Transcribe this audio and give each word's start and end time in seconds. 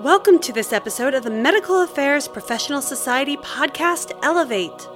Welcome 0.00 0.38
to 0.38 0.52
this 0.54 0.72
episode 0.72 1.12
of 1.12 1.24
the 1.24 1.30
Medical 1.30 1.82
Affairs 1.82 2.26
Professional 2.26 2.80
Society 2.80 3.36
podcast 3.36 4.18
Elevate. 4.22 4.88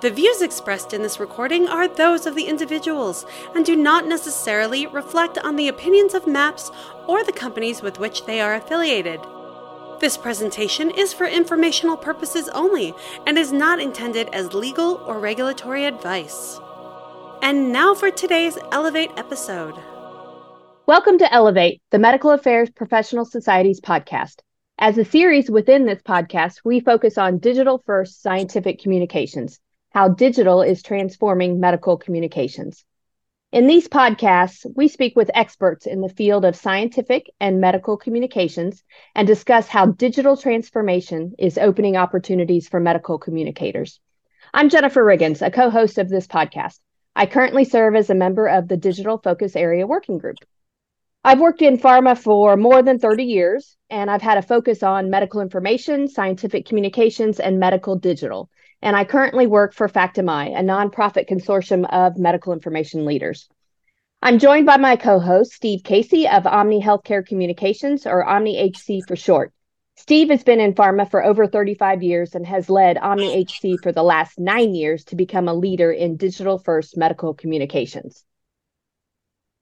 The 0.00 0.10
views 0.10 0.42
expressed 0.42 0.92
in 0.92 1.00
this 1.00 1.20
recording 1.20 1.68
are 1.68 1.86
those 1.86 2.26
of 2.26 2.34
the 2.34 2.42
individuals 2.42 3.24
and 3.54 3.64
do 3.64 3.76
not 3.76 4.08
necessarily 4.08 4.88
reflect 4.88 5.38
on 5.38 5.54
the 5.54 5.68
opinions 5.68 6.12
of 6.12 6.26
MAPS 6.26 6.72
or 7.06 7.22
the 7.22 7.30
companies 7.30 7.82
with 7.82 8.00
which 8.00 8.26
they 8.26 8.40
are 8.40 8.56
affiliated. 8.56 9.20
This 10.00 10.16
presentation 10.16 10.90
is 10.90 11.12
for 11.12 11.26
informational 11.26 11.96
purposes 11.96 12.48
only 12.48 12.94
and 13.28 13.38
is 13.38 13.52
not 13.52 13.78
intended 13.78 14.28
as 14.32 14.54
legal 14.54 14.96
or 15.06 15.20
regulatory 15.20 15.84
advice. 15.84 16.58
And 17.42 17.72
now 17.72 17.94
for 17.94 18.10
today's 18.10 18.58
Elevate 18.72 19.12
episode. 19.16 19.76
Welcome 20.86 21.18
to 21.18 21.32
Elevate, 21.32 21.80
the 21.92 22.00
Medical 22.00 22.32
Affairs 22.32 22.70
Professional 22.70 23.24
Society's 23.24 23.80
podcast. 23.80 24.38
As 24.80 24.96
a 24.96 25.04
series 25.04 25.50
within 25.50 25.86
this 25.86 26.00
podcast, 26.02 26.60
we 26.64 26.78
focus 26.78 27.18
on 27.18 27.38
digital 27.38 27.82
first 27.84 28.22
scientific 28.22 28.80
communications, 28.80 29.58
how 29.90 30.08
digital 30.10 30.62
is 30.62 30.84
transforming 30.84 31.58
medical 31.58 31.96
communications. 31.96 32.84
In 33.50 33.66
these 33.66 33.88
podcasts, 33.88 34.64
we 34.76 34.86
speak 34.86 35.16
with 35.16 35.32
experts 35.34 35.88
in 35.88 36.00
the 36.00 36.08
field 36.08 36.44
of 36.44 36.54
scientific 36.54 37.28
and 37.40 37.60
medical 37.60 37.96
communications 37.96 38.84
and 39.16 39.26
discuss 39.26 39.66
how 39.66 39.86
digital 39.86 40.36
transformation 40.36 41.34
is 41.40 41.58
opening 41.58 41.96
opportunities 41.96 42.68
for 42.68 42.78
medical 42.78 43.18
communicators. 43.18 43.98
I'm 44.54 44.68
Jennifer 44.68 45.04
Riggins, 45.04 45.44
a 45.44 45.50
co 45.50 45.70
host 45.70 45.98
of 45.98 46.08
this 46.08 46.28
podcast. 46.28 46.78
I 47.16 47.26
currently 47.26 47.64
serve 47.64 47.96
as 47.96 48.10
a 48.10 48.14
member 48.14 48.46
of 48.46 48.68
the 48.68 48.76
Digital 48.76 49.18
Focus 49.18 49.56
Area 49.56 49.88
Working 49.88 50.18
Group. 50.18 50.36
I've 51.28 51.40
worked 51.40 51.60
in 51.60 51.76
pharma 51.76 52.16
for 52.16 52.56
more 52.56 52.82
than 52.82 52.98
30 52.98 53.22
years, 53.22 53.76
and 53.90 54.10
I've 54.10 54.22
had 54.22 54.38
a 54.38 54.42
focus 54.42 54.82
on 54.82 55.10
medical 55.10 55.42
information, 55.42 56.08
scientific 56.08 56.64
communications, 56.64 57.38
and 57.38 57.60
medical 57.60 57.96
digital. 57.96 58.48
And 58.80 58.96
I 58.96 59.04
currently 59.04 59.46
work 59.46 59.74
for 59.74 59.90
phactMI, 59.90 60.58
a 60.58 60.62
nonprofit 60.62 61.28
consortium 61.28 61.86
of 61.92 62.16
medical 62.16 62.54
information 62.54 63.04
leaders. 63.04 63.46
I'm 64.22 64.38
joined 64.38 64.64
by 64.64 64.78
my 64.78 64.96
co 64.96 65.18
host, 65.18 65.52
Steve 65.52 65.84
Casey 65.84 66.26
of 66.26 66.46
Omni 66.46 66.80
Healthcare 66.80 67.26
Communications, 67.26 68.06
or 68.06 68.24
Omni 68.24 68.70
HC 68.70 69.06
for 69.06 69.14
short. 69.14 69.52
Steve 69.98 70.30
has 70.30 70.42
been 70.42 70.60
in 70.60 70.72
pharma 70.72 71.10
for 71.10 71.22
over 71.22 71.46
35 71.46 72.02
years 72.02 72.34
and 72.34 72.46
has 72.46 72.70
led 72.70 72.96
Omni 72.96 73.44
HC 73.44 73.82
for 73.82 73.92
the 73.92 74.02
last 74.02 74.38
nine 74.38 74.74
years 74.74 75.04
to 75.04 75.14
become 75.14 75.46
a 75.46 75.52
leader 75.52 75.92
in 75.92 76.16
digital 76.16 76.56
first 76.56 76.96
medical 76.96 77.34
communications. 77.34 78.24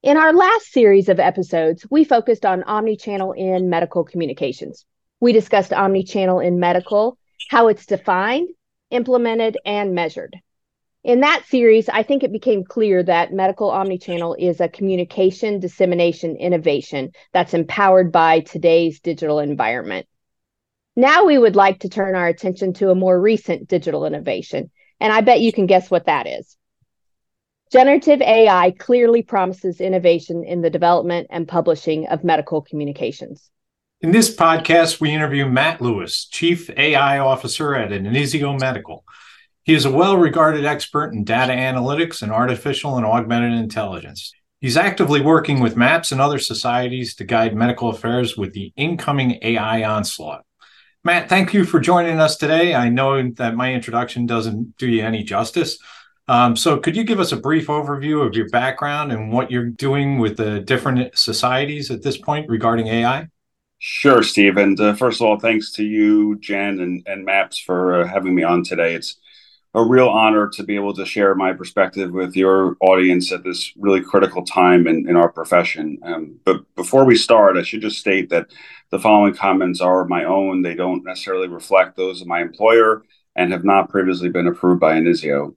In 0.02 0.16
our 0.16 0.32
last 0.32 0.72
series 0.72 1.08
of 1.08 1.18
episodes, 1.18 1.86
we 1.90 2.04
focused 2.04 2.44
on 2.44 2.62
omnichannel 2.62 3.36
in 3.36 3.70
medical 3.70 4.04
communications. 4.04 4.84
We 5.20 5.32
discussed 5.32 5.70
omnichannel 5.72 6.44
in 6.44 6.60
medical, 6.60 7.18
how 7.48 7.68
it's 7.68 7.86
defined, 7.86 8.50
implemented, 8.90 9.56
and 9.64 9.94
measured. 9.94 10.36
In 11.02 11.20
that 11.20 11.44
series, 11.48 11.88
I 11.88 12.02
think 12.02 12.22
it 12.22 12.32
became 12.32 12.62
clear 12.62 13.02
that 13.02 13.32
medical 13.32 13.70
omnichannel 13.70 14.36
is 14.38 14.60
a 14.60 14.68
communication 14.68 15.60
dissemination 15.60 16.36
innovation 16.36 17.12
that's 17.32 17.54
empowered 17.54 18.12
by 18.12 18.40
today's 18.40 19.00
digital 19.00 19.38
environment. 19.38 20.06
Now 20.94 21.24
we 21.24 21.38
would 21.38 21.56
like 21.56 21.80
to 21.80 21.88
turn 21.88 22.14
our 22.14 22.28
attention 22.28 22.74
to 22.74 22.90
a 22.90 22.94
more 22.94 23.18
recent 23.20 23.66
digital 23.66 24.04
innovation, 24.04 24.70
and 25.00 25.12
I 25.12 25.22
bet 25.22 25.40
you 25.40 25.52
can 25.52 25.66
guess 25.66 25.90
what 25.90 26.06
that 26.06 26.26
is. 26.26 26.56
Generative 27.72 28.20
AI 28.20 28.70
clearly 28.78 29.22
promises 29.22 29.80
innovation 29.80 30.44
in 30.44 30.60
the 30.60 30.70
development 30.70 31.26
and 31.30 31.48
publishing 31.48 32.06
of 32.06 32.22
medical 32.22 32.62
communications. 32.62 33.50
In 34.00 34.12
this 34.12 34.34
podcast, 34.34 35.00
we 35.00 35.12
interview 35.12 35.46
Matt 35.46 35.80
Lewis, 35.80 36.26
Chief 36.26 36.70
AI 36.76 37.18
Officer 37.18 37.74
at 37.74 37.90
Inizio 37.90 38.58
Medical. 38.60 39.04
He 39.64 39.74
is 39.74 39.84
a 39.84 39.90
well 39.90 40.16
regarded 40.16 40.64
expert 40.64 41.12
in 41.12 41.24
data 41.24 41.52
analytics 41.52 42.22
and 42.22 42.30
artificial 42.30 42.96
and 42.98 43.04
augmented 43.04 43.54
intelligence. 43.54 44.32
He's 44.60 44.76
actively 44.76 45.20
working 45.20 45.58
with 45.58 45.76
MAPS 45.76 46.12
and 46.12 46.20
other 46.20 46.38
societies 46.38 47.16
to 47.16 47.24
guide 47.24 47.56
medical 47.56 47.88
affairs 47.88 48.36
with 48.36 48.52
the 48.52 48.72
incoming 48.76 49.40
AI 49.42 49.82
onslaught. 49.82 50.44
Matt, 51.02 51.28
thank 51.28 51.52
you 51.52 51.64
for 51.64 51.80
joining 51.80 52.20
us 52.20 52.36
today. 52.36 52.74
I 52.74 52.90
know 52.90 53.30
that 53.30 53.56
my 53.56 53.72
introduction 53.72 54.26
doesn't 54.26 54.76
do 54.76 54.86
you 54.86 55.04
any 55.04 55.24
justice, 55.24 55.78
um, 56.28 56.56
so, 56.56 56.78
could 56.78 56.96
you 56.96 57.04
give 57.04 57.20
us 57.20 57.32
a 57.32 57.36
brief 57.36 57.68
overview 57.68 58.26
of 58.26 58.34
your 58.34 58.48
background 58.48 59.12
and 59.12 59.32
what 59.32 59.50
you're 59.50 59.66
doing 59.66 60.18
with 60.18 60.36
the 60.36 60.60
different 60.60 61.16
societies 61.16 61.90
at 61.90 62.02
this 62.02 62.16
point 62.16 62.48
regarding 62.48 62.88
AI? 62.88 63.28
Sure, 63.78 64.22
Steve. 64.22 64.56
And 64.56 64.80
uh, 64.80 64.94
first 64.94 65.20
of 65.20 65.26
all, 65.26 65.38
thanks 65.38 65.70
to 65.72 65.84
you, 65.84 66.36
Jen, 66.40 66.80
and, 66.80 67.06
and 67.06 67.24
MAPS 67.24 67.58
for 67.58 68.00
uh, 68.00 68.08
having 68.08 68.34
me 68.34 68.42
on 68.42 68.64
today. 68.64 68.94
It's 68.94 69.16
a 69.74 69.84
real 69.84 70.08
honor 70.08 70.48
to 70.48 70.64
be 70.64 70.74
able 70.74 70.94
to 70.94 71.04
share 71.04 71.34
my 71.34 71.52
perspective 71.52 72.10
with 72.10 72.34
your 72.34 72.76
audience 72.80 73.30
at 73.30 73.44
this 73.44 73.72
really 73.76 74.00
critical 74.00 74.42
time 74.42 74.86
in, 74.86 75.06
in 75.06 75.16
our 75.16 75.30
profession. 75.30 75.98
Um, 76.02 76.40
but 76.44 76.62
before 76.74 77.04
we 77.04 77.14
start, 77.14 77.58
I 77.58 77.62
should 77.62 77.82
just 77.82 77.98
state 77.98 78.30
that 78.30 78.48
the 78.90 78.98
following 78.98 79.34
comments 79.34 79.82
are 79.82 80.06
my 80.06 80.24
own. 80.24 80.62
They 80.62 80.74
don't 80.74 81.04
necessarily 81.04 81.48
reflect 81.48 81.96
those 81.96 82.22
of 82.22 82.26
my 82.26 82.40
employer 82.40 83.02
and 83.36 83.52
have 83.52 83.64
not 83.64 83.90
previously 83.90 84.30
been 84.30 84.46
approved 84.46 84.80
by 84.80 84.94
Inizio. 84.94 85.54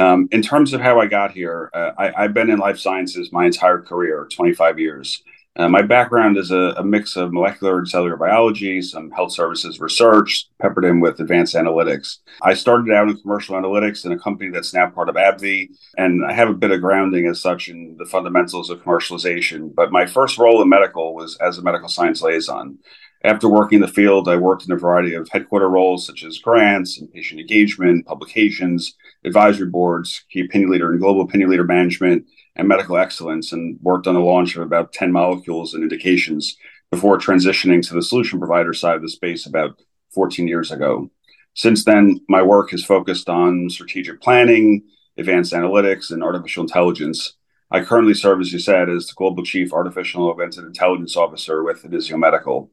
Um, 0.00 0.28
in 0.32 0.40
terms 0.40 0.72
of 0.72 0.80
how 0.80 0.98
I 0.98 1.06
got 1.06 1.32
here, 1.32 1.70
uh, 1.74 1.90
I, 1.98 2.22
have 2.22 2.32
been 2.32 2.48
in 2.48 2.58
life 2.58 2.78
sciences 2.78 3.32
my 3.32 3.44
entire 3.44 3.82
career, 3.82 4.26
25 4.34 4.78
years. 4.78 5.22
Uh, 5.56 5.68
my 5.68 5.82
background 5.82 6.38
is 6.38 6.50
a, 6.50 6.72
a, 6.78 6.82
mix 6.82 7.16
of 7.16 7.34
molecular 7.34 7.76
and 7.76 7.86
cellular 7.86 8.16
biology, 8.16 8.80
some 8.80 9.10
health 9.10 9.32
services 9.32 9.78
research, 9.78 10.46
peppered 10.58 10.86
in 10.86 11.00
with 11.00 11.20
advanced 11.20 11.54
analytics. 11.54 12.18
I 12.40 12.54
started 12.54 12.94
out 12.94 13.10
in 13.10 13.20
commercial 13.20 13.56
analytics 13.56 14.06
in 14.06 14.12
a 14.12 14.18
company 14.18 14.48
that's 14.48 14.72
now 14.72 14.88
part 14.88 15.10
of 15.10 15.16
AbbVie, 15.16 15.68
and 15.98 16.24
I 16.24 16.32
have 16.32 16.48
a 16.48 16.54
bit 16.54 16.70
of 16.70 16.80
grounding 16.80 17.26
as 17.26 17.42
such 17.42 17.68
in 17.68 17.96
the 17.98 18.06
fundamentals 18.06 18.70
of 18.70 18.82
commercialization. 18.82 19.74
But 19.74 19.92
my 19.92 20.06
first 20.06 20.38
role 20.38 20.62
in 20.62 20.68
medical 20.70 21.14
was 21.14 21.36
as 21.42 21.58
a 21.58 21.62
medical 21.62 21.88
science 21.88 22.22
liaison. 22.22 22.78
After 23.22 23.50
working 23.50 23.76
in 23.76 23.82
the 23.82 23.88
field, 23.88 24.28
I 24.28 24.36
worked 24.36 24.64
in 24.64 24.72
a 24.72 24.76
variety 24.76 25.12
of 25.12 25.28
headquarter 25.28 25.68
roles 25.68 26.06
such 26.06 26.24
as 26.24 26.38
grants 26.38 26.98
and 26.98 27.12
patient 27.12 27.38
engagement, 27.38 28.06
publications, 28.06 28.96
advisory 29.24 29.68
boards, 29.68 30.24
key 30.30 30.40
opinion 30.40 30.70
leader 30.70 30.92
in 30.92 30.98
global 30.98 31.22
opinion 31.22 31.50
leader 31.50 31.64
management, 31.64 32.26
and 32.56 32.68
medical 32.68 32.96
excellence, 32.96 33.52
and 33.52 33.78
worked 33.80 34.06
on 34.06 34.14
the 34.14 34.20
launch 34.20 34.56
of 34.56 34.62
about 34.62 34.92
10 34.92 35.12
molecules 35.12 35.74
and 35.74 35.82
indications 35.82 36.56
before 36.90 37.18
transitioning 37.18 37.86
to 37.86 37.94
the 37.94 38.02
solution 38.02 38.38
provider 38.38 38.74
side 38.74 38.96
of 38.96 39.02
the 39.02 39.08
space 39.08 39.46
about 39.46 39.80
14 40.12 40.48
years 40.48 40.72
ago. 40.72 41.10
Since 41.54 41.84
then, 41.84 42.20
my 42.28 42.42
work 42.42 42.70
has 42.70 42.84
focused 42.84 43.28
on 43.28 43.70
strategic 43.70 44.20
planning, 44.20 44.84
advanced 45.16 45.52
analytics, 45.52 46.10
and 46.10 46.22
artificial 46.22 46.62
intelligence. 46.62 47.34
I 47.70 47.82
currently 47.82 48.14
serve, 48.14 48.40
as 48.40 48.52
you 48.52 48.58
said, 48.58 48.88
as 48.88 49.06
the 49.06 49.14
Global 49.14 49.44
Chief 49.44 49.72
Artificial 49.72 50.28
Augmented 50.28 50.64
Intelligence 50.64 51.16
Officer 51.16 51.62
with 51.62 51.82
Inizio 51.82 52.18
Medical 52.18 52.70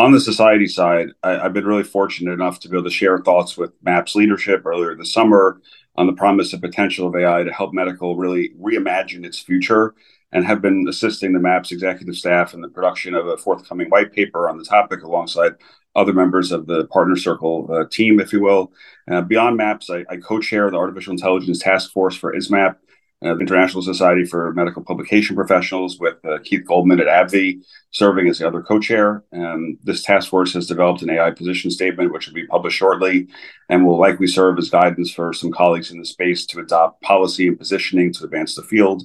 on 0.00 0.12
the 0.12 0.20
society 0.20 0.66
side, 0.66 1.08
I, 1.22 1.32
have 1.32 1.52
been 1.52 1.66
really 1.66 1.82
fortunate 1.82 2.32
enough 2.32 2.58
to 2.60 2.68
be 2.68 2.76
able 2.76 2.84
to 2.84 2.90
share 2.90 3.18
thoughts 3.18 3.58
with 3.58 3.72
MAPS 3.82 4.14
leadership 4.14 4.64
earlier 4.64 4.96
this 4.96 5.12
summer 5.12 5.60
on 5.96 6.06
the 6.06 6.14
promise 6.14 6.54
and 6.54 6.62
potential 6.62 7.06
of 7.06 7.14
AI 7.14 7.42
to 7.42 7.52
help 7.52 7.74
medical 7.74 8.16
really 8.16 8.50
reimagine 8.58 9.26
its 9.26 9.38
future 9.38 9.94
and 10.32 10.46
have 10.46 10.62
been 10.62 10.86
assisting 10.88 11.34
the 11.34 11.38
MAPS 11.38 11.70
executive 11.70 12.16
staff 12.16 12.54
in 12.54 12.62
the 12.62 12.68
production 12.68 13.14
of 13.14 13.26
a 13.26 13.36
forthcoming 13.36 13.90
white 13.90 14.12
paper 14.12 14.48
on 14.48 14.56
the 14.56 14.64
topic 14.64 15.02
alongside 15.02 15.52
other 15.94 16.14
members 16.14 16.50
of 16.50 16.66
the 16.66 16.86
partner 16.86 17.16
circle 17.16 17.68
uh, 17.70 17.84
team, 17.90 18.20
if 18.20 18.32
you 18.32 18.40
will. 18.40 18.72
Uh, 19.10 19.20
beyond 19.20 19.58
MAPS, 19.58 19.90
I, 19.90 20.04
I 20.08 20.16
co 20.16 20.40
chair 20.40 20.70
the 20.70 20.78
Artificial 20.78 21.12
Intelligence 21.12 21.58
Task 21.58 21.92
Force 21.92 22.16
for 22.16 22.32
ISMPP, 22.32 22.76
uh, 23.22 23.34
the 23.34 23.40
International 23.40 23.82
Society 23.82 24.24
for 24.24 24.52
Medical 24.54 24.82
Publication 24.82 25.36
Professionals, 25.36 25.98
with 25.98 26.24
uh, 26.24 26.38
Keith 26.42 26.66
Goldman 26.66 27.00
at 27.00 27.06
AbbVie 27.06 27.62
serving 27.90 28.28
as 28.28 28.38
the 28.38 28.46
other 28.46 28.62
co-chair. 28.62 29.24
Um, 29.32 29.78
this 29.82 30.02
task 30.02 30.30
force 30.30 30.52
has 30.54 30.66
developed 30.66 31.02
an 31.02 31.10
AI 31.10 31.30
position 31.32 31.70
statement, 31.70 32.12
which 32.12 32.26
will 32.26 32.34
be 32.34 32.46
published 32.46 32.78
shortly, 32.78 33.28
and 33.68 33.84
will 33.84 33.98
likely 33.98 34.26
serve 34.26 34.58
as 34.58 34.70
guidance 34.70 35.10
for 35.10 35.32
some 35.32 35.52
colleagues 35.52 35.90
in 35.90 35.98
the 35.98 36.04
space 36.04 36.46
to 36.46 36.60
adopt 36.60 37.02
policy 37.02 37.48
and 37.48 37.58
positioning 37.58 38.12
to 38.14 38.24
advance 38.24 38.54
the 38.54 38.62
field. 38.62 39.02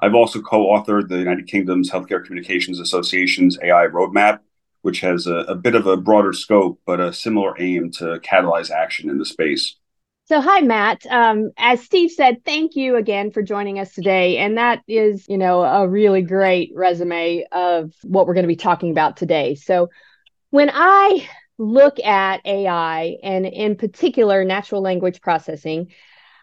I've 0.00 0.14
also 0.14 0.40
co-authored 0.40 1.08
the 1.08 1.18
United 1.18 1.46
Kingdom's 1.46 1.90
Healthcare 1.90 2.24
Communications 2.24 2.78
Association's 2.78 3.58
AI 3.62 3.86
roadmap, 3.86 4.40
which 4.82 5.00
has 5.00 5.26
a, 5.26 5.36
a 5.36 5.54
bit 5.54 5.74
of 5.74 5.86
a 5.86 5.96
broader 5.96 6.32
scope, 6.32 6.80
but 6.86 7.00
a 7.00 7.12
similar 7.12 7.54
aim 7.60 7.90
to 7.92 8.20
catalyze 8.20 8.70
action 8.70 9.10
in 9.10 9.18
the 9.18 9.24
space. 9.24 9.76
So, 10.28 10.42
hi, 10.42 10.60
Matt. 10.60 11.06
Um, 11.08 11.52
as 11.56 11.82
Steve 11.82 12.10
said, 12.10 12.44
thank 12.44 12.76
you 12.76 12.96
again 12.96 13.30
for 13.30 13.40
joining 13.40 13.78
us 13.78 13.94
today. 13.94 14.36
And 14.36 14.58
that 14.58 14.82
is, 14.86 15.24
you 15.26 15.38
know, 15.38 15.62
a 15.62 15.88
really 15.88 16.20
great 16.20 16.70
resume 16.74 17.46
of 17.50 17.94
what 18.02 18.26
we're 18.26 18.34
going 18.34 18.44
to 18.44 18.48
be 18.48 18.54
talking 18.54 18.90
about 18.90 19.16
today. 19.16 19.54
So, 19.54 19.88
when 20.50 20.70
I 20.70 21.26
look 21.56 21.98
at 22.00 22.42
AI 22.44 23.16
and 23.22 23.46
in 23.46 23.76
particular 23.76 24.44
natural 24.44 24.82
language 24.82 25.22
processing, 25.22 25.92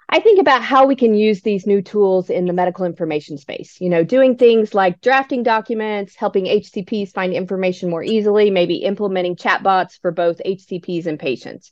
I 0.10 0.20
think 0.20 0.40
about 0.40 0.64
how 0.64 0.88
we 0.88 0.96
can 0.96 1.14
use 1.14 1.42
these 1.42 1.68
new 1.68 1.84
tools 1.84 2.32
in 2.32 2.46
the 2.46 2.54
medical 2.54 2.86
information 2.86 3.38
space. 3.38 3.80
You 3.80 3.90
know, 3.92 4.04
doing 4.04 4.36
things 4.36 4.74
like 4.74 5.00
drafting 5.02 5.44
documents, 5.44 6.16
helping 6.16 6.48
HCPs 6.48 7.14
find 7.14 7.34
information 7.34 7.92
more 7.92 8.04
easily, 8.04 8.50
maybe 8.50 8.78
implementing 8.78 9.36
chatbots 9.36 10.02
for 10.02 10.10
both 10.10 10.42
HCPs 10.44 11.06
and 11.06 11.20
patients. 11.20 11.72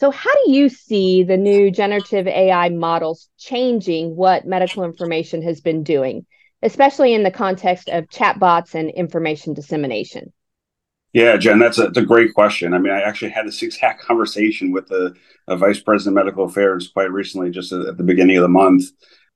So, 0.00 0.10
how 0.10 0.32
do 0.46 0.52
you 0.52 0.70
see 0.70 1.24
the 1.24 1.36
new 1.36 1.70
generative 1.70 2.26
AI 2.26 2.70
models 2.70 3.28
changing 3.38 4.16
what 4.16 4.46
medical 4.46 4.82
information 4.82 5.42
has 5.42 5.60
been 5.60 5.82
doing, 5.82 6.24
especially 6.62 7.12
in 7.12 7.22
the 7.22 7.30
context 7.30 7.90
of 7.90 8.08
chatbots 8.08 8.74
and 8.74 8.88
information 8.88 9.52
dissemination? 9.52 10.32
Yeah, 11.12 11.36
Jen, 11.36 11.58
that's 11.58 11.76
a, 11.76 11.82
that's 11.82 11.98
a 11.98 12.02
great 12.02 12.32
question. 12.32 12.72
I 12.72 12.78
mean, 12.78 12.94
I 12.94 13.02
actually 13.02 13.32
had 13.32 13.46
this 13.46 13.62
exact 13.62 14.02
conversation 14.06 14.72
with 14.72 14.86
the 14.86 15.14
vice 15.46 15.80
president 15.80 16.16
of 16.16 16.24
medical 16.24 16.44
affairs 16.46 16.88
quite 16.88 17.10
recently, 17.12 17.50
just 17.50 17.72
at, 17.72 17.98
the 17.98 18.02
beginning 18.02 18.38
of 18.38 18.42
the 18.42 18.48
month. 18.48 18.84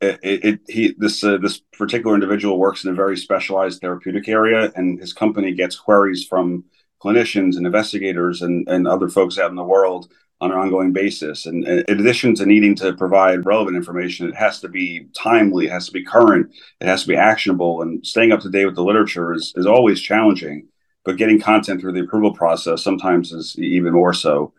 It, 0.00 0.19
it 0.22 0.61
he 0.66 0.94
this 0.96 1.22
uh, 1.22 1.37
this 1.37 1.61
particular 1.75 2.14
individual 2.14 2.58
works 2.58 2.84
in 2.84 2.90
a 2.90 2.94
very 2.94 3.19
specialized 3.19 3.82
therapeutic 3.82 4.28
area, 4.28 4.72
and 4.75 4.99
his 4.99 5.12
company 5.12 5.52
gets 5.52 5.76
queries 5.76 6.25
from 6.25 6.64
clinicians 7.02 7.56
and 7.56 7.66
investigators 7.66 8.40
and, 8.40 8.66
and 8.66 8.88
other 8.88 9.11
folks 9.11 9.38
out 9.38 9.50
in 9.50 9.56
the 9.56 9.62
world 9.62 10.11
on 10.41 10.51
an 10.51 10.59
ongoing 10.59 10.93
basis. 10.93 11.47
And, 11.47 11.67
in 11.67 12.01
addition 12.01 12.35
to 12.37 12.47
needing 12.47 12.75
to 12.77 12.93
provide 12.93 13.47
relevant 13.47 13.77
information, 13.77 14.29
it 14.29 14.35
has 14.35 14.61
to 14.61 14.69
be 14.69 15.07
timely, 15.17 15.67
it 15.67 15.73
has 15.73 15.87
to 15.87 15.93
be 15.93 16.05
current, 16.05 16.53
it 16.81 16.87
has 16.87 17.03
to 17.03 17.09
be 17.09 17.17
actionable, 17.17 17.83
and 17.83 18.05
staying 18.07 18.33
up 18.33 18.41
to 18.41 18.51
date 18.51 18.67
with 18.67 18.75
the 18.75 18.85
literature 18.85 19.33
is, 19.33 19.53
is 19.57 19.67
always 19.67 20.01
challenging 20.01 20.69
but 21.05 21.17
getting 21.17 21.41
content 21.41 21.81
through 21.81 21.93
the 21.93 22.01
approval 22.01 22.33
process 22.33 22.83
sometimes 22.83 23.33
is 23.33 23.59
even 23.59 23.93
more 23.93 24.15
so. 24.15 24.53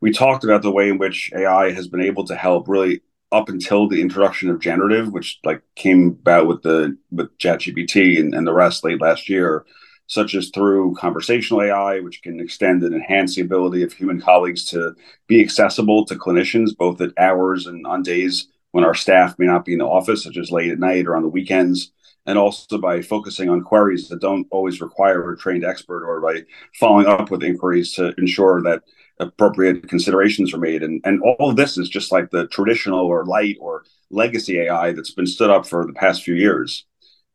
We 0.00 0.10
talked 0.10 0.44
about 0.44 0.62
the 0.62 0.72
way 0.72 0.88
in 0.88 0.98
which 0.98 1.30
AI 1.32 1.70
has 1.70 1.86
been 1.86 2.02
able 2.02 2.24
to 2.26 2.34
help 2.34 2.68
really 2.68 3.02
up 3.30 3.48
until 3.48 3.88
the 3.88 4.00
introduction 4.00 4.50
of 4.50 4.60
generative, 4.60 5.12
which 5.12 5.38
like 5.44 5.62
came 5.76 6.08
about 6.08 6.48
with 6.48 6.62
the 6.62 6.98
with 7.12 7.36
ChatGPT 7.38 8.18
and, 8.18 8.34
and 8.34 8.46
the 8.46 8.52
rest 8.52 8.84
late 8.84 9.00
last 9.00 9.28
year, 9.28 9.64
such 10.12 10.34
as 10.34 10.50
through 10.50 10.94
conversational 10.94 11.62
AI, 11.62 12.00
which 12.00 12.20
can 12.22 12.38
extend 12.38 12.82
and 12.82 12.94
enhance 12.94 13.34
the 13.34 13.40
ability 13.40 13.82
of 13.82 13.92
human 13.92 14.20
colleagues 14.20 14.64
to 14.66 14.94
be 15.26 15.40
accessible 15.40 16.04
to 16.04 16.14
clinicians, 16.14 16.76
both 16.76 17.00
at 17.00 17.16
hours 17.18 17.66
and 17.66 17.86
on 17.86 18.02
days 18.02 18.48
when 18.72 18.84
our 18.84 18.94
staff 18.94 19.38
may 19.38 19.46
not 19.46 19.64
be 19.64 19.72
in 19.72 19.78
the 19.78 19.86
office, 19.86 20.22
such 20.22 20.36
as 20.36 20.50
late 20.50 20.70
at 20.70 20.78
night 20.78 21.06
or 21.06 21.16
on 21.16 21.22
the 21.22 21.28
weekends 21.28 21.92
and 22.26 22.38
also 22.38 22.78
by 22.78 23.00
focusing 23.02 23.48
on 23.48 23.62
queries 23.62 24.08
that 24.08 24.20
don't 24.20 24.46
always 24.50 24.80
require 24.80 25.32
a 25.32 25.36
trained 25.36 25.64
expert 25.64 26.06
or 26.06 26.20
by 26.20 26.42
following 26.78 27.06
up 27.06 27.30
with 27.30 27.42
inquiries 27.42 27.92
to 27.92 28.14
ensure 28.18 28.62
that 28.62 28.82
appropriate 29.18 29.88
considerations 29.88 30.52
are 30.54 30.58
made. 30.58 30.82
And, 30.82 31.00
and 31.04 31.20
all 31.22 31.50
of 31.50 31.56
this 31.56 31.78
is 31.78 31.88
just 31.88 32.12
like 32.12 32.30
the 32.30 32.46
traditional 32.48 33.00
or 33.00 33.24
light 33.24 33.56
or 33.60 33.84
legacy 34.10 34.60
AI 34.60 34.92
that's 34.92 35.12
been 35.12 35.26
stood 35.26 35.50
up 35.50 35.66
for 35.66 35.86
the 35.86 35.92
past 35.94 36.22
few 36.22 36.34
years. 36.34 36.84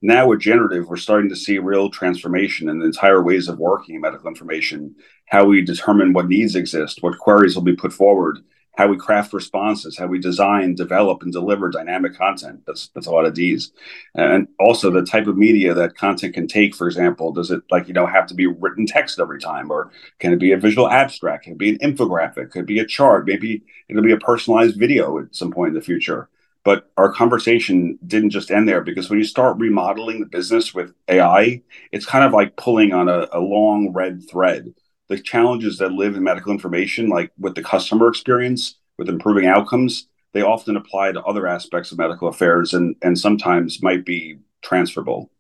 Now 0.02 0.28
with 0.28 0.42
generative, 0.42 0.88
we're 0.88 0.98
starting 0.98 1.30
to 1.30 1.36
see 1.36 1.58
real 1.58 1.90
transformation 1.90 2.70
in 2.70 2.80
the 2.80 2.86
entire 2.86 3.24
ways 3.24 3.48
of 3.48 3.58
working 3.58 3.96
in 3.96 4.02
medical 4.02 4.28
information, 4.28 4.96
how 5.26 5.46
we 5.46 5.64
determine 5.64 6.14
what 6.14 6.28
needs 6.28 6.56
exist, 6.56 7.02
what 7.02 7.18
queries 7.18 7.56
will 7.56 7.64
be 7.64 7.76
put 7.76 7.92
forward, 7.92 8.40
how 8.78 8.88
we 8.88 8.96
craft 8.96 9.34
responses, 9.34 9.98
how 9.98 10.06
we 10.06 10.20
design, 10.20 10.76
develop, 10.76 11.24
and 11.24 11.34
deliver 11.34 11.68
dynamic 11.70 12.16
content. 12.16 12.62
That's 12.68 12.90
that's 12.90 13.08
a 13.08 13.12
lot 13.12 13.26
of 13.26 13.34
D's, 13.34 13.72
and 14.14 14.48
also 14.60 14.92
the 14.92 15.02
type 15.02 15.26
of 15.26 15.36
media 15.36 15.74
that 15.74 15.98
content 15.98 16.36
can 16.36 16.48
take. 16.48 16.76
For 16.76 16.86
example, 16.86 17.32
does 17.32 17.50
it 17.50 17.64
like 17.72 17.88
you 17.88 17.96
know 17.96 18.06
have 18.06 18.28
to 18.28 18.36
be 18.36 18.46
written 18.46 18.86
text 18.86 19.20
every 19.20 19.40
time, 19.40 19.72
or 19.72 19.92
can 20.20 20.32
it 20.32 20.40
be 20.40 20.52
a 20.52 20.58
visual 20.58 20.88
abstract? 20.88 21.46
Can 21.46 21.54
it 21.54 21.58
be 21.58 21.70
an 21.70 21.80
infographic? 21.80 22.52
Could 22.52 22.62
it 22.62 22.68
be 22.68 22.80
a 22.80 22.86
chart? 22.86 23.26
Maybe 23.26 23.64
it'll 23.90 24.04
be 24.04 24.12
a 24.12 24.18
personalized 24.18 24.78
video 24.78 25.18
at 25.18 25.36
some 25.36 25.52
point 25.52 25.70
in 25.70 25.74
the 25.74 25.82
future. 25.82 26.30
But 26.68 26.92
our 26.98 27.14
conversation 27.14 27.98
didn't 28.06 28.32
just 28.32 28.52
end 28.52 28.68
there 28.68 28.82
because 28.82 29.10
when 29.10 29.20
you 29.20 29.24
start 29.24 29.58
remodeling 29.58 30.20
the 30.20 30.26
business 30.26 30.74
with 30.74 30.94
AI, 31.08 31.62
it's 31.94 32.06
kind 32.06 32.26
of 32.26 32.34
like 32.34 32.58
pulling 32.58 32.92
on 32.92 33.08
a, 33.08 33.26
a 33.32 33.40
long 33.40 33.94
red 33.94 34.30
thread 34.30 34.74
the 35.08 35.18
challenges 35.18 35.78
that 35.78 35.94
live 35.94 36.18
in 36.18 36.24
medical 36.24 36.52
information, 36.52 37.08
like 37.08 37.32
with 37.40 37.56
the 37.56 37.64
customer 37.64 38.10
experience, 38.10 38.76
with 38.98 39.08
improving 39.08 39.46
outcomes, 39.48 40.10
they 40.34 40.42
often 40.42 40.76
apply 40.76 41.14
to 41.14 41.24
other 41.24 41.48
aspects 41.48 41.94
of 41.94 42.00
medical 42.00 42.28
affairs 42.28 42.74
and, 42.74 42.98
and 43.02 43.18
sometimes 43.18 43.82
might 43.82 44.06
be 44.06 44.38
transferable. 44.62 45.32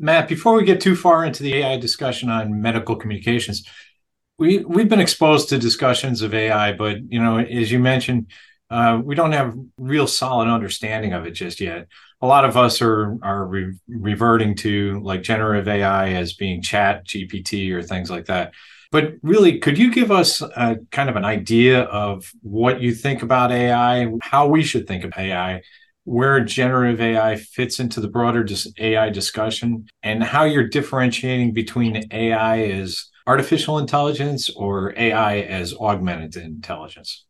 Matt, 0.00 0.28
before 0.28 0.54
we 0.54 0.64
get 0.64 0.80
too 0.80 0.96
far 0.96 1.24
into 1.24 1.44
the 1.44 1.54
AI 1.54 1.76
discussion 1.76 2.30
on 2.30 2.60
medical 2.60 2.96
communications, 2.96 3.64
we 4.38 4.64
we've 4.64 4.88
been 4.88 4.98
exposed 4.98 5.50
to 5.50 5.56
discussions 5.56 6.20
of 6.20 6.34
AI, 6.34 6.72
but 6.72 6.96
you 7.12 7.22
know, 7.22 7.38
as 7.38 7.70
you 7.70 7.78
mentioned, 7.78 8.26
uh, 8.70 9.00
we 9.02 9.14
don't 9.14 9.32
have 9.32 9.56
real 9.78 10.06
solid 10.06 10.48
understanding 10.48 11.12
of 11.12 11.26
it 11.26 11.32
just 11.32 11.60
yet. 11.60 11.86
A 12.20 12.26
lot 12.26 12.44
of 12.44 12.56
us 12.56 12.80
are 12.80 13.18
are 13.22 13.46
re- 13.46 13.74
reverting 13.88 14.54
to 14.56 15.00
like 15.00 15.22
generative 15.22 15.68
AI 15.68 16.12
as 16.14 16.32
being 16.32 16.62
Chat 16.62 17.06
GPT 17.06 17.72
or 17.72 17.82
things 17.82 18.10
like 18.10 18.26
that. 18.26 18.52
But 18.90 19.14
really, 19.22 19.58
could 19.58 19.76
you 19.76 19.92
give 19.92 20.10
us 20.12 20.40
a, 20.40 20.76
kind 20.92 21.10
of 21.10 21.16
an 21.16 21.24
idea 21.24 21.82
of 21.82 22.30
what 22.42 22.80
you 22.80 22.94
think 22.94 23.22
about 23.22 23.50
AI, 23.50 24.08
how 24.22 24.46
we 24.46 24.62
should 24.62 24.86
think 24.86 25.04
of 25.04 25.12
AI, 25.18 25.62
where 26.04 26.38
generative 26.40 27.00
AI 27.00 27.36
fits 27.36 27.80
into 27.80 28.00
the 28.00 28.08
broader 28.08 28.44
dis- 28.44 28.72
AI 28.78 29.10
discussion, 29.10 29.88
and 30.02 30.22
how 30.22 30.44
you're 30.44 30.68
differentiating 30.68 31.52
between 31.52 32.04
AI 32.12 32.62
as 32.66 33.10
artificial 33.26 33.78
intelligence 33.78 34.48
or 34.50 34.94
AI 34.96 35.40
as 35.40 35.74
augmented 35.74 36.36
intelligence? 36.36 37.24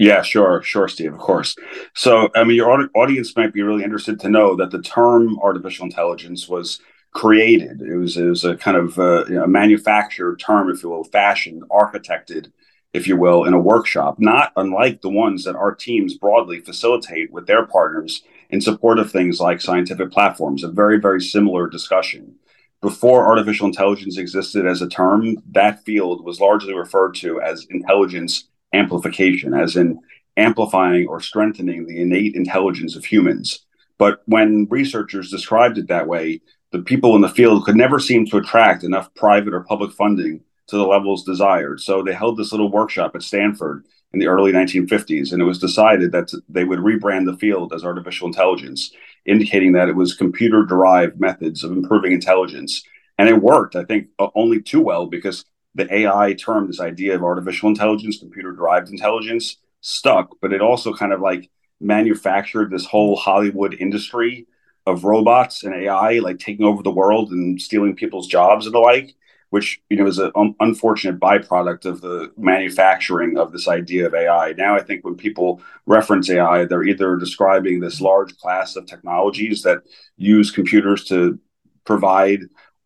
Yeah, 0.00 0.22
sure, 0.22 0.62
sure, 0.62 0.88
Steve, 0.88 1.12
of 1.12 1.18
course. 1.18 1.54
So, 1.94 2.30
I 2.34 2.42
mean, 2.44 2.56
your 2.56 2.88
audience 2.94 3.36
might 3.36 3.52
be 3.52 3.60
really 3.60 3.84
interested 3.84 4.18
to 4.20 4.30
know 4.30 4.56
that 4.56 4.70
the 4.70 4.80
term 4.80 5.38
artificial 5.40 5.84
intelligence 5.84 6.48
was 6.48 6.80
created. 7.12 7.82
It 7.82 7.96
was, 7.96 8.16
it 8.16 8.24
was 8.24 8.42
a 8.42 8.56
kind 8.56 8.78
of 8.78 8.98
uh, 8.98 9.26
you 9.26 9.34
know, 9.34 9.44
a 9.44 9.48
manufactured 9.48 10.40
term, 10.40 10.70
if 10.70 10.82
you 10.82 10.88
will, 10.88 11.04
fashioned, 11.04 11.64
architected, 11.70 12.50
if 12.94 13.06
you 13.06 13.18
will, 13.18 13.44
in 13.44 13.52
a 13.52 13.60
workshop, 13.60 14.18
not 14.18 14.52
unlike 14.56 15.02
the 15.02 15.10
ones 15.10 15.44
that 15.44 15.54
our 15.54 15.74
teams 15.74 16.16
broadly 16.16 16.60
facilitate 16.60 17.30
with 17.30 17.46
their 17.46 17.66
partners 17.66 18.22
in 18.48 18.62
support 18.62 18.98
of 18.98 19.12
things 19.12 19.38
like 19.38 19.60
scientific 19.60 20.10
platforms, 20.10 20.64
a 20.64 20.68
very, 20.68 20.98
very 20.98 21.20
similar 21.20 21.68
discussion. 21.68 22.36
Before 22.80 23.26
artificial 23.26 23.66
intelligence 23.66 24.16
existed 24.16 24.64
as 24.64 24.80
a 24.80 24.88
term, 24.88 25.36
that 25.50 25.84
field 25.84 26.24
was 26.24 26.40
largely 26.40 26.72
referred 26.72 27.14
to 27.16 27.38
as 27.42 27.66
intelligence 27.68 28.44
amplification, 28.72 29.54
as 29.54 29.76
in 29.76 29.98
amplifying 30.36 31.06
or 31.06 31.20
strengthening 31.20 31.86
the 31.86 32.00
innate 32.00 32.34
intelligence 32.34 32.96
of 32.96 33.04
humans. 33.04 33.66
But 33.98 34.22
when 34.26 34.66
researchers 34.70 35.30
described 35.30 35.76
it 35.76 35.88
that 35.88 36.06
way, 36.06 36.40
the 36.72 36.80
people 36.80 37.14
in 37.16 37.20
the 37.20 37.28
field 37.28 37.64
could 37.64 37.76
never 37.76 37.98
seem 37.98 38.26
to 38.26 38.38
attract 38.38 38.84
enough 38.84 39.12
private 39.14 39.52
or 39.52 39.64
public 39.64 39.92
funding 39.92 40.40
to 40.68 40.76
the 40.76 40.86
levels 40.86 41.24
desired. 41.24 41.80
So 41.80 42.02
they 42.02 42.14
held 42.14 42.36
this 42.36 42.52
little 42.52 42.70
workshop 42.70 43.14
at 43.14 43.22
Stanford 43.22 43.84
in 44.12 44.20
the 44.20 44.28
early 44.28 44.52
1950s, 44.52 45.32
and 45.32 45.42
it 45.42 45.44
was 45.44 45.58
decided 45.58 46.12
that 46.12 46.32
they 46.48 46.64
would 46.64 46.78
rebrand 46.78 47.26
the 47.26 47.36
field 47.36 47.72
as 47.72 47.84
artificial 47.84 48.28
intelligence, 48.28 48.92
indicating 49.26 49.72
that 49.72 49.88
it 49.88 49.96
was 49.96 50.14
computer 50.14 50.64
derived 50.64 51.20
methods 51.20 51.62
of 51.64 51.72
improving 51.72 52.12
intelligence. 52.12 52.82
And 53.18 53.28
it 53.28 53.42
worked, 53.42 53.76
I 53.76 53.84
think, 53.84 54.08
only 54.34 54.62
too 54.62 54.80
well 54.80 55.06
because 55.06 55.44
the 55.74 55.92
AI 55.94 56.34
term, 56.34 56.66
this 56.66 56.80
idea 56.80 57.14
of 57.14 57.22
artificial 57.22 57.68
intelligence, 57.68 58.18
computer 58.18 58.52
derived 58.52 58.90
intelligence, 58.90 59.56
stuck, 59.80 60.36
but 60.40 60.52
it 60.52 60.60
also 60.60 60.92
kind 60.92 61.12
of 61.12 61.20
like 61.20 61.50
manufactured 61.80 62.70
this 62.70 62.84
whole 62.84 63.16
Hollywood 63.16 63.74
industry 63.74 64.46
of 64.86 65.04
robots 65.04 65.62
and 65.62 65.74
AI 65.74 66.18
like 66.18 66.38
taking 66.38 66.64
over 66.64 66.82
the 66.82 66.90
world 66.90 67.30
and 67.30 67.60
stealing 67.60 67.94
people's 67.94 68.26
jobs 68.26 68.66
and 68.66 68.74
the 68.74 68.78
like, 68.78 69.14
which 69.50 69.80
you 69.88 69.96
know 69.96 70.06
is 70.06 70.18
an 70.18 70.32
un- 70.34 70.54
unfortunate 70.60 71.20
byproduct 71.20 71.84
of 71.84 72.00
the 72.00 72.32
manufacturing 72.36 73.38
of 73.38 73.52
this 73.52 73.68
idea 73.68 74.06
of 74.06 74.14
AI. 74.14 74.52
Now, 74.52 74.76
I 74.76 74.82
think 74.82 75.04
when 75.04 75.16
people 75.16 75.60
reference 75.86 76.30
AI, 76.30 76.64
they're 76.64 76.82
either 76.84 77.16
describing 77.16 77.80
this 77.80 78.00
large 78.00 78.36
class 78.38 78.76
of 78.76 78.86
technologies 78.86 79.62
that 79.62 79.82
use 80.16 80.50
computers 80.50 81.04
to 81.04 81.38
provide 81.84 82.40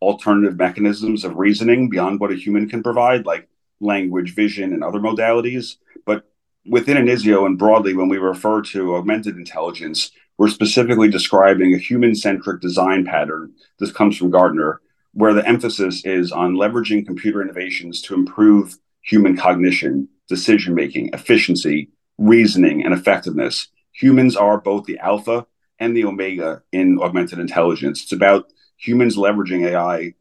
alternative 0.05 0.57
mechanisms 0.57 1.23
of 1.23 1.37
reasoning 1.37 1.89
beyond 1.89 2.19
what 2.19 2.31
a 2.31 2.35
human 2.35 2.69
can 2.69 2.83
provide, 2.83 3.25
like 3.25 3.47
language, 3.79 4.35
vision, 4.35 4.73
and 4.73 4.83
other 4.83 4.99
modalities. 4.99 5.77
But 6.05 6.29
within 6.65 6.97
Inizio 6.97 7.45
and 7.45 7.57
broadly, 7.57 7.93
when 7.93 8.07
we 8.07 8.17
refer 8.17 8.61
to 8.61 8.95
augmented 8.95 9.35
intelligence, 9.35 10.11
we're 10.37 10.49
specifically 10.49 11.09
describing 11.09 11.73
a 11.73 11.77
human 11.77 12.13
centric 12.13 12.61
design 12.61 13.05
pattern. 13.05 13.53
This 13.79 13.91
comes 13.91 14.17
from 14.17 14.31
Gartner, 14.31 14.81
where 15.13 15.33
the 15.33 15.47
emphasis 15.47 16.05
is 16.05 16.31
on 16.31 16.55
leveraging 16.55 17.05
computer 17.05 17.41
innovations 17.41 18.01
to 18.03 18.13
improve 18.13 18.77
human 19.01 19.37
cognition, 19.37 20.09
decision 20.27 20.75
making, 20.75 21.09
efficiency, 21.13 21.89
reasoning, 22.17 22.83
and 22.83 22.93
effectiveness. 22.93 23.67
Humans 23.93 24.35
are 24.35 24.59
both 24.59 24.85
the 24.85 24.99
alpha 24.99 25.45
and 25.79 25.95
the 25.95 26.05
omega 26.05 26.63
in 26.71 26.99
augmented 27.01 27.39
intelligence. 27.39 28.03
It's 28.03 28.11
about 28.11 28.51
humans 28.77 29.17
leveraging 29.17 29.69
AI 29.69 30.13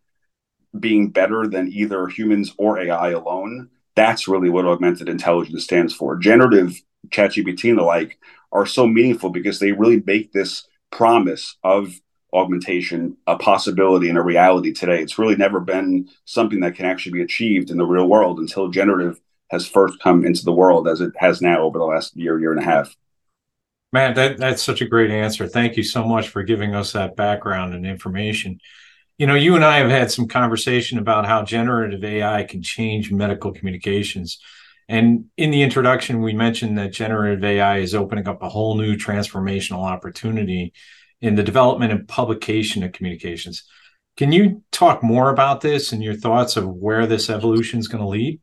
being 0.79 1.11
better 1.11 1.47
than 1.47 1.73
either 1.73 2.09
humans 2.09 2.53
or 2.59 2.79
AI 2.79 3.11
alone. 3.11 3.71
That's 3.95 4.27
really 4.27 4.51
what 4.51 4.67
augmented 4.67 5.09
intelligence 5.09 5.65
stands 5.65 5.95
for. 5.95 6.17
Generative 6.17 6.81
ChatGPT 7.09 7.71
and 7.71 7.79
the 7.79 7.83
like 7.83 8.19
are 8.53 8.67
so 8.67 8.87
meaningful 8.87 9.31
because 9.31 9.59
they 9.59 9.73
really 9.73 10.03
make 10.05 10.33
this 10.33 10.67
promise 10.91 11.57
of 11.63 12.01
augmentation 12.33 13.17
a 13.27 13.37
possibility 13.37 14.09
and 14.09 14.19
a 14.19 14.23
reality 14.23 14.73
today. 14.73 15.01
It's 15.01 15.19
really 15.19 15.37
never 15.37 15.61
been 15.61 16.09
something 16.25 16.61
that 16.61 16.75
can 16.75 16.87
actually 16.87 17.13
be 17.13 17.23
achieved 17.23 17.71
in 17.71 17.79
the 17.79 17.87
real 17.87 18.09
world 18.09 18.41
until 18.41 18.69
generative 18.69 19.21
has 19.51 19.67
first 19.67 20.01
come 20.01 20.25
into 20.25 20.45
the 20.45 20.53
world 20.53 20.89
as 20.89 21.01
it 21.01 21.13
has 21.17 21.41
now 21.41 21.63
over 21.63 21.79
the 21.79 21.85
last 21.85 22.17
year, 22.17 22.41
year 22.41 22.53
and 22.53 22.61
a 22.61 22.65
half. 22.65 22.97
Man, 23.95 24.15
that, 24.15 24.39
that's 24.39 24.61
such 24.61 24.81
a 24.81 24.89
great 24.89 25.13
answer. 25.13 25.47
Thank 25.47 25.77
you 25.77 25.85
so 25.85 26.05
much 26.05 26.29
for 26.29 26.43
giving 26.43 26.75
us 26.75 26.91
that 26.93 27.15
background 27.15 27.75
and 27.75 27.87
information. 27.87 28.59
You 29.19 29.29
know, 29.29 29.37
you 29.37 29.55
and 29.55 29.65
I 29.65 29.79
have 29.79 29.89
had 29.89 30.11
some 30.11 30.27
conversation 30.27 30.99
about 30.99 31.27
how 31.27 31.45
generative 31.45 32.03
AI 32.03 32.43
can 32.43 32.61
change 32.61 33.13
medical 33.13 33.53
communications. 33.53 34.41
And 34.89 35.27
in 35.37 35.53
the 35.53 35.63
introduction, 35.63 36.23
we 36.23 36.33
mentioned 36.33 36.77
that 36.77 36.93
generative 36.93 37.45
AI 37.45 37.79
is 37.79 37.95
opening 37.95 38.27
up 38.27 38.43
a 38.43 38.49
whole 38.49 38.75
new 38.75 38.97
transformational 38.97 39.85
opportunity 39.85 40.73
in 41.21 41.37
the 41.37 41.45
development 41.45 41.93
and 41.93 42.09
publication 42.09 42.83
of 42.83 42.91
communications. 42.91 43.63
Can 44.17 44.33
you 44.33 44.65
talk 44.73 45.05
more 45.05 45.31
about 45.31 45.61
this 45.61 45.93
and 45.93 46.03
your 46.03 46.17
thoughts 46.17 46.57
of 46.57 46.67
where 46.67 47.07
this 47.07 47.31
evolution 47.31 47.79
is 47.79 47.87
going 47.87 48.03
to 48.03 48.09
lead? 48.09 48.41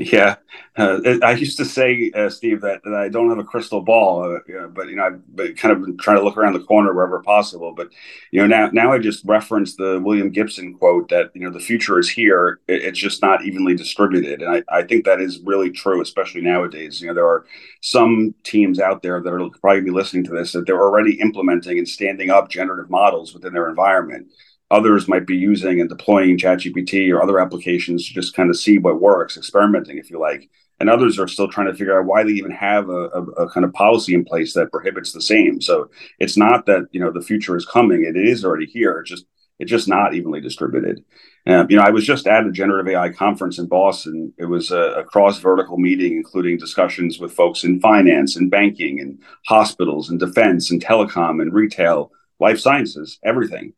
Yeah, 0.00 0.36
uh, 0.76 1.00
I 1.24 1.32
used 1.32 1.56
to 1.56 1.64
say, 1.64 2.12
uh, 2.14 2.30
Steve, 2.30 2.60
that, 2.60 2.82
that, 2.84 2.94
I 2.94 3.08
don't 3.08 3.30
have 3.30 3.38
a 3.38 3.44
crystal 3.44 3.80
ball, 3.80 4.36
uh, 4.36 4.68
but 4.68 4.88
you 4.88 4.94
know, 4.94 5.04
I've 5.04 5.56
kind 5.56 5.72
of 5.72 5.82
been 5.84 5.98
trying 5.98 6.18
to 6.18 6.22
look 6.22 6.36
around 6.36 6.52
the 6.52 6.60
corner 6.60 6.94
wherever 6.94 7.20
possible. 7.20 7.72
But 7.74 7.88
you 8.30 8.40
know, 8.40 8.46
now 8.46 8.70
now 8.72 8.92
I 8.92 8.98
just 8.98 9.24
reference 9.24 9.74
the 9.74 10.00
William 10.00 10.30
Gibson 10.30 10.74
quote 10.74 11.08
that 11.08 11.32
you 11.34 11.40
know 11.40 11.50
the 11.50 11.58
future 11.58 11.98
is 11.98 12.08
here; 12.08 12.60
it, 12.68 12.82
it's 12.84 12.98
just 12.98 13.22
not 13.22 13.44
evenly 13.44 13.74
distributed, 13.74 14.40
and 14.40 14.64
I, 14.70 14.78
I 14.78 14.82
think 14.84 15.04
that 15.04 15.20
is 15.20 15.40
really 15.40 15.70
true, 15.70 16.00
especially 16.00 16.42
nowadays. 16.42 17.00
You 17.00 17.08
know, 17.08 17.14
there 17.14 17.26
are 17.26 17.44
some 17.80 18.32
teams 18.44 18.78
out 18.78 19.02
there 19.02 19.20
that 19.20 19.32
are 19.32 19.50
probably 19.60 19.80
be 19.80 19.90
listening 19.90 20.22
to 20.24 20.30
this 20.30 20.52
that 20.52 20.64
they're 20.64 20.80
already 20.80 21.20
implementing 21.20 21.76
and 21.76 21.88
standing 21.88 22.30
up 22.30 22.50
generative 22.50 22.88
models 22.88 23.34
within 23.34 23.52
their 23.52 23.68
environment 23.68 24.28
others 24.70 25.08
might 25.08 25.26
be 25.26 25.36
using 25.36 25.80
and 25.80 25.88
deploying 25.88 26.38
ChatGPT 26.38 27.12
or 27.12 27.22
other 27.22 27.40
applications 27.40 28.06
to 28.06 28.14
just 28.14 28.34
kind 28.34 28.50
of 28.50 28.56
see 28.56 28.78
what 28.78 29.00
works, 29.00 29.36
experimenting, 29.36 29.98
if 29.98 30.10
you 30.10 30.18
like. 30.18 30.48
And 30.80 30.88
others 30.88 31.18
are 31.18 31.26
still 31.26 31.48
trying 31.48 31.66
to 31.66 31.74
figure 31.74 31.98
out 31.98 32.06
why 32.06 32.22
they 32.22 32.32
even 32.32 32.52
have 32.52 32.88
a, 32.88 33.08
a, 33.08 33.22
a, 33.22 33.50
kind 33.50 33.64
of 33.64 33.72
policy 33.72 34.14
in 34.14 34.24
place 34.24 34.54
that 34.54 34.70
prohibits 34.70 35.12
the 35.12 35.20
same. 35.20 35.60
So 35.60 35.90
it's 36.20 36.36
not 36.36 36.66
that 36.66 36.86
you 36.92 37.00
know 37.00 37.10
the 37.10 37.20
future 37.20 37.56
is 37.56 37.66
coming; 37.66 38.04
it 38.04 38.16
is 38.16 38.44
already 38.44 38.66
here. 38.66 39.00
It's 39.00 39.10
just 39.10 39.26
it's 39.58 39.70
just 39.70 39.88
not 39.88 40.14
evenly 40.14 40.40
distributed. 40.40 41.04
Um, 41.46 41.66
you 41.68 41.76
know, 41.76 41.82
I 41.82 41.90
was 41.90 42.04
just 42.04 42.28
at 42.28 42.46
a 42.46 42.52
generative 42.52 42.92
AI 42.92 43.08
conference 43.10 43.58
in 43.58 43.66
Boston. 43.66 44.32
It 44.38 44.44
was 44.44 44.70
a, 44.70 45.00
a 45.00 45.04
cross 45.04 45.38
vertical 45.40 45.78
meeting, 45.78 46.12
including 46.12 46.58
discussions 46.58 47.18
with 47.18 47.32
folks 47.32 47.64
in 47.64 47.80
finance 47.80 48.36
and 48.36 48.50
banking 48.50 49.00
and 49.00 49.20
hospitals 49.46 50.10
and 50.10 50.20
defense 50.20 50.70
and 50.70 50.84
telecom 50.84 51.42
and 51.42 51.52
retail, 51.52 52.12
life 52.38 52.60
sciences, 52.60 53.18
everything. 53.24 53.72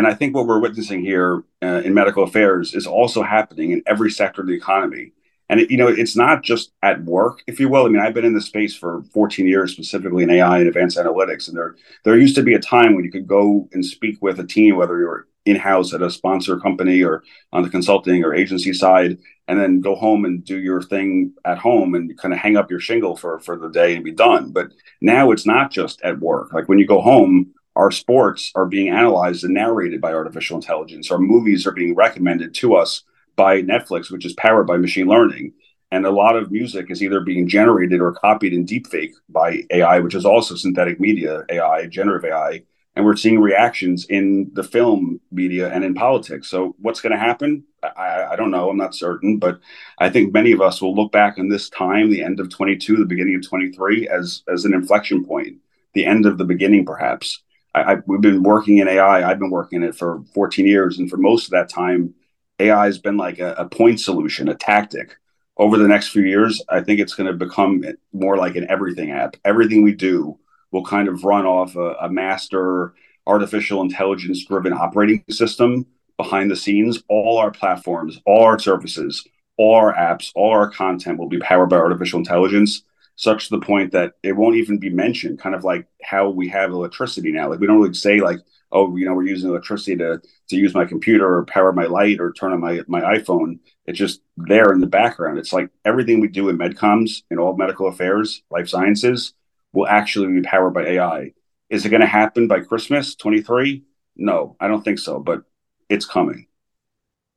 And 0.00 0.06
I 0.06 0.14
think 0.14 0.34
what 0.34 0.46
we're 0.46 0.60
witnessing 0.60 1.04
here 1.04 1.44
uh, 1.62 1.82
in 1.84 1.92
medical 1.92 2.24
affairs 2.24 2.74
is 2.74 2.86
also 2.86 3.22
happening 3.22 3.72
in 3.72 3.82
every 3.86 4.10
sector 4.10 4.40
of 4.40 4.46
the 4.46 4.54
economy. 4.54 5.12
And 5.50 5.60
it, 5.60 5.70
you 5.70 5.76
know, 5.76 5.88
it's 5.88 6.16
not 6.16 6.42
just 6.42 6.72
at 6.82 7.04
work, 7.04 7.42
if 7.46 7.60
you 7.60 7.68
will. 7.68 7.84
I 7.84 7.90
mean, 7.90 8.00
I've 8.00 8.14
been 8.14 8.24
in 8.24 8.32
this 8.32 8.46
space 8.46 8.74
for 8.74 9.02
14 9.12 9.46
years, 9.46 9.72
specifically 9.72 10.22
in 10.22 10.30
AI 10.30 10.60
and 10.60 10.68
advanced 10.68 10.96
analytics. 10.96 11.48
And 11.48 11.56
there, 11.58 11.76
there 12.04 12.16
used 12.16 12.34
to 12.36 12.42
be 12.42 12.54
a 12.54 12.58
time 12.58 12.94
when 12.94 13.04
you 13.04 13.12
could 13.12 13.26
go 13.26 13.68
and 13.74 13.84
speak 13.84 14.16
with 14.22 14.40
a 14.40 14.46
team, 14.46 14.76
whether 14.76 14.98
you're 14.98 15.26
in-house 15.44 15.92
at 15.92 16.00
a 16.00 16.10
sponsor 16.10 16.58
company 16.58 17.02
or 17.02 17.22
on 17.52 17.62
the 17.62 17.68
consulting 17.68 18.24
or 18.24 18.34
agency 18.34 18.72
side, 18.72 19.18
and 19.48 19.60
then 19.60 19.82
go 19.82 19.94
home 19.94 20.24
and 20.24 20.46
do 20.46 20.58
your 20.60 20.80
thing 20.80 21.34
at 21.44 21.58
home 21.58 21.94
and 21.94 22.16
kind 22.16 22.32
of 22.32 22.40
hang 22.40 22.56
up 22.56 22.70
your 22.70 22.80
shingle 22.80 23.16
for 23.16 23.38
for 23.40 23.58
the 23.58 23.68
day 23.68 23.94
and 23.94 24.02
be 24.02 24.12
done. 24.12 24.50
But 24.50 24.68
now 25.02 25.30
it's 25.30 25.44
not 25.44 25.70
just 25.70 26.00
at 26.00 26.20
work. 26.20 26.54
Like 26.54 26.70
when 26.70 26.78
you 26.78 26.86
go 26.86 27.02
home, 27.02 27.52
our 27.80 27.90
sports 27.90 28.52
are 28.54 28.66
being 28.66 28.90
analyzed 28.90 29.42
and 29.42 29.54
narrated 29.54 30.02
by 30.02 30.12
artificial 30.12 30.56
intelligence. 30.56 31.10
Our 31.10 31.18
movies 31.18 31.66
are 31.66 31.72
being 31.72 31.94
recommended 31.94 32.52
to 32.56 32.74
us 32.74 33.04
by 33.36 33.62
Netflix, 33.62 34.10
which 34.10 34.26
is 34.26 34.34
powered 34.34 34.66
by 34.66 34.76
machine 34.76 35.06
learning. 35.06 35.54
And 35.90 36.04
a 36.04 36.10
lot 36.10 36.36
of 36.36 36.52
music 36.52 36.90
is 36.90 37.02
either 37.02 37.20
being 37.20 37.48
generated 37.48 38.02
or 38.02 38.12
copied 38.12 38.52
in 38.52 38.66
deepfake 38.66 39.12
by 39.30 39.62
AI, 39.70 39.98
which 40.00 40.14
is 40.14 40.26
also 40.26 40.56
synthetic 40.56 41.00
media 41.00 41.46
AI, 41.48 41.86
generative 41.86 42.30
AI. 42.30 42.64
And 42.96 43.06
we're 43.06 43.16
seeing 43.16 43.40
reactions 43.40 44.04
in 44.10 44.50
the 44.52 44.62
film 44.62 45.18
media 45.32 45.72
and 45.72 45.82
in 45.82 45.94
politics. 45.94 46.50
So, 46.50 46.76
what's 46.80 47.00
going 47.00 47.12
to 47.12 47.18
happen? 47.18 47.64
I, 47.82 48.26
I, 48.32 48.36
don't 48.36 48.50
know. 48.50 48.68
I'm 48.68 48.76
not 48.76 48.94
certain. 48.94 49.38
But 49.38 49.58
I 49.96 50.10
think 50.10 50.34
many 50.34 50.52
of 50.52 50.60
us 50.60 50.82
will 50.82 50.94
look 50.94 51.12
back 51.12 51.38
on 51.38 51.48
this 51.48 51.70
time, 51.70 52.10
the 52.10 52.22
end 52.22 52.40
of 52.40 52.50
22, 52.50 52.96
the 52.96 53.06
beginning 53.06 53.36
of 53.36 53.48
23, 53.48 54.06
as, 54.06 54.42
as 54.52 54.66
an 54.66 54.74
inflection 54.74 55.24
point, 55.24 55.56
the 55.94 56.04
end 56.04 56.26
of 56.26 56.36
the 56.36 56.44
beginning, 56.44 56.84
perhaps. 56.84 57.42
I, 57.74 57.82
I, 57.82 57.96
we've 58.06 58.20
been 58.20 58.42
working 58.42 58.78
in 58.78 58.88
AI. 58.88 59.28
I've 59.28 59.38
been 59.38 59.50
working 59.50 59.82
in 59.82 59.88
it 59.88 59.96
for 59.96 60.22
14 60.34 60.66
years, 60.66 60.98
and 60.98 61.10
for 61.10 61.16
most 61.16 61.46
of 61.46 61.50
that 61.52 61.68
time, 61.68 62.14
AI 62.58 62.84
has 62.84 62.98
been 62.98 63.16
like 63.16 63.38
a, 63.38 63.54
a 63.54 63.68
point 63.68 64.00
solution, 64.00 64.48
a 64.48 64.54
tactic. 64.54 65.16
Over 65.56 65.76
the 65.76 65.88
next 65.88 66.08
few 66.08 66.22
years, 66.22 66.62
I 66.68 66.80
think 66.80 67.00
it's 67.00 67.14
going 67.14 67.26
to 67.26 67.32
become 67.32 67.84
more 68.12 68.36
like 68.36 68.56
an 68.56 68.66
everything 68.70 69.10
app. 69.10 69.36
Everything 69.44 69.82
we 69.82 69.94
do 69.94 70.38
will 70.70 70.84
kind 70.84 71.08
of 71.08 71.24
run 71.24 71.44
off 71.44 71.76
a, 71.76 71.94
a 72.00 72.10
master 72.10 72.94
artificial 73.26 73.82
intelligence 73.82 74.44
driven 74.44 74.72
operating 74.72 75.22
system 75.30 75.86
behind 76.16 76.50
the 76.50 76.56
scenes. 76.56 77.02
All 77.08 77.38
our 77.38 77.50
platforms, 77.50 78.18
all 78.24 78.44
our 78.44 78.58
services, 78.58 79.26
all 79.58 79.74
our 79.74 79.94
apps, 79.94 80.30
all 80.34 80.50
our 80.50 80.70
content 80.70 81.18
will 81.18 81.28
be 81.28 81.38
powered 81.38 81.68
by 81.68 81.76
artificial 81.76 82.18
intelligence 82.18 82.82
such 83.20 83.48
to 83.48 83.56
the 83.58 83.66
point 83.66 83.92
that 83.92 84.14
it 84.22 84.32
won't 84.32 84.56
even 84.56 84.78
be 84.78 84.88
mentioned, 84.88 85.38
kind 85.38 85.54
of 85.54 85.62
like 85.62 85.86
how 86.02 86.30
we 86.30 86.48
have 86.48 86.70
electricity 86.70 87.30
now. 87.30 87.50
Like 87.50 87.60
we 87.60 87.66
don't 87.66 87.78
really 87.78 87.92
say 87.92 88.18
like, 88.20 88.38
oh, 88.72 88.96
you 88.96 89.04
know, 89.04 89.12
we're 89.12 89.26
using 89.26 89.50
electricity 89.50 89.94
to 89.98 90.22
to 90.48 90.56
use 90.56 90.72
my 90.72 90.86
computer 90.86 91.30
or 91.30 91.44
power 91.44 91.70
my 91.70 91.84
light 91.84 92.18
or 92.18 92.32
turn 92.32 92.52
on 92.52 92.60
my 92.60 92.80
my 92.88 93.02
iPhone. 93.18 93.58
It's 93.84 93.98
just 93.98 94.22
there 94.38 94.72
in 94.72 94.80
the 94.80 94.86
background. 94.86 95.38
It's 95.38 95.52
like 95.52 95.68
everything 95.84 96.20
we 96.20 96.28
do 96.28 96.48
in 96.48 96.56
medcoms 96.56 97.22
in 97.30 97.38
all 97.38 97.54
medical 97.54 97.88
affairs, 97.88 98.42
life 98.50 98.70
sciences, 98.70 99.34
will 99.74 99.86
actually 99.86 100.32
be 100.32 100.40
powered 100.40 100.72
by 100.72 100.86
AI. 100.86 101.32
Is 101.68 101.84
it 101.84 101.90
going 101.90 102.00
to 102.00 102.06
happen 102.06 102.48
by 102.48 102.60
Christmas 102.60 103.14
23? 103.16 103.82
No, 104.16 104.56
I 104.58 104.66
don't 104.66 104.82
think 104.82 104.98
so, 104.98 105.20
but 105.20 105.42
it's 105.90 106.06
coming. 106.06 106.46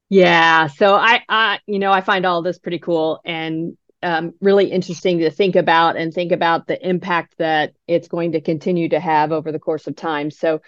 Yeah, 0.10 0.68
so 0.68 0.96
I, 0.96 1.24
I, 1.28 1.60
you 1.66 1.80
know, 1.80 1.92
I 1.92 2.02
find 2.02 2.26
all 2.26 2.42
this 2.42 2.60
pretty 2.60 2.80
cool, 2.80 3.20
and 3.26 3.76
um, 4.04 4.34
really 4.42 4.72
interesting 4.72 5.20
to 5.20 5.32
think 5.32 5.56
about 5.56 5.98
and 5.98 6.14
think 6.14 6.32
about 6.32 6.68
the 6.68 6.88
impact 6.88 7.36
that 7.38 7.74
it's 7.88 8.08
going 8.08 8.34
to 8.34 8.42
continue 8.42 8.90
to 8.90 9.00
have 9.00 9.32
over 9.32 9.52
the 9.52 9.60
course 9.60 9.88
of 9.88 9.96
time. 9.96 10.30
So, 10.32 10.62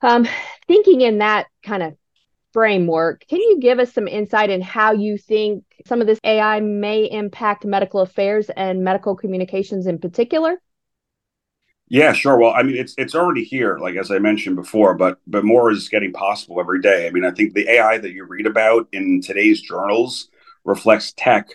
um, 0.00 0.26
thinking 0.66 1.00
in 1.00 1.18
that 1.18 1.46
kind 1.64 1.82
of 1.82 1.96
framework, 2.52 3.24
can 3.28 3.40
you 3.40 3.58
give 3.60 3.78
us 3.78 3.92
some 3.92 4.08
insight 4.08 4.50
in 4.50 4.60
how 4.60 4.92
you 4.92 5.18
think 5.18 5.64
some 5.86 6.00
of 6.00 6.06
this 6.06 6.20
AI 6.24 6.60
may 6.60 7.04
impact 7.04 7.64
medical 7.64 8.00
affairs 8.00 8.50
and 8.56 8.84
medical 8.84 9.16
communications 9.16 9.86
in 9.86 9.98
particular? 9.98 10.56
Yeah, 11.90 12.12
sure. 12.12 12.36
Well, 12.38 12.52
I 12.52 12.62
mean, 12.62 12.76
it's 12.76 12.94
it's 12.98 13.14
already 13.14 13.44
here, 13.44 13.78
like 13.78 13.96
as 13.96 14.10
I 14.10 14.18
mentioned 14.18 14.56
before, 14.56 14.94
but 14.94 15.18
but 15.26 15.44
more 15.44 15.70
is 15.70 15.88
getting 15.88 16.12
possible 16.12 16.60
every 16.60 16.80
day. 16.80 17.06
I 17.06 17.10
mean, 17.10 17.24
I 17.24 17.30
think 17.30 17.54
the 17.54 17.68
AI 17.70 17.98
that 17.98 18.12
you 18.12 18.24
read 18.24 18.46
about 18.46 18.88
in 18.92 19.22
today's 19.22 19.60
journals 19.62 20.28
reflects 20.64 21.14
tech 21.16 21.48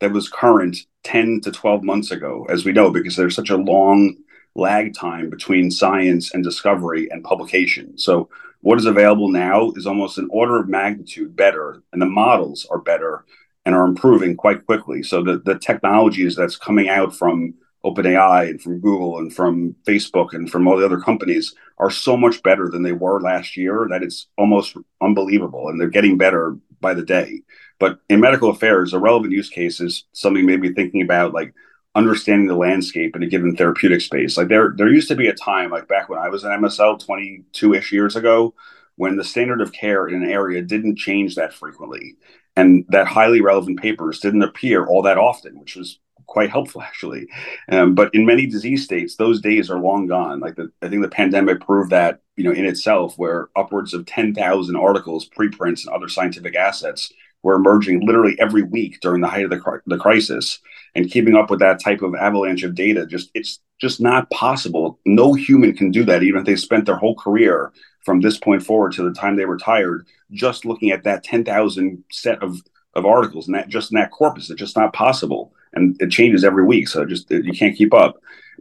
that 0.00 0.12
was 0.12 0.28
current 0.28 0.76
10 1.04 1.40
to 1.42 1.52
12 1.52 1.82
months 1.82 2.10
ago, 2.10 2.46
as 2.50 2.64
we 2.64 2.72
know, 2.72 2.90
because 2.90 3.16
there's 3.16 3.34
such 3.34 3.50
a 3.50 3.56
long 3.56 4.16
lag 4.54 4.94
time 4.94 5.30
between 5.30 5.70
science 5.70 6.34
and 6.34 6.42
discovery 6.42 7.08
and 7.10 7.24
publication. 7.24 7.96
So, 7.96 8.28
what 8.62 8.78
is 8.78 8.84
available 8.84 9.30
now 9.30 9.70
is 9.76 9.86
almost 9.86 10.18
an 10.18 10.28
order 10.30 10.60
of 10.60 10.68
magnitude 10.68 11.34
better, 11.34 11.82
and 11.92 12.02
the 12.02 12.06
models 12.06 12.66
are 12.70 12.78
better 12.78 13.24
and 13.64 13.74
are 13.74 13.86
improving 13.86 14.36
quite 14.36 14.66
quickly. 14.66 15.02
So, 15.02 15.22
the, 15.22 15.38
the 15.38 15.58
technologies 15.58 16.36
that's 16.36 16.56
coming 16.56 16.88
out 16.88 17.14
from 17.14 17.54
OpenAI 17.84 18.50
and 18.50 18.60
from 18.60 18.80
Google 18.80 19.18
and 19.18 19.34
from 19.34 19.74
Facebook 19.86 20.34
and 20.34 20.50
from 20.50 20.66
all 20.66 20.76
the 20.76 20.84
other 20.84 21.00
companies 21.00 21.54
are 21.78 21.90
so 21.90 22.16
much 22.16 22.42
better 22.42 22.68
than 22.68 22.82
they 22.82 22.92
were 22.92 23.20
last 23.20 23.56
year 23.56 23.86
that 23.90 24.02
it's 24.02 24.26
almost 24.36 24.76
unbelievable. 25.00 25.68
And 25.68 25.80
they're 25.80 25.88
getting 25.88 26.18
better 26.18 26.58
by 26.80 26.94
the 26.94 27.04
day. 27.04 27.42
But 27.78 28.00
in 28.08 28.20
medical 28.20 28.50
affairs, 28.50 28.92
a 28.92 28.98
relevant 28.98 29.32
use 29.32 29.48
case 29.48 29.80
is 29.80 30.04
something 30.12 30.44
maybe 30.44 30.72
thinking 30.72 31.02
about 31.02 31.32
like 31.32 31.54
understanding 31.94 32.46
the 32.46 32.56
landscape 32.56 33.16
in 33.16 33.22
a 33.22 33.26
given 33.26 33.56
therapeutic 33.56 34.00
space. 34.00 34.36
Like 34.36 34.48
there, 34.48 34.74
there 34.76 34.88
used 34.88 35.08
to 35.08 35.16
be 35.16 35.28
a 35.28 35.34
time, 35.34 35.70
like 35.70 35.88
back 35.88 36.08
when 36.08 36.18
I 36.18 36.28
was 36.28 36.44
an 36.44 36.52
MSL 36.52 37.04
22 37.04 37.74
ish 37.74 37.92
years 37.92 38.16
ago, 38.16 38.54
when 38.96 39.16
the 39.16 39.24
standard 39.24 39.60
of 39.60 39.72
care 39.72 40.06
in 40.06 40.22
an 40.22 40.30
area 40.30 40.62
didn't 40.62 40.98
change 40.98 41.34
that 41.34 41.54
frequently. 41.54 42.16
And 42.56 42.84
that 42.88 43.06
highly 43.06 43.40
relevant 43.40 43.80
papers 43.80 44.20
didn't 44.20 44.42
appear 44.42 44.86
all 44.86 45.02
that 45.02 45.18
often, 45.18 45.58
which 45.58 45.76
was 45.76 45.98
quite 46.30 46.48
helpful 46.48 46.80
actually. 46.90 47.26
Um, 47.68 47.94
but 47.94 48.14
in 48.14 48.24
many 48.24 48.46
disease 48.46 48.84
states, 48.84 49.16
those 49.16 49.42
days 49.42 49.70
are 49.70 49.78
long 49.78 50.06
gone. 50.06 50.40
Like 50.40 50.56
the, 50.56 50.70
I 50.80 50.88
think 50.88 51.02
the 51.02 51.08
pandemic 51.08 51.60
proved 51.60 51.90
that 51.90 52.20
you 52.36 52.44
know 52.44 52.52
in 52.52 52.64
itself, 52.64 53.18
where 53.18 53.50
upwards 53.54 53.92
of 53.92 54.06
ten 54.06 54.34
thousand 54.34 54.76
articles, 54.76 55.26
preprints, 55.26 55.84
and 55.84 55.94
other 55.94 56.08
scientific 56.08 56.56
assets 56.56 57.12
were 57.42 57.54
emerging 57.54 58.06
literally 58.06 58.36
every 58.38 58.62
week 58.62 59.00
during 59.00 59.20
the 59.20 59.28
height 59.28 59.44
of 59.44 59.50
the, 59.50 59.80
the 59.86 59.98
crisis 59.98 60.58
and 60.94 61.10
keeping 61.10 61.34
up 61.34 61.50
with 61.50 61.60
that 61.60 61.82
type 61.82 62.02
of 62.02 62.14
avalanche 62.14 62.62
of 62.62 62.74
data 62.74 63.06
just 63.06 63.30
it's 63.34 63.60
just 63.80 63.98
not 63.98 64.28
possible 64.30 64.98
no 65.06 65.32
human 65.32 65.74
can 65.74 65.90
do 65.90 66.04
that 66.04 66.22
even 66.22 66.40
if 66.40 66.46
they 66.46 66.54
spent 66.54 66.84
their 66.84 66.96
whole 66.96 67.14
career 67.14 67.72
from 68.04 68.20
this 68.20 68.36
point 68.36 68.62
forward 68.62 68.92
to 68.92 69.02
the 69.02 69.14
time 69.14 69.36
they 69.36 69.46
retired 69.46 70.06
just 70.32 70.66
looking 70.66 70.90
at 70.90 71.04
that 71.04 71.24
10,000 71.24 72.04
set 72.10 72.42
of 72.42 72.60
of 72.94 73.06
articles 73.06 73.46
and 73.46 73.54
that 73.54 73.68
just 73.68 73.92
in 73.92 73.96
that 73.96 74.10
corpus 74.10 74.50
it's 74.50 74.58
just 74.58 74.76
not 74.76 74.92
possible 74.92 75.52
and 75.72 75.96
it 76.00 76.10
changes 76.10 76.44
every 76.44 76.64
week 76.64 76.88
so 76.88 77.04
just 77.04 77.30
you 77.30 77.52
can't 77.52 77.76
keep 77.76 77.94
up 77.94 78.16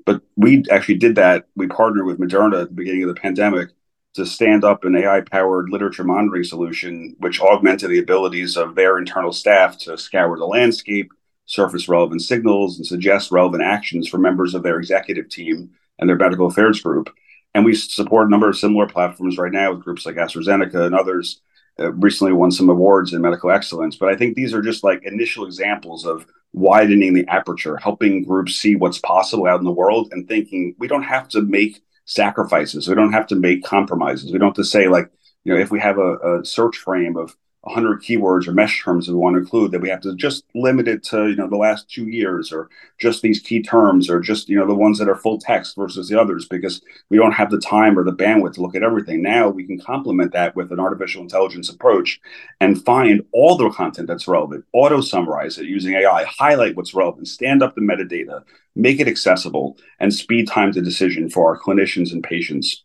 but 0.06 0.22
we 0.36 0.64
actually 0.72 0.96
did 0.96 1.16
that 1.16 1.48
we 1.56 1.68
partnered 1.68 2.06
with 2.06 2.20
moderna 2.20 2.62
at 2.62 2.70
the 2.70 2.76
beginning 2.76 3.04
of 3.04 3.10
the 3.10 3.20
pandemic 3.20 3.70
to 4.16 4.26
stand 4.26 4.64
up 4.64 4.84
an 4.84 4.96
AI 4.96 5.22
powered 5.22 5.70
literature 5.70 6.04
monitoring 6.04 6.44
solution, 6.44 7.16
which 7.20 7.42
augmented 7.42 7.90
the 7.90 8.00
abilities 8.00 8.58
of 8.58 8.76
their 8.76 8.98
internal 8.98 9.32
staff 9.32 9.78
to 9.80 9.98
scour 9.98 10.38
the 10.38 10.46
landscape, 10.46 11.12
surface 11.46 11.88
relevant 11.88 12.22
signals, 12.22 12.78
and 12.78 12.86
suggest 12.86 13.32
relevant 13.32 13.64
actions 13.64 14.08
for 14.08 14.18
members 14.18 14.56
of 14.56 14.64
their 14.64 14.80
executive 14.80 15.30
team 15.30 15.70
and 16.00 16.10
their 16.10 16.18
medical 16.18 16.48
affairs 16.48 16.82
group. 16.82 17.10
And 17.54 17.66
we 17.66 17.76
support 17.76 18.28
a 18.28 18.30
number 18.30 18.50
of 18.50 18.58
similar 18.58 18.88
platforms 18.88 19.38
right 19.38 19.52
now 19.52 19.74
with 19.74 19.84
groups 19.84 20.06
like 20.06 20.16
AstraZeneca 20.16 20.86
and 20.86 20.96
others. 20.96 21.42
Uh, 21.80 21.94
recently 21.94 22.34
won 22.34 22.52
some 22.52 22.70
awards 22.70 23.14
in 23.14 23.22
medical 23.22 23.52
excellence. 23.52 23.96
But 23.96 24.10
I 24.10 24.16
think 24.16 24.36
these 24.36 24.54
are 24.54 24.62
just 24.62 24.84
like 24.84 25.04
initial 25.04 25.46
examples 25.46 26.06
of 26.06 26.26
widening 26.52 27.14
the 27.14 27.28
aperture, 27.28 27.78
helping 27.78 28.24
groups 28.24 28.56
see 28.56 28.76
what's 28.76 29.00
possible 29.00 29.48
out 29.48 29.60
in 29.60 29.66
the 29.66 29.72
world 29.72 30.10
and 30.12 30.28
thinking 30.28 30.76
we 30.78 30.88
don't 30.88 31.04
have 31.04 31.30
to 31.30 31.42
make 31.42 31.82
sacrifices. 32.06 32.88
We 32.88 32.96
don't 32.96 33.14
have 33.14 33.28
to 33.28 33.36
make 33.36 33.64
compromises. 33.64 34.32
We 34.32 34.40
don't 34.40 34.50
have 34.50 34.56
to 34.56 34.64
say 34.64 34.88
like, 34.88 35.10
you 35.44 35.54
know, 35.54 35.60
if 35.60 35.72
we 35.72 35.80
have 35.80 36.00
a, 36.00 36.18
a 36.18 36.46
search 36.46 36.78
frame 36.78 37.16
of 37.16 37.36
100 37.62 38.02
keywords 38.02 38.48
or 38.48 38.54
MeSH 38.54 38.84
terms 38.84 39.06
that 39.06 39.14
we 39.14 39.20
want 39.20 39.36
to 39.36 39.40
include 39.40 39.72
that 39.72 39.82
we 39.82 39.90
have 39.90 40.02
to 40.02 40.16
just 40.16 40.46
limit 40.56 40.88
it 40.88 41.04
to 41.04 41.30
you 41.30 41.36
know 41.36 41.48
the 41.48 41.58
last 41.58 41.90
two 41.90 42.08
years 42.08 42.52
or 42.52 42.70
just 42.98 43.22
these 43.22 43.42
key 43.42 43.62
terms 43.62 44.10
or 44.10 44.20
just 44.20 44.50
you 44.50 44.58
know 44.58 44.66
the 44.66 44.74
ones 44.74 44.98
that 44.98 45.10
are 45.10 45.16
full 45.16 45.38
text 45.38 45.76
versus 45.76 46.08
the 46.10 46.20
others 46.20 46.48
because 46.48 46.82
we 47.10 47.18
don't 47.18 47.34
have 47.34 47.52
the 47.52 47.60
time 47.60 47.98
or 47.98 48.04
the 48.04 48.14
bandwidth 48.14 48.54
to 48.54 48.62
look 48.62 48.76
at 48.76 48.84
everything. 48.84 49.22
Now 49.22 49.50
we 49.50 49.66
can 49.66 49.80
complement 49.80 50.32
that 50.34 50.56
with 50.56 50.72
an 50.72 50.80
artificial 50.80 51.22
intelligence 51.22 51.70
approach 51.70 52.20
and 52.60 52.84
find 52.84 53.22
all 53.32 53.58
the 53.58 53.70
content 53.70 54.08
that's 54.08 54.28
relevant 54.28 54.66
auto 54.74 55.02
summarize 55.02 55.58
it 55.58 55.66
using 55.66 55.94
ai 55.96 56.24
highlight 56.24 56.76
what's 56.76 56.94
relevant 56.94 57.28
stand 57.28 57.62
up 57.62 57.76
the 57.76 57.82
metadata 57.82 58.44
make 58.76 59.00
it 59.00 59.08
accessible 59.08 59.78
and 60.00 60.14
speed 60.14 60.48
time 60.48 60.72
to 60.72 60.82
decision 60.82 61.30
for 61.30 61.48
our 61.48 61.60
clinicians 61.60 62.12
and 62.12 62.24
patients 62.24 62.84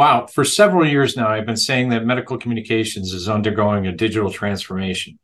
Wow. 0.00 0.28
For 0.28 0.46
several 0.46 0.88
years 0.88 1.14
now, 1.14 1.28
I've 1.28 1.44
been 1.44 1.58
saying 1.58 1.90
that 1.90 2.06
medical 2.06 2.38
communications 2.38 3.12
is 3.12 3.28
undergoing 3.28 3.86
a 3.86 3.92
digital 3.92 4.32
transformation. 4.32 5.18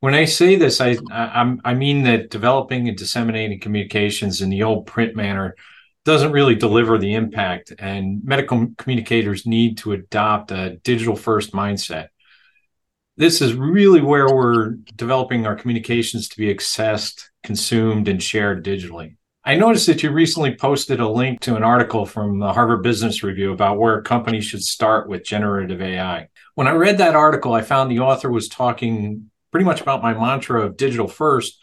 When 0.00 0.12
I 0.12 0.26
say 0.26 0.56
this, 0.56 0.78
I, 0.78 0.98
I, 1.10 1.56
I 1.64 1.72
mean 1.72 2.02
that 2.02 2.28
developing 2.28 2.86
and 2.86 2.98
disseminating 2.98 3.60
communications 3.60 4.42
in 4.42 4.50
the 4.50 4.62
old 4.62 4.84
print 4.84 5.16
manner 5.16 5.56
doesn't 6.04 6.32
really 6.32 6.54
deliver 6.54 6.98
the 6.98 7.14
impact, 7.14 7.72
and 7.78 8.22
medical 8.22 8.68
communicators 8.76 9.46
need 9.46 9.78
to 9.78 9.92
adopt 9.92 10.50
a 10.50 10.76
digital 10.84 11.16
first 11.16 11.52
mindset. 11.52 12.08
This 13.16 13.40
is 13.40 13.54
really 13.54 14.02
where 14.02 14.28
we're 14.28 14.72
developing 14.96 15.46
our 15.46 15.56
communications 15.56 16.28
to 16.28 16.36
be 16.36 16.54
accessed, 16.54 17.30
consumed, 17.42 18.06
and 18.06 18.22
shared 18.22 18.66
digitally. 18.66 19.16
I 19.42 19.54
noticed 19.54 19.86
that 19.86 20.02
you 20.02 20.10
recently 20.10 20.54
posted 20.54 21.00
a 21.00 21.08
link 21.08 21.40
to 21.40 21.56
an 21.56 21.62
article 21.62 22.04
from 22.04 22.38
the 22.38 22.52
Harvard 22.52 22.82
Business 22.82 23.22
Review 23.22 23.52
about 23.52 23.78
where 23.78 24.02
companies 24.02 24.44
should 24.44 24.62
start 24.62 25.08
with 25.08 25.24
generative 25.24 25.80
AI. 25.80 26.28
When 26.56 26.68
I 26.68 26.72
read 26.72 26.98
that 26.98 27.16
article, 27.16 27.54
I 27.54 27.62
found 27.62 27.90
the 27.90 28.00
author 28.00 28.30
was 28.30 28.50
talking 28.50 29.30
pretty 29.50 29.64
much 29.64 29.80
about 29.80 30.02
my 30.02 30.12
mantra 30.12 30.66
of 30.66 30.76
digital 30.76 31.08
first 31.08 31.58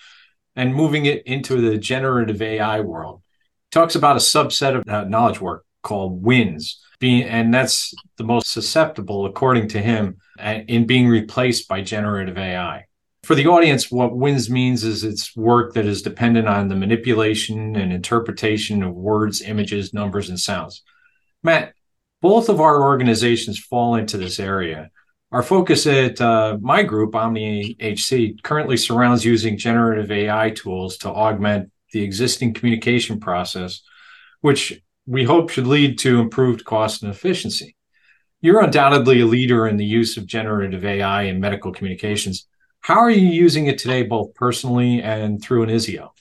and 0.56 0.74
moving 0.74 1.06
it 1.06 1.22
into 1.28 1.62
the 1.62 1.78
generative 1.78 2.42
AI 2.42 2.80
world. 2.80 3.22
He 3.70 3.80
talks 3.80 3.94
about 3.94 4.16
a 4.16 4.20
subset 4.20 4.76
of 4.76 4.90
uh, 4.90 5.04
knowledge 5.04 5.40
work 5.40 5.64
called 5.84 6.24
WINS, 6.24 6.82
being, 7.00 7.26
and 7.26 7.54
that's 7.54 7.94
the 8.18 8.24
most 8.24 8.52
susceptible, 8.52 9.28
according 9.28 9.68
to 9.70 9.80
him, 9.80 10.18
in 10.40 10.88
being 10.88 11.08
replaced 11.08 11.68
by 11.68 11.82
generative 11.82 12.40
AI 12.40 12.88
for 13.28 13.36
the 13.36 13.48
audience, 13.48 13.92
what 13.92 14.16
WINS 14.16 14.50
means 14.50 14.86
is 14.86 15.04
it's 15.04 15.36
work 15.36 15.74
that 15.74 15.86
is 15.86 16.02
dependent 16.02 16.48
on 16.48 16.70
the 16.70 16.78
manipulation 16.78 17.76
and 17.76 17.92
interpretation 17.92 18.82
of 18.82 18.96
words, 18.96 19.42
images, 19.42 19.94
numbers, 19.94 20.30
and 20.30 20.40
sounds. 20.40 20.82
Matt, 21.44 21.74
both 22.22 22.48
of 22.48 22.62
our 22.62 22.82
organizations 22.82 23.60
fall 23.60 23.96
into 23.96 24.18
this 24.18 24.40
area. 24.40 24.92
Our 25.34 25.44
focus 25.44 25.86
at 25.88 26.22
uh, 26.22 26.58
my 26.62 26.84
group, 26.84 27.16
Omni 27.16 27.76
HC, 27.82 28.42
currently 28.44 28.78
surrounds 28.78 29.26
using 29.26 29.58
generative 29.58 30.10
AI 30.10 30.52
tools 30.52 30.96
to 31.00 31.10
augment 31.10 31.70
the 31.92 32.04
existing 32.04 32.54
communication 32.54 33.20
process, 33.20 33.82
which 34.40 34.82
we 35.06 35.26
hope 35.26 35.50
should 35.50 35.68
lead 35.68 36.00
to 36.00 36.22
improved 36.22 36.63
cost 36.63 37.04
and 37.04 37.12
efficiency. 37.12 37.76
You're 38.40 38.63
undoubtedly 38.63 39.20
a 39.20 39.26
leader 39.26 39.68
in 39.68 39.76
the 39.76 39.84
use 39.84 40.16
of 40.16 40.28
generative 40.28 40.86
AI 40.86 41.24
in 41.24 41.42
medical 41.42 41.74
communications. 41.74 42.48
How 42.82 43.00
are 43.00 43.12
you 43.12 43.28
using 43.28 43.68
it 43.68 43.78
today, 43.78 44.04
both 44.04 44.34
personally 44.34 45.02
and 45.02 45.42
through 45.42 45.66
Inizio? 45.66 46.12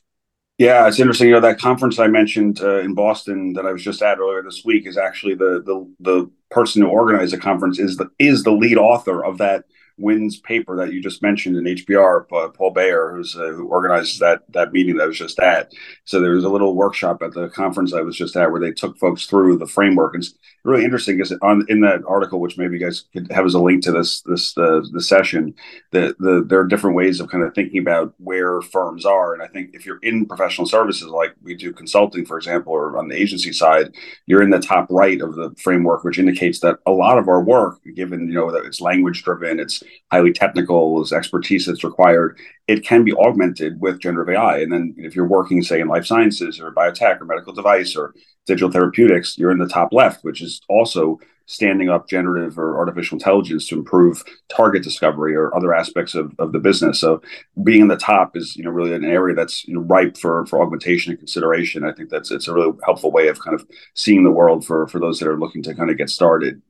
Yeah, 0.58 0.88
it's 0.88 0.98
interesting. 0.98 1.28
You 1.28 1.34
know, 1.34 1.40
that 1.40 1.58
conference 1.58 1.98
I 1.98 2.06
mentioned 2.06 2.60
uh, 2.60 2.78
in 2.80 2.94
Boston 2.94 3.52
that 3.52 3.66
I 3.66 3.72
was 3.72 3.84
just 3.84 4.00
at 4.02 4.18
earlier 4.18 4.42
this 4.42 4.64
week 4.64 4.86
is 4.86 4.96
actually 4.96 5.34
the 5.34 5.62
the 5.64 5.92
the 6.00 6.30
person 6.50 6.82
who 6.82 6.88
organized 6.88 7.32
the 7.34 7.38
conference 7.38 7.78
is 7.78 7.98
the 7.98 8.08
is 8.18 8.42
the 8.42 8.52
lead 8.52 8.78
author 8.78 9.24
of 9.24 9.38
that 9.38 9.64
WINS 9.98 10.38
paper 10.40 10.76
that 10.76 10.92
you 10.92 11.00
just 11.00 11.22
mentioned 11.22 11.56
in 11.56 11.64
HBR, 11.64 12.28
Paul 12.28 12.74
Baier, 12.74 13.14
who's 13.14 13.34
uh, 13.36 13.52
who 13.52 13.66
organizes 13.68 14.18
that 14.18 14.42
that 14.52 14.72
meeting 14.72 14.96
that 14.96 15.04
I 15.04 15.06
was 15.06 15.18
just 15.18 15.38
at. 15.38 15.72
So 16.04 16.20
there 16.20 16.32
was 16.32 16.44
a 16.44 16.50
little 16.50 16.74
workshop 16.74 17.22
at 17.22 17.32
the 17.32 17.48
conference 17.48 17.94
I 17.94 18.02
was 18.02 18.16
just 18.16 18.36
at 18.36 18.50
where 18.50 18.60
they 18.60 18.72
took 18.72 18.98
folks 18.98 19.26
through 19.26 19.56
the 19.56 19.66
framework. 19.66 20.14
And 20.14 20.22
it's 20.22 20.34
really 20.64 20.84
interesting 20.84 21.16
because 21.16 21.32
on 21.40 21.64
in 21.68 21.80
that 21.80 22.02
article, 22.06 22.40
which 22.40 22.58
maybe 22.58 22.78
you 22.78 22.84
guys 22.84 23.04
could 23.12 23.30
have 23.32 23.46
as 23.46 23.54
a 23.54 23.60
link 23.60 23.82
to 23.84 23.92
this 23.92 24.20
this 24.22 24.56
uh, 24.58 24.82
the 24.92 25.00
session, 25.00 25.54
that 25.92 26.18
the 26.18 26.44
there 26.46 26.60
are 26.60 26.66
different 26.66 26.96
ways 26.96 27.18
of 27.20 27.30
kind 27.30 27.42
of 27.42 27.54
thinking 27.54 27.80
about 27.80 28.12
where 28.18 28.60
firms 28.60 29.06
are. 29.06 29.32
And 29.32 29.42
I 29.42 29.46
think 29.46 29.70
if 29.72 29.86
you're 29.86 30.00
in 30.02 30.26
professional 30.26 30.66
services 30.66 31.08
like 31.08 31.34
we 31.42 31.54
do 31.54 31.72
consulting, 31.72 32.26
for 32.26 32.36
example, 32.36 32.72
or 32.72 32.98
on 32.98 33.08
the 33.08 33.16
agency 33.16 33.52
side, 33.52 33.94
you're 34.26 34.42
in 34.42 34.50
the 34.50 34.58
top 34.58 34.88
right 34.90 35.20
of 35.22 35.36
the 35.36 35.54
framework, 35.62 36.04
which 36.04 36.18
indicates 36.18 36.60
that 36.60 36.80
a 36.84 36.92
lot 36.92 37.18
of 37.18 37.28
our 37.28 37.42
work, 37.42 37.80
given 37.94 38.28
you 38.28 38.34
know 38.34 38.50
that 38.50 38.66
it's 38.66 38.80
language 38.80 39.22
driven, 39.24 39.58
it's 39.58 39.82
highly 40.10 40.32
technical, 40.32 41.04
expertise 41.12 41.66
that's 41.66 41.84
required, 41.84 42.38
it 42.66 42.84
can 42.84 43.04
be 43.04 43.12
augmented 43.14 43.80
with 43.80 44.00
generative 44.00 44.34
AI. 44.34 44.58
And 44.58 44.72
then 44.72 44.94
if 44.98 45.14
you're 45.14 45.26
working, 45.26 45.62
say, 45.62 45.80
in 45.80 45.88
life 45.88 46.06
sciences 46.06 46.60
or 46.60 46.72
biotech 46.72 47.20
or 47.20 47.24
medical 47.24 47.52
device 47.52 47.96
or 47.96 48.14
digital 48.46 48.70
therapeutics, 48.70 49.36
you're 49.38 49.50
in 49.50 49.58
the 49.58 49.68
top 49.68 49.92
left, 49.92 50.24
which 50.24 50.42
is 50.42 50.60
also 50.68 51.18
standing 51.46 51.88
up 51.88 52.08
generative 52.08 52.58
or 52.58 52.76
artificial 52.76 53.16
intelligence 53.16 53.68
to 53.68 53.76
improve 53.76 54.22
target 54.48 54.82
discovery 54.82 55.34
or 55.34 55.54
other 55.54 55.72
aspects 55.72 56.14
of, 56.14 56.34
of 56.38 56.52
the 56.52 56.58
business. 56.58 56.98
So 56.98 57.22
being 57.62 57.82
in 57.82 57.88
the 57.88 57.96
top 57.96 58.36
is, 58.36 58.56
you 58.56 58.64
know, 58.64 58.70
really 58.70 58.94
an 58.94 59.04
area 59.04 59.34
that's 59.34 59.66
you 59.66 59.74
know, 59.74 59.80
ripe 59.80 60.16
for, 60.16 60.44
for 60.46 60.60
augmentation 60.60 61.12
and 61.12 61.18
consideration. 61.18 61.84
I 61.84 61.92
think 61.92 62.10
that's 62.10 62.30
it's 62.30 62.48
a 62.48 62.52
really 62.52 62.72
helpful 62.84 63.12
way 63.12 63.28
of 63.28 63.40
kind 63.40 63.54
of 63.54 63.66
seeing 63.94 64.24
the 64.24 64.30
world 64.30 64.66
for, 64.66 64.88
for 64.88 64.98
those 64.98 65.20
that 65.20 65.28
are 65.28 65.38
looking 65.38 65.62
to 65.62 65.74
kind 65.74 65.90
of 65.90 65.96
get 65.96 66.10
started. 66.10 66.60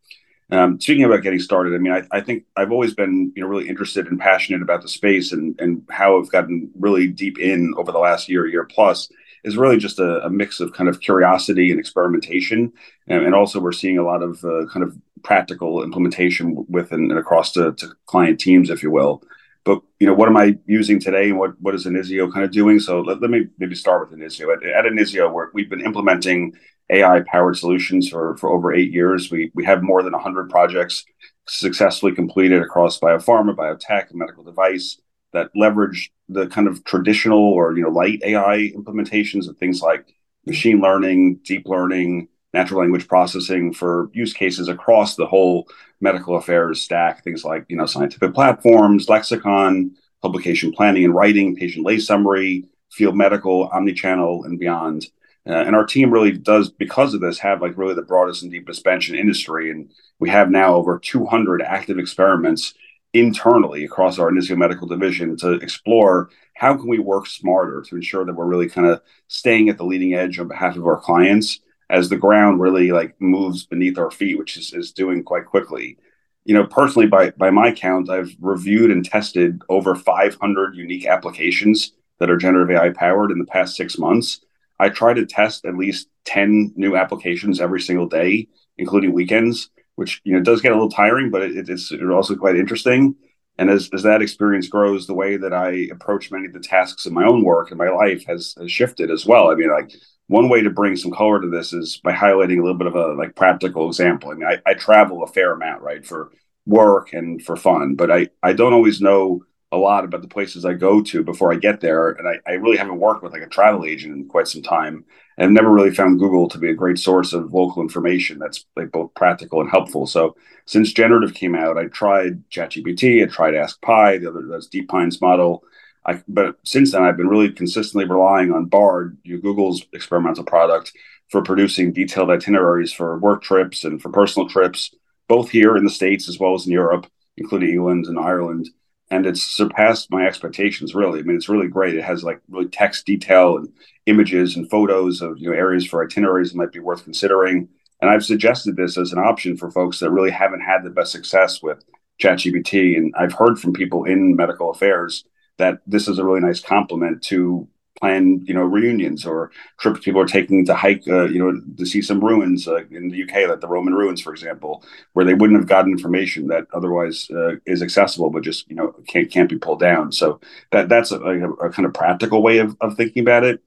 Um, 0.50 0.80
speaking 0.80 1.04
about 1.04 1.22
getting 1.22 1.40
started, 1.40 1.74
I 1.74 1.78
mean, 1.78 1.92
I, 1.92 2.02
I, 2.12 2.20
think 2.20 2.44
I've 2.56 2.70
always 2.70 2.94
been, 2.94 3.32
you 3.34 3.42
know, 3.42 3.48
really 3.48 3.68
interested 3.68 4.06
and 4.06 4.18
passionate 4.18 4.62
about 4.62 4.80
the 4.80 4.88
space, 4.88 5.32
and 5.32 5.60
and 5.60 5.82
how 5.90 6.18
I've 6.18 6.30
gotten 6.30 6.70
really 6.78 7.08
deep 7.08 7.38
in 7.38 7.74
over 7.76 7.90
the 7.90 7.98
last 7.98 8.28
year, 8.28 8.46
year 8.46 8.64
plus, 8.64 9.08
is 9.42 9.56
really 9.56 9.76
just 9.76 9.98
a, 9.98 10.24
a 10.24 10.30
mix 10.30 10.60
of 10.60 10.72
kind 10.72 10.88
of 10.88 11.00
curiosity 11.00 11.72
and 11.72 11.80
experimentation, 11.80 12.72
and, 13.08 13.24
and 13.24 13.34
also 13.34 13.58
we're 13.58 13.72
seeing 13.72 13.98
a 13.98 14.04
lot 14.04 14.22
of 14.22 14.44
uh, 14.44 14.66
kind 14.72 14.84
of 14.84 14.96
practical 15.24 15.82
implementation 15.82 16.64
within 16.68 17.10
and 17.10 17.18
across 17.18 17.50
to 17.52 17.74
client 18.06 18.38
teams, 18.38 18.70
if 18.70 18.84
you 18.84 18.90
will. 18.92 19.24
But 19.64 19.82
you 19.98 20.06
know, 20.06 20.14
what 20.14 20.28
am 20.28 20.36
I 20.36 20.56
using 20.66 21.00
today, 21.00 21.30
and 21.30 21.40
what 21.40 21.60
what 21.60 21.74
is 21.74 21.86
Inizio 21.86 22.32
kind 22.32 22.44
of 22.44 22.52
doing? 22.52 22.78
So 22.78 23.00
let, 23.00 23.20
let 23.20 23.32
me 23.32 23.48
maybe 23.58 23.74
start 23.74 24.08
with 24.08 24.16
Inizio. 24.16 24.56
At, 24.56 24.62
at 24.62 24.84
Inizio, 24.84 25.32
we 25.34 25.42
we've 25.54 25.70
been 25.70 25.84
implementing 25.84 26.52
AI 26.90 27.20
powered 27.26 27.56
solutions 27.56 28.08
for, 28.08 28.36
for 28.36 28.50
over 28.50 28.72
eight 28.72 28.92
years. 28.92 29.30
We, 29.30 29.50
we 29.54 29.64
have 29.64 29.82
more 29.82 30.02
than 30.02 30.12
100 30.12 30.48
projects 30.50 31.04
successfully 31.48 32.12
completed 32.12 32.62
across 32.62 32.98
biopharma, 32.98 33.54
biotech, 33.54 34.10
and 34.10 34.18
medical 34.18 34.44
device 34.44 35.00
that 35.32 35.50
leverage 35.54 36.12
the 36.28 36.46
kind 36.48 36.66
of 36.66 36.82
traditional 36.84 37.38
or 37.38 37.76
you 37.76 37.82
know 37.82 37.90
light 37.90 38.20
AI 38.24 38.72
implementations 38.76 39.48
of 39.48 39.56
things 39.58 39.80
like 39.82 40.06
machine 40.46 40.80
learning, 40.80 41.40
deep 41.44 41.66
learning, 41.66 42.28
natural 42.54 42.80
language 42.80 43.06
processing 43.06 43.72
for 43.72 44.08
use 44.12 44.32
cases 44.32 44.68
across 44.68 45.14
the 45.14 45.26
whole 45.26 45.68
medical 46.00 46.36
affairs 46.36 46.80
stack. 46.80 47.22
Things 47.22 47.44
like 47.44 47.64
you 47.68 47.76
know 47.76 47.86
scientific 47.86 48.34
platforms, 48.34 49.08
lexicon, 49.08 49.94
publication 50.22 50.72
planning 50.72 51.04
and 51.04 51.14
writing, 51.14 51.54
patient 51.54 51.84
lay 51.84 51.98
summary, 51.98 52.64
field 52.90 53.16
medical, 53.16 53.68
omnichannel, 53.70 54.44
and 54.46 54.58
beyond. 54.58 55.06
Uh, 55.46 55.52
and 55.52 55.76
our 55.76 55.86
team 55.86 56.10
really 56.10 56.32
does, 56.32 56.70
because 56.70 57.14
of 57.14 57.20
this, 57.20 57.38
have 57.38 57.62
like 57.62 57.78
really 57.78 57.94
the 57.94 58.02
broadest 58.02 58.42
and 58.42 58.50
deepest 58.50 58.82
bench 58.82 59.08
in 59.08 59.14
industry. 59.14 59.70
And 59.70 59.92
we 60.18 60.28
have 60.30 60.50
now 60.50 60.74
over 60.74 60.98
200 60.98 61.62
active 61.62 61.98
experiments 61.98 62.74
internally 63.12 63.84
across 63.84 64.18
our 64.18 64.30
Inizio 64.30 64.56
Medical 64.56 64.88
division 64.88 65.36
to 65.38 65.52
explore 65.52 66.30
how 66.54 66.74
can 66.76 66.88
we 66.88 66.98
work 66.98 67.26
smarter 67.26 67.82
to 67.82 67.96
ensure 67.96 68.24
that 68.24 68.34
we're 68.34 68.46
really 68.46 68.68
kind 68.68 68.86
of 68.88 69.00
staying 69.28 69.68
at 69.68 69.78
the 69.78 69.84
leading 69.84 70.14
edge 70.14 70.38
on 70.38 70.48
behalf 70.48 70.76
of 70.76 70.86
our 70.86 70.98
clients 70.98 71.60
as 71.90 72.08
the 72.08 72.16
ground 72.16 72.60
really 72.60 72.90
like 72.90 73.14
moves 73.20 73.66
beneath 73.66 73.98
our 73.98 74.10
feet, 74.10 74.38
which 74.38 74.56
is, 74.56 74.72
is 74.72 74.92
doing 74.92 75.22
quite 75.22 75.46
quickly. 75.46 75.96
You 76.44 76.54
know, 76.54 76.66
personally, 76.66 77.08
by 77.08 77.30
by 77.30 77.50
my 77.50 77.72
count, 77.72 78.08
I've 78.08 78.34
reviewed 78.40 78.90
and 78.90 79.04
tested 79.04 79.62
over 79.68 79.94
500 79.94 80.76
unique 80.76 81.06
applications 81.06 81.92
that 82.18 82.30
are 82.30 82.36
generative 82.36 82.76
AI 82.76 82.90
powered 82.90 83.30
in 83.30 83.38
the 83.38 83.44
past 83.44 83.76
six 83.76 83.98
months. 83.98 84.40
I 84.78 84.88
try 84.90 85.14
to 85.14 85.26
test 85.26 85.64
at 85.64 85.76
least 85.76 86.08
10 86.24 86.72
new 86.76 86.96
applications 86.96 87.60
every 87.60 87.80
single 87.80 88.06
day, 88.06 88.48
including 88.78 89.12
weekends, 89.12 89.70
which 89.94 90.20
you 90.24 90.34
know 90.34 90.42
does 90.42 90.60
get 90.60 90.72
a 90.72 90.74
little 90.74 90.90
tiring, 90.90 91.30
but 91.30 91.42
it, 91.42 91.68
it's 91.68 91.92
also 91.92 92.36
quite 92.36 92.56
interesting. 92.56 93.14
And 93.58 93.70
as, 93.70 93.88
as 93.94 94.02
that 94.02 94.20
experience 94.20 94.68
grows, 94.68 95.06
the 95.06 95.14
way 95.14 95.38
that 95.38 95.54
I 95.54 95.88
approach 95.90 96.30
many 96.30 96.46
of 96.46 96.52
the 96.52 96.60
tasks 96.60 97.06
in 97.06 97.14
my 97.14 97.24
own 97.24 97.42
work 97.42 97.70
and 97.70 97.78
my 97.78 97.88
life 97.88 98.24
has, 98.26 98.54
has 98.60 98.70
shifted 98.70 99.10
as 99.10 99.24
well. 99.24 99.50
I 99.50 99.54
mean, 99.54 99.70
like 99.70 99.92
one 100.26 100.48
way 100.48 100.60
to 100.60 100.70
bring 100.70 100.96
some 100.96 101.10
color 101.10 101.40
to 101.40 101.48
this 101.48 101.72
is 101.72 101.98
by 101.98 102.12
highlighting 102.12 102.58
a 102.58 102.62
little 102.62 102.76
bit 102.76 102.86
of 102.86 102.96
a 102.96 103.14
like 103.14 103.34
practical 103.34 103.88
example. 103.88 104.30
I 104.30 104.34
mean, 104.34 104.46
I, 104.46 104.70
I 104.70 104.74
travel 104.74 105.22
a 105.22 105.26
fair 105.26 105.52
amount, 105.52 105.82
right, 105.82 106.04
for 106.04 106.32
work 106.66 107.12
and 107.12 107.42
for 107.42 107.56
fun, 107.56 107.94
but 107.94 108.10
I, 108.10 108.28
I 108.42 108.52
don't 108.52 108.72
always 108.72 109.00
know 109.00 109.44
a 109.76 109.78
lot 109.78 110.04
about 110.04 110.22
the 110.22 110.28
places 110.28 110.64
I 110.64 110.74
go 110.74 111.02
to 111.02 111.22
before 111.22 111.52
I 111.52 111.56
get 111.56 111.80
there. 111.80 112.10
And 112.10 112.26
I, 112.28 112.50
I 112.50 112.54
really 112.54 112.76
haven't 112.76 112.98
worked 112.98 113.22
with 113.22 113.32
like 113.32 113.42
a 113.42 113.48
travel 113.48 113.84
agent 113.84 114.14
in 114.14 114.28
quite 114.28 114.48
some 114.48 114.62
time 114.62 115.04
and 115.36 115.46
I've 115.46 115.52
never 115.52 115.70
really 115.70 115.94
found 115.94 116.18
Google 116.18 116.48
to 116.48 116.58
be 116.58 116.70
a 116.70 116.74
great 116.74 116.98
source 116.98 117.32
of 117.32 117.52
local 117.52 117.82
information 117.82 118.38
that's 118.38 118.64
like 118.74 118.90
both 118.90 119.14
practical 119.14 119.60
and 119.60 119.70
helpful. 119.70 120.06
So 120.06 120.36
since 120.64 120.92
generative 120.92 121.34
came 121.34 121.54
out, 121.54 121.76
I 121.76 121.86
tried 121.86 122.48
ChatGPT, 122.50 123.22
I 123.22 123.26
tried 123.26 123.54
Ask 123.54 123.80
Pi, 123.82 124.18
the 124.18 124.30
other 124.30 124.46
that's 124.48 124.68
DeepMind's 124.68 125.20
model. 125.20 125.62
I, 126.06 126.22
but 126.26 126.56
since 126.64 126.92
then, 126.92 127.02
I've 127.02 127.16
been 127.16 127.28
really 127.28 127.50
consistently 127.50 128.06
relying 128.06 128.52
on 128.52 128.66
Bard, 128.66 129.18
Google's 129.26 129.84
experimental 129.92 130.44
product, 130.44 130.92
for 131.30 131.42
producing 131.42 131.92
detailed 131.92 132.30
itineraries 132.30 132.92
for 132.92 133.18
work 133.18 133.42
trips 133.42 133.84
and 133.84 134.00
for 134.00 134.10
personal 134.10 134.48
trips, 134.48 134.94
both 135.28 135.50
here 135.50 135.76
in 135.76 135.84
the 135.84 135.90
States 135.90 136.28
as 136.28 136.38
well 136.38 136.54
as 136.54 136.66
in 136.66 136.72
Europe, 136.72 137.06
including 137.36 137.70
England 137.70 138.06
and 138.06 138.18
Ireland. 138.18 138.70
And 139.10 139.24
it's 139.24 139.42
surpassed 139.42 140.10
my 140.10 140.26
expectations, 140.26 140.94
really. 140.94 141.20
I 141.20 141.22
mean, 141.22 141.36
it's 141.36 141.48
really 141.48 141.68
great. 141.68 141.94
It 141.94 142.04
has 142.04 142.24
like 142.24 142.40
really 142.48 142.68
text 142.68 143.06
detail 143.06 143.56
and 143.56 143.72
images 144.06 144.56
and 144.56 144.68
photos 144.68 145.20
of 145.22 145.38
you 145.38 145.48
know 145.50 145.56
areas 145.56 145.86
for 145.86 146.04
itineraries 146.04 146.50
that 146.52 146.58
might 146.58 146.72
be 146.72 146.80
worth 146.80 147.04
considering. 147.04 147.68
And 148.00 148.10
I've 148.10 148.24
suggested 148.24 148.76
this 148.76 148.98
as 148.98 149.12
an 149.12 149.18
option 149.18 149.56
for 149.56 149.70
folks 149.70 150.00
that 150.00 150.10
really 150.10 150.30
haven't 150.30 150.60
had 150.60 150.82
the 150.82 150.90
best 150.90 151.12
success 151.12 151.62
with 151.62 151.84
ChatGPT. 152.20 152.96
And 152.96 153.14
I've 153.16 153.32
heard 153.32 153.58
from 153.58 153.72
people 153.72 154.04
in 154.04 154.36
medical 154.36 154.70
affairs 154.70 155.24
that 155.58 155.80
this 155.86 156.08
is 156.08 156.18
a 156.18 156.24
really 156.24 156.40
nice 156.40 156.60
complement 156.60 157.22
to 157.24 157.68
plan 157.96 158.40
you 158.44 158.54
know 158.54 158.62
reunions 158.62 159.24
or 159.26 159.50
trips 159.78 160.00
people 160.00 160.20
are 160.20 160.26
taking 160.26 160.64
to 160.64 160.74
hike 160.74 161.06
uh, 161.08 161.24
you 161.24 161.38
know 161.38 161.60
to 161.76 161.86
see 161.86 162.02
some 162.02 162.24
ruins 162.24 162.68
uh, 162.68 162.84
in 162.90 163.08
the 163.08 163.22
UK 163.22 163.48
like 163.48 163.60
the 163.60 163.68
Roman 163.68 163.94
ruins 163.94 164.20
for 164.20 164.32
example 164.32 164.84
where 165.14 165.24
they 165.24 165.34
wouldn't 165.34 165.58
have 165.58 165.68
gotten 165.68 165.92
information 165.92 166.46
that 166.48 166.66
otherwise 166.72 167.28
uh, 167.30 167.56
is 167.66 167.82
accessible 167.82 168.30
but 168.30 168.42
just 168.44 168.68
you 168.68 168.76
know 168.76 168.94
can't 169.08 169.30
can't 169.30 169.50
be 169.50 169.58
pulled 169.58 169.80
down 169.80 170.12
so 170.12 170.40
that 170.72 170.88
that's 170.88 171.10
a, 171.10 171.18
a, 171.20 171.50
a 171.54 171.70
kind 171.70 171.86
of 171.86 171.94
practical 171.94 172.42
way 172.42 172.58
of, 172.58 172.76
of 172.80 172.96
thinking 172.96 173.22
about 173.22 173.44
it 173.44 173.62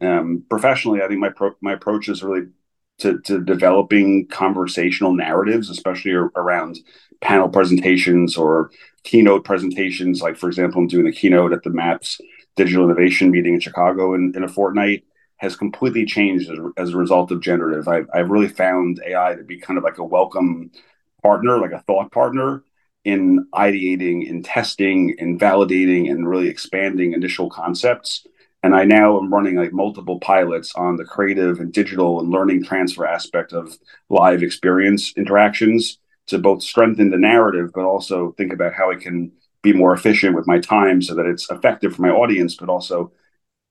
um, 0.00 0.44
professionally 0.48 1.02
I 1.02 1.08
think 1.08 1.20
my 1.20 1.30
pro- 1.30 1.56
my 1.60 1.72
approach 1.72 2.08
is 2.08 2.22
really 2.22 2.48
to, 2.98 3.20
to 3.20 3.40
developing 3.40 4.28
conversational 4.28 5.14
narratives 5.14 5.70
especially 5.70 6.12
around 6.12 6.78
panel 7.20 7.48
presentations 7.48 8.36
or 8.36 8.70
keynote 9.04 9.44
presentations. 9.44 10.20
Like, 10.20 10.36
for 10.36 10.48
example, 10.48 10.80
I'm 10.80 10.88
doing 10.88 11.06
a 11.06 11.12
keynote 11.12 11.52
at 11.52 11.62
the 11.62 11.70
MAPS 11.70 12.20
Digital 12.56 12.84
Innovation 12.84 13.30
meeting 13.30 13.54
in 13.54 13.60
Chicago 13.60 14.14
in, 14.14 14.32
in 14.36 14.44
a 14.44 14.48
fortnight, 14.48 15.04
has 15.36 15.56
completely 15.56 16.04
changed 16.04 16.50
as, 16.50 16.58
as 16.76 16.94
a 16.94 16.96
result 16.96 17.32
of 17.32 17.40
generative. 17.40 17.88
I've, 17.88 18.08
I've 18.14 18.30
really 18.30 18.48
found 18.48 19.00
AI 19.04 19.34
to 19.34 19.42
be 19.42 19.58
kind 19.58 19.76
of 19.76 19.84
like 19.84 19.98
a 19.98 20.04
welcome 20.04 20.70
partner, 21.22 21.58
like 21.58 21.72
a 21.72 21.80
thought 21.80 22.12
partner 22.12 22.62
in 23.04 23.46
ideating, 23.52 24.28
in 24.28 24.42
testing, 24.42 25.16
in 25.18 25.38
validating, 25.38 26.10
and 26.10 26.28
really 26.28 26.48
expanding 26.48 27.12
initial 27.12 27.50
concepts. 27.50 28.24
And 28.62 28.74
I 28.74 28.84
now 28.84 29.18
am 29.18 29.34
running 29.34 29.56
like 29.56 29.72
multiple 29.72 30.20
pilots 30.20 30.72
on 30.76 30.96
the 30.96 31.04
creative 31.04 31.58
and 31.58 31.72
digital 31.72 32.20
and 32.20 32.30
learning 32.30 32.62
transfer 32.62 33.04
aspect 33.04 33.52
of 33.52 33.76
live 34.08 34.44
experience 34.44 35.12
interactions 35.16 35.98
to 36.28 36.38
both 36.38 36.62
strengthen 36.62 37.10
the 37.10 37.18
narrative, 37.18 37.70
but 37.74 37.84
also 37.84 38.32
think 38.38 38.52
about 38.52 38.74
how 38.74 38.92
I 38.92 38.94
can 38.94 39.32
be 39.62 39.72
more 39.72 39.94
efficient 39.94 40.34
with 40.34 40.46
my 40.46 40.58
time 40.58 41.00
so 41.00 41.14
that 41.14 41.26
it's 41.26 41.50
effective 41.50 41.94
for 41.94 42.02
my 42.02 42.10
audience, 42.10 42.56
but 42.56 42.68
also 42.68 43.12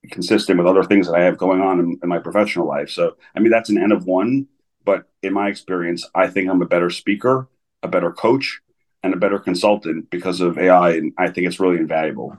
consistent 0.09 0.57
with 0.57 0.67
other 0.67 0.83
things 0.83 1.07
that 1.07 1.15
I 1.15 1.23
have 1.23 1.37
going 1.37 1.61
on 1.61 1.79
in, 1.79 1.99
in 2.01 2.09
my 2.09 2.19
professional 2.19 2.67
life. 2.67 2.89
So, 2.89 3.17
I 3.35 3.39
mean, 3.39 3.51
that's 3.51 3.69
an 3.69 3.77
N 3.77 3.91
of 3.91 4.05
one, 4.05 4.47
but 4.83 5.09
in 5.21 5.33
my 5.33 5.47
experience, 5.47 6.07
I 6.15 6.27
think 6.27 6.49
I'm 6.49 6.61
a 6.61 6.67
better 6.67 6.89
speaker, 6.89 7.47
a 7.83 7.87
better 7.87 8.11
coach, 8.11 8.61
and 9.03 9.13
a 9.13 9.17
better 9.17 9.39
consultant 9.39 10.09
because 10.09 10.41
of 10.41 10.57
AI. 10.57 10.91
And 10.91 11.13
I 11.17 11.29
think 11.29 11.47
it's 11.47 11.59
really 11.59 11.77
invaluable. 11.77 12.37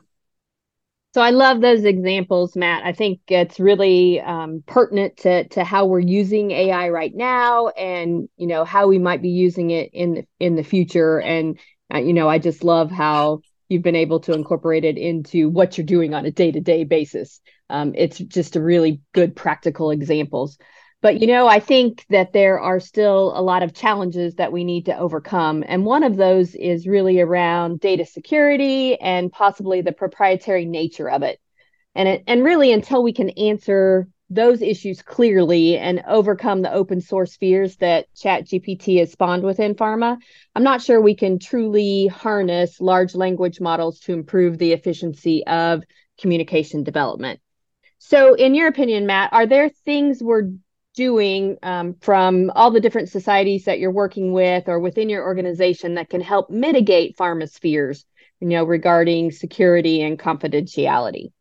So 1.14 1.20
I 1.20 1.28
love 1.28 1.60
those 1.60 1.84
examples, 1.84 2.56
Matt. 2.56 2.84
I 2.84 2.92
think 2.92 3.20
it's 3.28 3.60
really 3.60 4.18
um, 4.22 4.64
pertinent 4.66 5.18
to 5.18 5.46
to 5.48 5.62
how 5.62 5.84
we're 5.84 5.98
using 5.98 6.50
AI 6.52 6.88
right 6.88 7.14
now, 7.14 7.68
and 7.68 8.30
you 8.38 8.46
know 8.46 8.64
how 8.64 8.88
we 8.88 8.98
might 8.98 9.20
be 9.20 9.28
using 9.28 9.70
it 9.70 9.90
in 9.92 10.14
the, 10.14 10.26
in 10.40 10.56
the 10.56 10.62
future. 10.62 11.20
And 11.20 11.58
you 11.98 12.12
know, 12.12 12.28
I 12.28 12.38
just 12.38 12.64
love 12.64 12.90
how 12.90 13.40
you've 13.68 13.82
been 13.82 13.96
able 13.96 14.20
to 14.20 14.34
incorporate 14.34 14.84
it 14.84 14.98
into 14.98 15.48
what 15.48 15.76
you're 15.76 15.86
doing 15.86 16.14
on 16.14 16.26
a 16.26 16.30
day 16.30 16.52
to 16.52 16.60
day 16.60 16.84
basis. 16.84 17.40
Um, 17.70 17.94
it's 17.96 18.18
just 18.18 18.56
a 18.56 18.62
really 18.62 19.00
good 19.12 19.34
practical 19.34 19.90
examples. 19.90 20.58
But, 21.00 21.20
you 21.20 21.26
know, 21.26 21.48
I 21.48 21.58
think 21.58 22.06
that 22.10 22.32
there 22.32 22.60
are 22.60 22.78
still 22.78 23.32
a 23.34 23.42
lot 23.42 23.64
of 23.64 23.74
challenges 23.74 24.36
that 24.36 24.52
we 24.52 24.62
need 24.62 24.86
to 24.86 24.96
overcome. 24.96 25.64
And 25.66 25.84
one 25.84 26.04
of 26.04 26.16
those 26.16 26.54
is 26.54 26.86
really 26.86 27.20
around 27.20 27.80
data 27.80 28.06
security 28.06 29.00
and 29.00 29.32
possibly 29.32 29.80
the 29.80 29.90
proprietary 29.90 30.64
nature 30.64 31.10
of 31.10 31.24
it. 31.24 31.40
And 31.96 32.08
it, 32.08 32.24
and 32.28 32.44
really 32.44 32.72
until 32.72 33.02
we 33.02 33.12
can 33.12 33.30
answer 33.30 34.06
those 34.34 34.62
issues 34.62 35.02
clearly 35.02 35.76
and 35.76 36.02
overcome 36.06 36.62
the 36.62 36.72
open 36.72 37.00
source 37.00 37.36
fears 37.36 37.76
that 37.76 38.06
ChatGPT 38.14 38.98
has 38.98 39.12
spawned 39.12 39.42
within 39.42 39.74
pharma, 39.74 40.18
I'm 40.54 40.62
not 40.62 40.80
sure 40.80 41.00
we 41.00 41.14
can 41.14 41.38
truly 41.38 42.06
harness 42.06 42.80
large 42.80 43.14
language 43.14 43.60
models 43.60 44.00
to 44.00 44.12
improve 44.12 44.58
the 44.58 44.72
efficiency 44.72 45.46
of 45.46 45.84
communication 46.20 46.82
development. 46.82 47.40
So, 47.98 48.34
in 48.34 48.54
your 48.54 48.68
opinion, 48.68 49.06
Matt, 49.06 49.32
are 49.32 49.46
there 49.46 49.68
things 49.68 50.22
we're 50.22 50.50
doing 50.94 51.56
um, 51.62 51.94
from 52.00 52.50
all 52.54 52.70
the 52.70 52.80
different 52.80 53.08
societies 53.08 53.64
that 53.64 53.78
you're 53.78 53.92
working 53.92 54.32
with 54.32 54.68
or 54.68 54.80
within 54.80 55.08
your 55.08 55.24
organization 55.24 55.94
that 55.94 56.10
can 56.10 56.20
help 56.20 56.50
mitigate 56.50 57.16
pharma's 57.16 57.56
fears, 57.58 58.04
you 58.40 58.48
know, 58.48 58.64
regarding 58.64 59.30
security 59.30 60.02
and 60.02 60.18
confidentiality? 60.18 61.32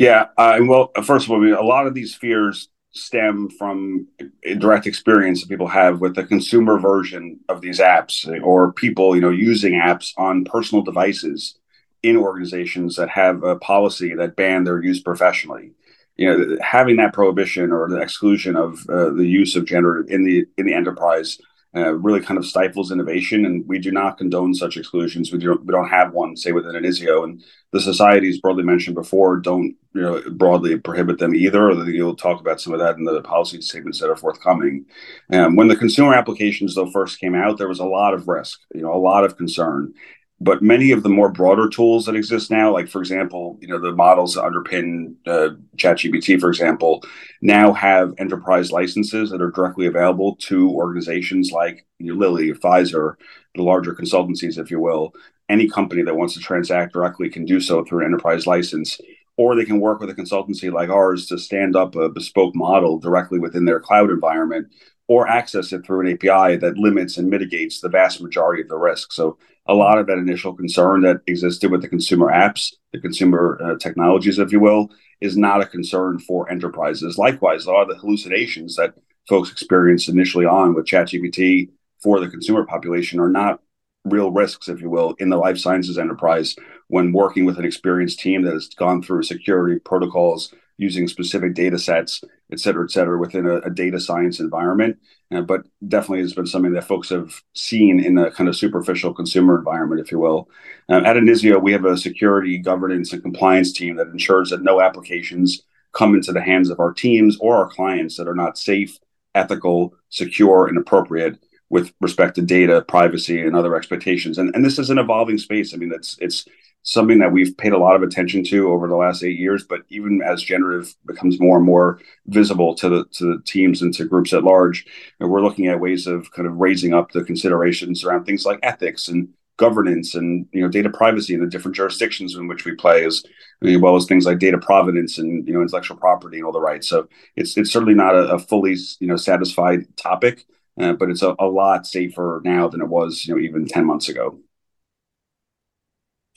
Yeah, 0.00 0.28
uh, 0.38 0.58
well, 0.62 0.90
first 1.04 1.26
of 1.26 1.30
all, 1.30 1.36
I 1.36 1.44
mean, 1.44 1.52
a 1.52 1.60
lot 1.60 1.86
of 1.86 1.92
these 1.92 2.14
fears 2.14 2.70
stem 2.92 3.50
from 3.50 4.08
direct 4.56 4.86
experience 4.86 5.42
that 5.42 5.50
people 5.50 5.68
have 5.68 6.00
with 6.00 6.14
the 6.14 6.24
consumer 6.24 6.78
version 6.78 7.38
of 7.50 7.60
these 7.60 7.80
apps 7.80 8.26
or 8.42 8.72
people, 8.72 9.14
you 9.14 9.20
know, 9.20 9.28
using 9.28 9.74
apps 9.74 10.14
on 10.16 10.46
personal 10.46 10.82
devices 10.82 11.58
in 12.02 12.16
organizations 12.16 12.96
that 12.96 13.10
have 13.10 13.42
a 13.42 13.56
policy 13.56 14.14
that 14.14 14.36
ban 14.36 14.64
their 14.64 14.82
use 14.82 15.02
professionally. 15.02 15.72
You 16.16 16.26
know 16.26 16.58
having 16.62 16.96
that 16.96 17.12
prohibition 17.12 17.70
or 17.70 17.88
the 17.88 18.00
exclusion 18.00 18.56
of 18.56 18.88
uh, 18.88 19.10
the 19.10 19.26
use 19.26 19.54
of 19.54 19.66
gender 19.66 20.02
in 20.02 20.24
the 20.24 20.46
in 20.58 20.66
the 20.66 20.74
enterprise 20.74 21.38
uh, 21.76 21.92
really 21.94 22.20
kind 22.20 22.36
of 22.36 22.44
stifles 22.44 22.90
innovation, 22.90 23.46
and 23.46 23.66
we 23.68 23.78
do 23.78 23.92
not 23.92 24.18
condone 24.18 24.52
such 24.54 24.76
exclusions. 24.76 25.30
We 25.30 25.38
don't 25.38 25.64
we 25.64 25.72
don't 25.72 25.88
have 25.88 26.12
one, 26.12 26.36
say 26.36 26.50
within 26.50 26.74
Inizio, 26.74 27.22
and 27.22 27.42
the 27.70 27.80
societies 27.80 28.40
broadly 28.40 28.64
mentioned 28.64 28.96
before 28.96 29.36
don't 29.36 29.76
you 29.94 30.00
know 30.00 30.20
broadly 30.32 30.76
prohibit 30.78 31.18
them 31.18 31.34
either. 31.34 31.70
Or 31.70 31.88
you'll 31.88 32.16
talk 32.16 32.40
about 32.40 32.60
some 32.60 32.72
of 32.72 32.80
that 32.80 32.96
in 32.96 33.04
the 33.04 33.22
policy 33.22 33.60
statements 33.60 34.00
that 34.00 34.10
are 34.10 34.16
forthcoming. 34.16 34.84
Um, 35.32 35.54
when 35.54 35.68
the 35.68 35.76
consumer 35.76 36.12
applications 36.12 36.74
though 36.74 36.90
first 36.90 37.20
came 37.20 37.36
out, 37.36 37.58
there 37.58 37.68
was 37.68 37.80
a 37.80 37.84
lot 37.84 38.14
of 38.14 38.26
risk, 38.26 38.60
you 38.74 38.82
know, 38.82 38.92
a 38.92 38.98
lot 38.98 39.24
of 39.24 39.36
concern, 39.36 39.94
but 40.40 40.62
many 40.62 40.90
of 40.90 41.02
the 41.02 41.08
more 41.08 41.30
broader 41.30 41.68
tools 41.68 42.06
that 42.06 42.16
exist 42.16 42.50
now, 42.50 42.72
like 42.72 42.88
for 42.88 43.00
example, 43.00 43.58
you 43.60 43.68
know 43.68 43.78
the 43.78 43.92
models 43.92 44.34
that 44.34 44.44
underpin 44.44 45.14
uh, 45.26 45.50
ChatGPT, 45.76 46.40
for 46.40 46.48
example, 46.48 47.04
now 47.42 47.72
have 47.72 48.14
enterprise 48.18 48.72
licenses 48.72 49.30
that 49.30 49.42
are 49.42 49.50
directly 49.50 49.86
available 49.86 50.36
to 50.36 50.70
organizations 50.70 51.52
like 51.52 51.86
you 51.98 52.14
know, 52.14 52.18
Lilly, 52.18 52.52
Pfizer, 52.52 53.14
the 53.54 53.62
larger 53.62 53.94
consultancies, 53.94 54.58
if 54.58 54.70
you 54.70 54.80
will. 54.80 55.12
Any 55.50 55.68
company 55.68 56.02
that 56.02 56.16
wants 56.16 56.34
to 56.34 56.40
transact 56.40 56.92
directly 56.94 57.28
can 57.28 57.44
do 57.44 57.60
so 57.60 57.84
through 57.84 58.00
an 58.00 58.06
enterprise 58.06 58.46
license, 58.46 58.98
or 59.36 59.54
they 59.54 59.64
can 59.64 59.80
work 59.80 60.00
with 60.00 60.08
a 60.08 60.14
consultancy 60.14 60.72
like 60.72 60.88
ours 60.88 61.26
to 61.26 61.38
stand 61.38 61.76
up 61.76 61.96
a 61.96 62.08
bespoke 62.08 62.54
model 62.54 62.98
directly 62.98 63.38
within 63.38 63.66
their 63.66 63.80
cloud 63.80 64.10
environment 64.10 64.68
or 65.10 65.26
access 65.26 65.72
it 65.72 65.84
through 65.84 66.06
an 66.06 66.12
API 66.12 66.56
that 66.56 66.78
limits 66.78 67.18
and 67.18 67.28
mitigates 67.28 67.80
the 67.80 67.88
vast 67.88 68.22
majority 68.22 68.62
of 68.62 68.68
the 68.68 68.76
risk. 68.76 69.10
So 69.10 69.38
a 69.70 69.74
lot 69.84 69.98
of 69.98 70.06
that 70.06 70.18
initial 70.26 70.52
concern 70.62 70.96
that 71.02 71.18
existed 71.26 71.70
with 71.70 71.82
the 71.82 71.88
consumer 71.96 72.28
apps, 72.44 72.62
the 72.92 73.00
consumer 73.00 73.44
uh, 73.64 73.76
technologies, 73.78 74.38
if 74.38 74.50
you 74.52 74.60
will, 74.68 74.82
is 75.20 75.36
not 75.36 75.62
a 75.62 75.66
concern 75.76 76.18
for 76.18 76.50
enterprises. 76.50 77.18
Likewise, 77.26 77.62
a 77.64 77.70
lot 77.70 77.86
of 77.86 77.90
the 77.90 78.00
hallucinations 78.00 78.74
that 78.76 78.94
folks 79.28 79.50
experienced 79.50 80.08
initially 80.08 80.46
on 80.58 80.74
with 80.74 80.86
ChatGPT 80.86 81.70
for 82.02 82.18
the 82.18 82.28
consumer 82.34 82.64
population 82.74 83.20
are 83.20 83.30
not 83.30 83.60
real 84.04 84.30
risks, 84.42 84.68
if 84.68 84.80
you 84.80 84.90
will, 84.90 85.14
in 85.18 85.28
the 85.30 85.42
life 85.46 85.58
sciences 85.58 85.98
enterprise 85.98 86.56
when 86.88 87.12
working 87.12 87.44
with 87.44 87.58
an 87.58 87.64
experienced 87.64 88.18
team 88.18 88.42
that 88.42 88.54
has 88.54 88.68
gone 88.68 89.02
through 89.02 89.22
security 89.22 89.78
protocols 89.90 90.52
using 90.78 91.06
specific 91.06 91.54
data 91.54 91.78
sets, 91.78 92.24
et 92.50 92.58
cetera, 92.58 92.84
et 92.84 92.90
cetera, 92.90 93.18
within 93.18 93.46
a, 93.46 93.56
a 93.58 93.70
data 93.70 94.00
science 94.00 94.40
environment. 94.40 94.96
Uh, 95.32 95.40
but 95.40 95.62
definitely 95.86 96.20
has 96.20 96.34
been 96.34 96.46
something 96.46 96.72
that 96.72 96.88
folks 96.88 97.08
have 97.08 97.40
seen 97.54 98.00
in 98.00 98.18
a 98.18 98.32
kind 98.32 98.48
of 98.48 98.56
superficial 98.56 99.14
consumer 99.14 99.56
environment, 99.56 100.00
if 100.00 100.10
you 100.10 100.18
will. 100.18 100.48
Uh, 100.88 101.02
at 101.04 101.16
Inizio, 101.16 101.62
we 101.62 101.70
have 101.70 101.84
a 101.84 101.96
security, 101.96 102.58
governance, 102.58 103.12
and 103.12 103.22
compliance 103.22 103.72
team 103.72 103.94
that 103.96 104.08
ensures 104.08 104.50
that 104.50 104.62
no 104.62 104.80
applications 104.80 105.62
come 105.92 106.14
into 106.16 106.32
the 106.32 106.42
hands 106.42 106.68
of 106.68 106.80
our 106.80 106.92
teams 106.92 107.36
or 107.40 107.56
our 107.56 107.68
clients 107.68 108.16
that 108.16 108.26
are 108.26 108.34
not 108.34 108.58
safe, 108.58 108.98
ethical, 109.36 109.94
secure, 110.08 110.66
and 110.66 110.76
appropriate 110.76 111.38
with 111.68 111.92
respect 112.00 112.34
to 112.34 112.42
data 112.42 112.82
privacy 112.82 113.40
and 113.40 113.56
other 113.56 113.76
expectations 113.76 114.38
and, 114.38 114.54
and 114.54 114.64
this 114.64 114.78
is 114.78 114.90
an 114.90 114.98
evolving 114.98 115.38
space 115.38 115.72
i 115.72 115.76
mean 115.76 115.92
it's 115.92 116.18
it's 116.20 116.44
something 116.82 117.18
that 117.18 117.32
we've 117.32 117.56
paid 117.58 117.72
a 117.72 117.78
lot 117.78 117.94
of 117.94 118.02
attention 118.02 118.42
to 118.42 118.70
over 118.70 118.88
the 118.88 118.96
last 118.96 119.22
eight 119.22 119.38
years 119.38 119.64
but 119.64 119.80
even 119.88 120.22
as 120.22 120.42
generative 120.42 120.94
becomes 121.06 121.40
more 121.40 121.56
and 121.56 121.66
more 121.66 122.00
visible 122.26 122.74
to 122.74 122.88
the 122.88 123.04
to 123.12 123.24
the 123.24 123.42
teams 123.44 123.82
and 123.82 123.92
to 123.94 124.04
groups 124.04 124.32
at 124.32 124.44
large 124.44 124.86
we're 125.18 125.42
looking 125.42 125.66
at 125.66 125.80
ways 125.80 126.06
of 126.06 126.30
kind 126.32 126.48
of 126.48 126.56
raising 126.56 126.94
up 126.94 127.12
the 127.12 127.24
considerations 127.24 128.04
around 128.04 128.24
things 128.24 128.44
like 128.44 128.58
ethics 128.62 129.08
and 129.08 129.28
governance 129.58 130.14
and 130.14 130.46
you 130.52 130.62
know 130.62 130.68
data 130.68 130.88
privacy 130.88 131.34
in 131.34 131.40
the 131.40 131.46
different 131.46 131.76
jurisdictions 131.76 132.34
in 132.34 132.48
which 132.48 132.64
we 132.64 132.74
play 132.74 133.04
as 133.04 133.22
well 133.60 133.94
as 133.94 134.06
things 134.06 134.24
like 134.24 134.38
data 134.38 134.56
provenance 134.56 135.18
and 135.18 135.46
you 135.46 135.52
know 135.52 135.60
intellectual 135.60 135.98
property 135.98 136.38
and 136.38 136.46
all 136.46 136.52
the 136.52 136.60
rights 136.60 136.88
so 136.88 137.06
it's 137.36 137.58
it's 137.58 137.70
certainly 137.70 137.94
not 137.94 138.14
a, 138.14 138.30
a 138.30 138.38
fully 138.38 138.74
you 139.00 139.06
know 139.06 139.16
satisfied 139.16 139.84
topic 139.98 140.46
uh, 140.80 140.94
but 140.94 141.10
it's 141.10 141.22
a, 141.22 141.34
a 141.38 141.46
lot 141.46 141.86
safer 141.86 142.40
now 142.44 142.68
than 142.68 142.80
it 142.80 142.88
was, 142.88 143.26
you 143.26 143.34
know, 143.34 143.40
even 143.40 143.66
10 143.66 143.84
months 143.84 144.08
ago. 144.08 144.38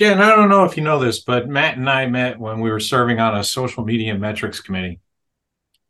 Yeah, 0.04 0.12
and 0.12 0.22
I 0.22 0.36
don't 0.36 0.50
know 0.50 0.66
if 0.66 0.76
you 0.76 0.84
know 0.84 1.00
this, 1.00 1.22
but 1.22 1.48
Matt 1.48 1.78
and 1.78 1.90
I 1.90 2.08
met 2.08 2.38
when 2.38 2.60
we 2.60 2.70
were 2.70 2.82
serving 2.82 3.22
on 3.22 3.38
a 3.38 3.42
social 3.42 3.86
media 3.86 4.14
metrics 4.16 4.60
committee. 4.60 5.00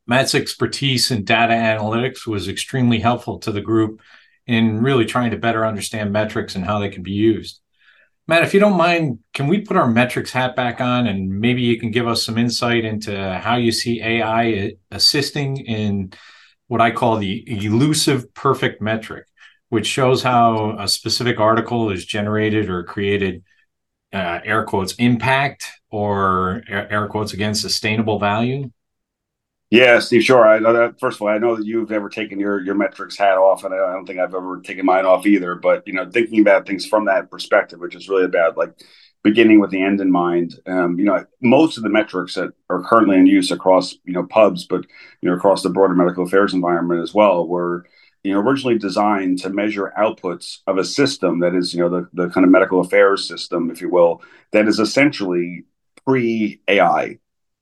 Matt's 0.06 0.36
expertise 0.36 1.10
in 1.10 1.24
data 1.24 1.54
analytics 1.54 2.28
was 2.28 2.48
extremely 2.48 3.00
helpful 3.00 3.40
to 3.40 3.52
the 3.52 3.60
group 3.60 4.02
in 4.46 4.84
really 4.84 5.06
trying 5.06 5.32
to 5.32 5.38
better 5.38 5.66
understand 5.66 6.14
metrics 6.14 6.54
and 6.54 6.64
how 6.64 6.78
they 6.78 6.90
can 6.90 7.02
be 7.02 7.14
used. 7.14 7.60
Matt, 8.28 8.44
if 8.44 8.54
you 8.54 8.60
don't 8.60 8.78
mind, 8.78 9.18
can 9.34 9.48
we 9.48 9.62
put 9.62 9.78
our 9.78 9.90
metrics 9.90 10.30
hat 10.30 10.56
back 10.56 10.80
on 10.80 11.08
and 11.08 11.40
maybe 11.40 11.64
you 11.64 11.80
can 11.80 11.90
give 11.90 12.08
us 12.08 12.24
some 12.24 12.38
insight 12.38 12.86
into 12.86 13.40
how 13.40 13.56
you 13.56 13.72
see 13.72 14.00
AI 14.00 14.74
assisting 14.92 15.58
in 15.58 16.14
what 16.68 16.82
I 16.82 16.92
call 16.92 17.18
the 17.18 17.44
elusive 17.48 18.32
perfect 18.36 18.80
metric, 18.80 19.26
which 19.70 19.88
shows 19.88 20.22
how 20.22 20.78
a 20.78 20.88
specific 20.88 21.40
article 21.40 21.90
is 21.90 22.06
generated 22.06 22.70
or 22.70 22.84
created, 22.84 23.44
uh, 24.14 24.40
air 24.46 24.64
quotes, 24.64 24.94
impact 24.94 25.70
or 25.90 26.64
air 26.70 27.08
quotes 27.08 27.34
again, 27.34 27.56
sustainable 27.56 28.20
value? 28.20 28.70
Yeah, 29.74 29.98
Steve, 29.98 30.24
sure. 30.24 30.48
I 30.48 30.60
that. 30.60 31.00
First 31.00 31.18
of 31.18 31.24
all, 31.24 31.30
I 31.30 31.40
know 31.40 31.56
that 31.56 31.66
you've 31.66 31.92
ever 31.92 32.08
taken 32.08 32.40
your 32.40 32.62
your 32.62 32.76
metrics 32.76 33.18
hat 33.18 33.40
off, 33.40 33.64
and 33.64 33.74
I 33.74 33.78
don't 33.78 34.06
think 34.06 34.20
I've 34.20 34.36
ever 34.36 34.62
taken 34.62 34.86
mine 34.86 35.06
off 35.06 35.26
either. 35.26 35.56
But 35.56 35.82
you 35.88 35.94
know, 35.94 36.08
thinking 36.12 36.42
about 36.42 36.68
things 36.68 36.86
from 36.86 37.06
that 37.06 37.32
perspective, 37.32 37.80
which 37.80 37.96
is 37.96 38.08
really 38.08 38.26
about 38.26 38.56
like 38.56 38.76
beginning 39.24 39.60
with 39.60 39.72
the 39.72 39.82
end 39.82 40.00
in 40.00 40.12
mind. 40.12 40.60
Um, 40.68 41.00
you 41.00 41.06
know, 41.06 41.26
most 41.42 41.78
of 41.78 41.84
the 41.84 41.90
metrics 41.90 42.36
that 42.36 42.52
are 42.70 42.84
currently 42.84 43.18
in 43.18 43.26
use 43.26 43.50
across 43.50 43.96
you 44.06 44.14
know 44.14 44.28
pubs, 44.28 44.68
but 44.68 44.86
you 45.22 45.30
know 45.30 45.36
across 45.36 45.64
the 45.64 45.72
broader 45.72 45.96
medical 45.96 46.26
affairs 46.26 46.54
environment 46.54 47.02
as 47.02 47.16
well, 47.16 47.48
were 47.48 47.88
you 48.24 48.34
know 48.34 48.40
originally 48.40 48.78
designed 48.78 49.40
to 49.40 49.50
measure 49.50 49.94
outputs 49.98 50.60
of 50.68 50.78
a 50.78 50.86
system 50.86 51.40
that 51.40 51.54
is 51.56 51.74
you 51.74 51.82
know 51.82 51.90
the 51.90 52.10
the 52.14 52.30
kind 52.30 52.46
of 52.46 52.52
medical 52.52 52.80
affairs 52.80 53.28
system, 53.28 53.70
if 53.70 53.82
you 53.82 53.90
will, 53.90 54.22
that 54.52 54.68
is 54.68 54.80
essentially 54.80 55.66
pre 56.06 56.62
AI. 56.68 57.20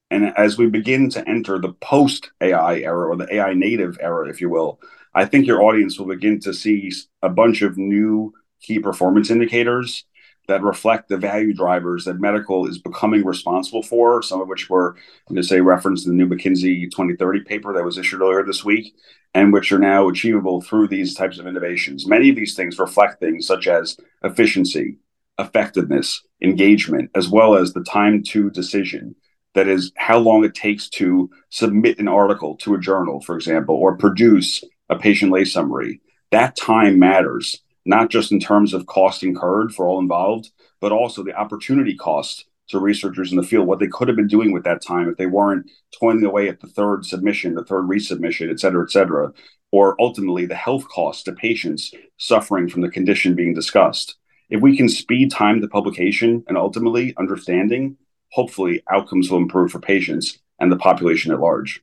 And 0.10 0.38
as 0.38 0.58
we 0.58 0.68
begin 0.68 1.10
to 1.12 1.28
enter 1.28 1.58
the 1.58 1.74
post 1.74 2.32
AI 2.42 2.80
era 2.80 3.08
or 3.10 3.16
the 3.16 3.34
AI 3.34 3.54
native 3.54 3.98
era, 4.02 4.30
if 4.30 4.42
you 4.42 4.50
will, 4.50 4.82
I 5.14 5.26
think 5.26 5.48
your 5.48 5.64
audience 5.64 5.98
will 5.98 6.08
begin 6.08 6.40
to 6.42 6.54
see 6.54 6.92
a 7.22 7.30
bunch 7.30 7.62
of 7.62 7.78
new 7.78 8.34
key 8.62 8.80
performance 8.80 9.32
indicators 9.32 10.06
that 10.48 10.64
reflect 10.64 11.08
the 11.08 11.18
value 11.18 11.54
drivers 11.54 12.06
that 12.06 12.20
medical 12.20 12.68
is 12.68 12.78
becoming 12.78 13.26
responsible 13.26 13.84
for, 13.84 14.22
some 14.22 14.42
of 14.42 14.48
which 14.48 14.70
were, 14.70 14.96
you 15.30 15.36
know, 15.36 15.42
say, 15.42 15.62
referenced 15.62 16.06
in 16.06 16.18
the 16.18 16.24
new 16.24 16.30
McKinsey 16.30 16.84
2030 16.86 17.42
paper 17.42 17.74
that 17.74 17.86
was 17.86 17.98
issued 17.98 18.22
earlier 18.22 18.44
this 18.44 18.66
week, 18.66 18.96
and 19.34 19.54
which 19.54 19.72
are 19.72 19.80
now 19.80 20.10
achievable 20.10 20.62
through 20.62 20.88
these 20.88 21.14
types 21.14 21.40
of 21.40 21.48
innovations. 21.48 22.08
Many 22.08 22.30
of 22.30 22.36
these 22.36 22.56
things 22.56 22.80
reflect 22.80 23.20
things 23.20 23.46
such 23.46 23.68
as 23.68 23.98
efficiency, 24.24 24.98
effectiveness, 25.40 26.22
engagement, 26.42 27.12
as 27.16 27.30
well 27.30 27.56
as 27.56 27.74
the 27.74 27.84
time 27.84 28.24
to 28.24 28.50
decision. 28.50 29.16
That 29.54 29.68
is 29.68 29.92
how 29.98 30.18
long 30.18 30.46
it 30.46 30.56
takes 30.56 30.88
to 30.92 31.30
submit 31.50 32.00
an 32.00 32.08
article 32.08 32.56
to 32.58 32.74
a 32.74 32.80
journal, 32.80 33.22
for 33.22 33.36
example, 33.36 33.76
or 33.76 33.98
produce 33.98 34.64
a 34.90 34.98
patient 34.98 35.32
lay 35.32 35.44
summary. 35.46 36.02
That 36.32 36.56
time 36.56 37.00
matters 37.00 37.62
not 37.86 38.10
just 38.10 38.32
in 38.32 38.40
terms 38.40 38.74
of 38.74 38.86
cost 38.86 39.24
incurred 39.24 39.74
for 39.74 39.86
all 39.86 40.00
involved, 40.00 40.52
but 40.80 40.92
also 40.92 41.24
the 41.24 41.36
opportunity 41.36 41.96
cost 41.96 42.46
to 42.70 42.80
researchers 42.80 43.32
in 43.32 43.38
the 43.38 43.44
field, 43.44 43.68
what 43.68 43.80
they 43.80 43.88
could 43.88 44.08
have 44.08 44.16
been 44.16 44.28
doing 44.28 44.52
with 44.52 44.64
that 44.64 44.82
time 44.82 45.10
if 45.10 45.18
they 45.18 45.26
weren't 45.26 45.70
toiling 46.00 46.24
away 46.24 46.48
at 46.48 46.60
the 46.62 46.68
third 46.68 47.06
submission, 47.06 47.56
the 47.56 47.66
third 47.66 47.86
resubmission, 47.86 48.50
et 48.50 48.60
cetera, 48.60 48.84
et 48.84 48.92
cetera, 48.92 49.32
or 49.72 49.96
ultimately 50.00 50.46
the 50.46 50.56
health 50.56 50.88
cost 50.88 51.26
to 51.26 51.34
patients 51.34 51.94
suffering 52.18 52.70
from 52.70 52.82
the 52.82 52.90
condition 52.90 53.36
being 53.36 53.54
discussed. 53.54 54.16
If 54.50 54.62
we 54.62 54.78
can 54.78 54.90
speed 54.90 55.32
time 55.32 55.62
to 55.62 55.68
publication 55.68 56.44
and 56.48 56.58
ultimately 56.58 57.14
understanding, 57.18 57.98
hopefully 58.32 58.84
outcomes 58.90 59.30
will 59.30 59.40
improve 59.40 59.72
for 59.72 59.80
patients 59.80 60.40
and 60.60 60.72
the 60.72 60.78
population 60.78 61.32
at 61.32 61.40
large. 61.40 61.82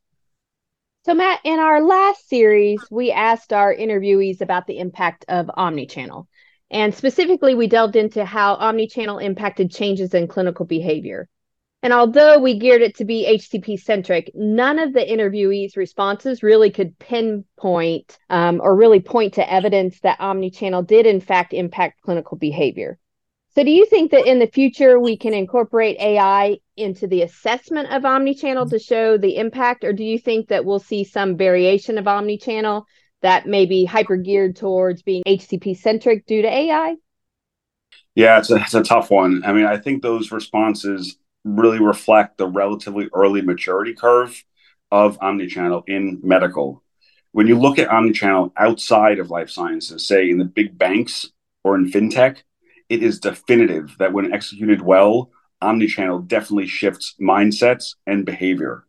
So, 1.09 1.14
Matt, 1.14 1.40
in 1.42 1.59
our 1.59 1.81
last 1.81 2.29
series, 2.29 2.83
we 2.90 3.12
asked 3.12 3.55
our 3.55 3.75
interviewees 3.75 4.42
about 4.42 4.66
the 4.66 4.79
impact 4.79 5.25
of 5.27 5.47
omnichannel. 5.47 6.27
And 6.71 6.94
specifically, 6.94 7.55
we 7.55 7.66
delved 7.66 7.97
into 7.97 8.27
how 8.27 8.57
omnichannel 8.57 9.23
impacted 9.23 9.71
changes 9.71 10.12
in 10.12 10.29
clinical 10.29 10.66
behavior. 10.66 11.27
And 11.83 11.94
although 11.94 12.38
we 12.38 12.59
geared 12.59 12.83
it 12.83 12.97
to 12.97 13.07
be 13.07 13.25
HCP 13.27 13.81
centric, 13.81 14.33
none 14.35 14.79
of 14.79 14.92
the 14.92 15.01
interviewees' 15.01 15.79
responses 15.79 16.42
really 16.42 16.71
could 16.71 16.99
pinpoint 16.99 18.18
um, 18.29 18.61
or 18.62 18.77
really 18.77 19.01
point 19.01 19.33
to 19.35 19.51
evidence 19.51 19.99
that 20.01 20.18
omnichannel 20.18 20.87
did, 20.87 21.07
in 21.07 21.23
fact, 21.23 21.55
impact 21.55 22.03
clinical 22.03 22.37
behavior. 22.37 22.99
So, 23.59 23.64
do 23.64 23.73
you 23.73 23.87
think 23.87 24.12
that 24.12 24.25
in 24.25 24.38
the 24.38 24.47
future 24.47 25.01
we 25.01 25.16
can 25.16 25.35
incorporate 25.35 25.99
AI 25.99 26.59
into 26.77 27.09
the 27.09 27.23
assessment 27.23 27.92
of 27.92 28.05
omnichannel 28.05 28.71
to 28.71 28.79
show 28.79 29.18
the 29.18 29.37
impact, 29.37 29.83
or 29.83 29.92
do 29.92 30.05
you 30.05 30.16
think 30.16 30.47
that 30.51 30.64
we'll 30.64 30.79
see 30.79 31.03
some 31.03 31.37
variation 31.37 31.99
of 31.99 32.05
omnichannel 32.05 32.85
that 33.23 33.49
may 33.49 33.66
be 33.66 33.85
hyper 33.85 34.16
geared 34.16 34.55
towards 34.55 35.03
being 35.03 35.25
HCP 35.27 35.77
centric 35.77 36.25
due 36.25 36.40
to 36.40 36.49
AI? 36.49 36.94
Yeah, 38.14 38.38
it's 38.38 38.49
a, 38.49 38.59
it's 38.59 38.75
a 38.75 38.83
tough 38.85 39.11
one. 39.11 39.42
I 39.44 39.53
mean, 39.53 39.66
I 39.66 39.77
think 39.77 40.03
those 40.03 40.31
responses 40.31 41.18
really 41.44 41.81
reflect 41.81 42.38
the 42.38 42.47
relatively 42.47 43.09
early 43.12 43.42
maturity 43.42 43.92
curve 43.92 44.40
of 44.92 45.18
omnichannel 45.18 45.83
in 45.88 46.21
medical. 46.23 46.85
When 47.33 47.49
you 47.49 47.59
look 47.59 47.81
at 47.81 47.88
omnichannel 47.88 48.53
outside 48.57 49.18
of 49.18 49.31
life 49.31 49.51
sciences, 49.51 50.07
say 50.07 50.31
in 50.31 50.38
the 50.38 50.44
big 50.44 50.79
banks 50.79 51.33
or 51.64 51.75
in 51.75 51.90
fintech, 51.90 52.42
it 52.88 53.03
is 53.03 53.20
definitive 53.20 53.96
that 53.98 54.12
when 54.12 54.33
executed 54.33 54.81
well, 54.81 55.31
omnichannel 55.62 56.27
definitely 56.27 56.66
shifts 56.66 57.14
mindsets 57.20 57.94
and 58.07 58.24
behavior. 58.24 58.85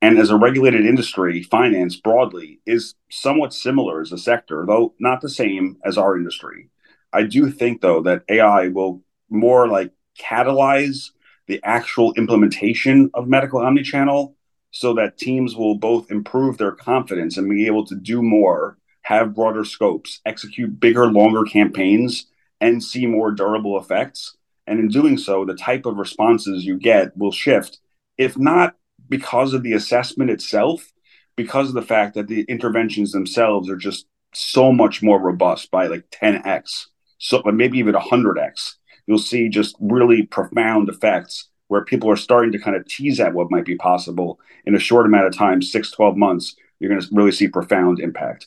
And 0.00 0.18
as 0.18 0.30
a 0.30 0.36
regulated 0.36 0.84
industry, 0.84 1.42
finance 1.42 1.96
broadly 1.96 2.60
is 2.66 2.94
somewhat 3.10 3.54
similar 3.54 4.00
as 4.00 4.12
a 4.12 4.18
sector, 4.18 4.64
though 4.66 4.94
not 4.98 5.20
the 5.20 5.30
same 5.30 5.78
as 5.84 5.96
our 5.96 6.16
industry. 6.16 6.68
I 7.12 7.22
do 7.22 7.50
think, 7.50 7.80
though, 7.80 8.02
that 8.02 8.22
AI 8.28 8.68
will 8.68 9.02
more 9.30 9.66
like 9.66 9.92
catalyze 10.18 11.10
the 11.46 11.60
actual 11.64 12.12
implementation 12.14 13.10
of 13.14 13.28
medical 13.28 13.60
omnichannel 13.60 14.34
so 14.70 14.94
that 14.94 15.18
teams 15.18 15.54
will 15.54 15.76
both 15.76 16.10
improve 16.10 16.58
their 16.58 16.72
confidence 16.72 17.36
and 17.36 17.48
be 17.48 17.66
able 17.66 17.86
to 17.86 17.94
do 17.94 18.20
more, 18.22 18.76
have 19.02 19.34
broader 19.34 19.64
scopes, 19.64 20.20
execute 20.26 20.80
bigger, 20.80 21.06
longer 21.06 21.44
campaigns 21.44 22.26
and 22.64 22.82
see 22.82 23.04
more 23.04 23.30
durable 23.30 23.78
effects. 23.78 24.36
And 24.66 24.80
in 24.80 24.88
doing 24.88 25.18
so, 25.18 25.44
the 25.44 25.54
type 25.54 25.84
of 25.84 25.98
responses 25.98 26.64
you 26.64 26.78
get 26.78 27.14
will 27.14 27.30
shift, 27.30 27.78
if 28.16 28.38
not 28.38 28.74
because 29.06 29.52
of 29.52 29.62
the 29.62 29.74
assessment 29.74 30.30
itself, 30.30 30.90
because 31.36 31.68
of 31.68 31.74
the 31.74 31.82
fact 31.82 32.14
that 32.14 32.26
the 32.26 32.40
interventions 32.48 33.12
themselves 33.12 33.68
are 33.68 33.76
just 33.76 34.06
so 34.32 34.72
much 34.72 35.02
more 35.02 35.20
robust 35.20 35.70
by 35.70 35.88
like 35.88 36.08
10x, 36.10 36.86
so 37.18 37.42
maybe 37.44 37.78
even 37.78 37.94
100x. 37.94 38.76
You'll 39.06 39.18
see 39.18 39.50
just 39.50 39.76
really 39.78 40.22
profound 40.22 40.88
effects 40.88 41.50
where 41.68 41.84
people 41.84 42.10
are 42.10 42.16
starting 42.16 42.52
to 42.52 42.58
kind 42.58 42.76
of 42.76 42.86
tease 42.86 43.20
at 43.20 43.34
what 43.34 43.50
might 43.50 43.66
be 43.66 43.76
possible 43.76 44.40
in 44.64 44.74
a 44.74 44.80
short 44.80 45.04
amount 45.04 45.26
of 45.26 45.36
time, 45.36 45.60
six, 45.60 45.90
12 45.90 46.16
months. 46.16 46.56
You're 46.80 46.88
going 46.88 47.02
to 47.02 47.08
really 47.12 47.32
see 47.32 47.48
profound 47.48 48.00
impact. 48.00 48.46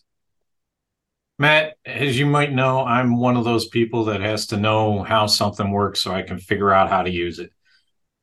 Matt, 1.40 1.76
as 1.86 2.18
you 2.18 2.26
might 2.26 2.52
know, 2.52 2.84
I'm 2.84 3.18
one 3.18 3.38
of 3.38 3.44
those 3.44 3.68
people 3.68 4.06
that 4.06 4.22
has 4.22 4.48
to 4.48 4.58
know 4.58 5.04
how 5.04 5.28
something 5.28 5.70
works 5.70 6.02
so 6.02 6.12
I 6.12 6.24
can 6.24 6.40
figure 6.40 6.72
out 6.72 6.90
how 6.90 7.04
to 7.04 7.12
use 7.12 7.38
it. 7.38 7.52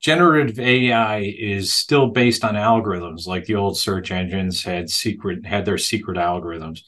Generative 0.01 0.59
AI 0.59 1.21
is 1.21 1.73
still 1.73 2.09
based 2.09 2.45
on 2.45 2.55
algorithms 2.55 3.27
like 3.27 3.45
the 3.45 3.55
old 3.55 3.79
search 3.79 4.11
engines 4.11 4.65
had 4.65 4.91
secret 4.91 5.47
had 5.47 5.65
their 5.65 5.79
secret 5.79 6.19
algorithms. 6.19 6.81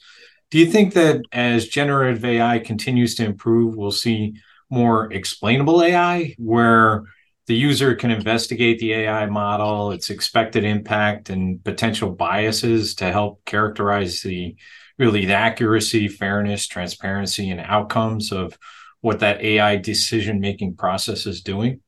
Do 0.51 0.59
you 0.59 0.65
think 0.67 0.93
that 0.93 1.21
as 1.31 1.67
generative 1.67 2.23
AI 2.23 2.59
continues 2.59 3.15
to 3.15 3.25
improve, 3.25 3.75
we'll 3.75 3.91
see 3.91 4.35
more 4.69 5.11
explainable 5.11 5.81
AI 5.81 6.35
where 6.37 7.03
the 7.47 7.55
user 7.55 7.95
can 7.95 8.11
investigate 8.11 8.79
the 8.79 8.93
AI 8.93 9.25
model, 9.27 9.91
its 9.91 10.09
expected 10.09 10.65
impact 10.65 11.29
and 11.29 11.63
potential 11.63 12.11
biases 12.11 12.95
to 12.95 13.11
help 13.11 13.43
characterize 13.45 14.21
the 14.21 14.57
really 14.97 15.25
the 15.25 15.33
accuracy, 15.33 16.07
fairness, 16.07 16.67
transparency, 16.67 17.49
and 17.49 17.59
outcomes 17.61 18.31
of 18.31 18.57
what 19.01 19.19
that 19.19 19.41
AI 19.41 19.77
decision 19.77 20.39
making 20.39 20.75
process 20.75 21.25
is 21.25 21.41
doing? 21.41 21.81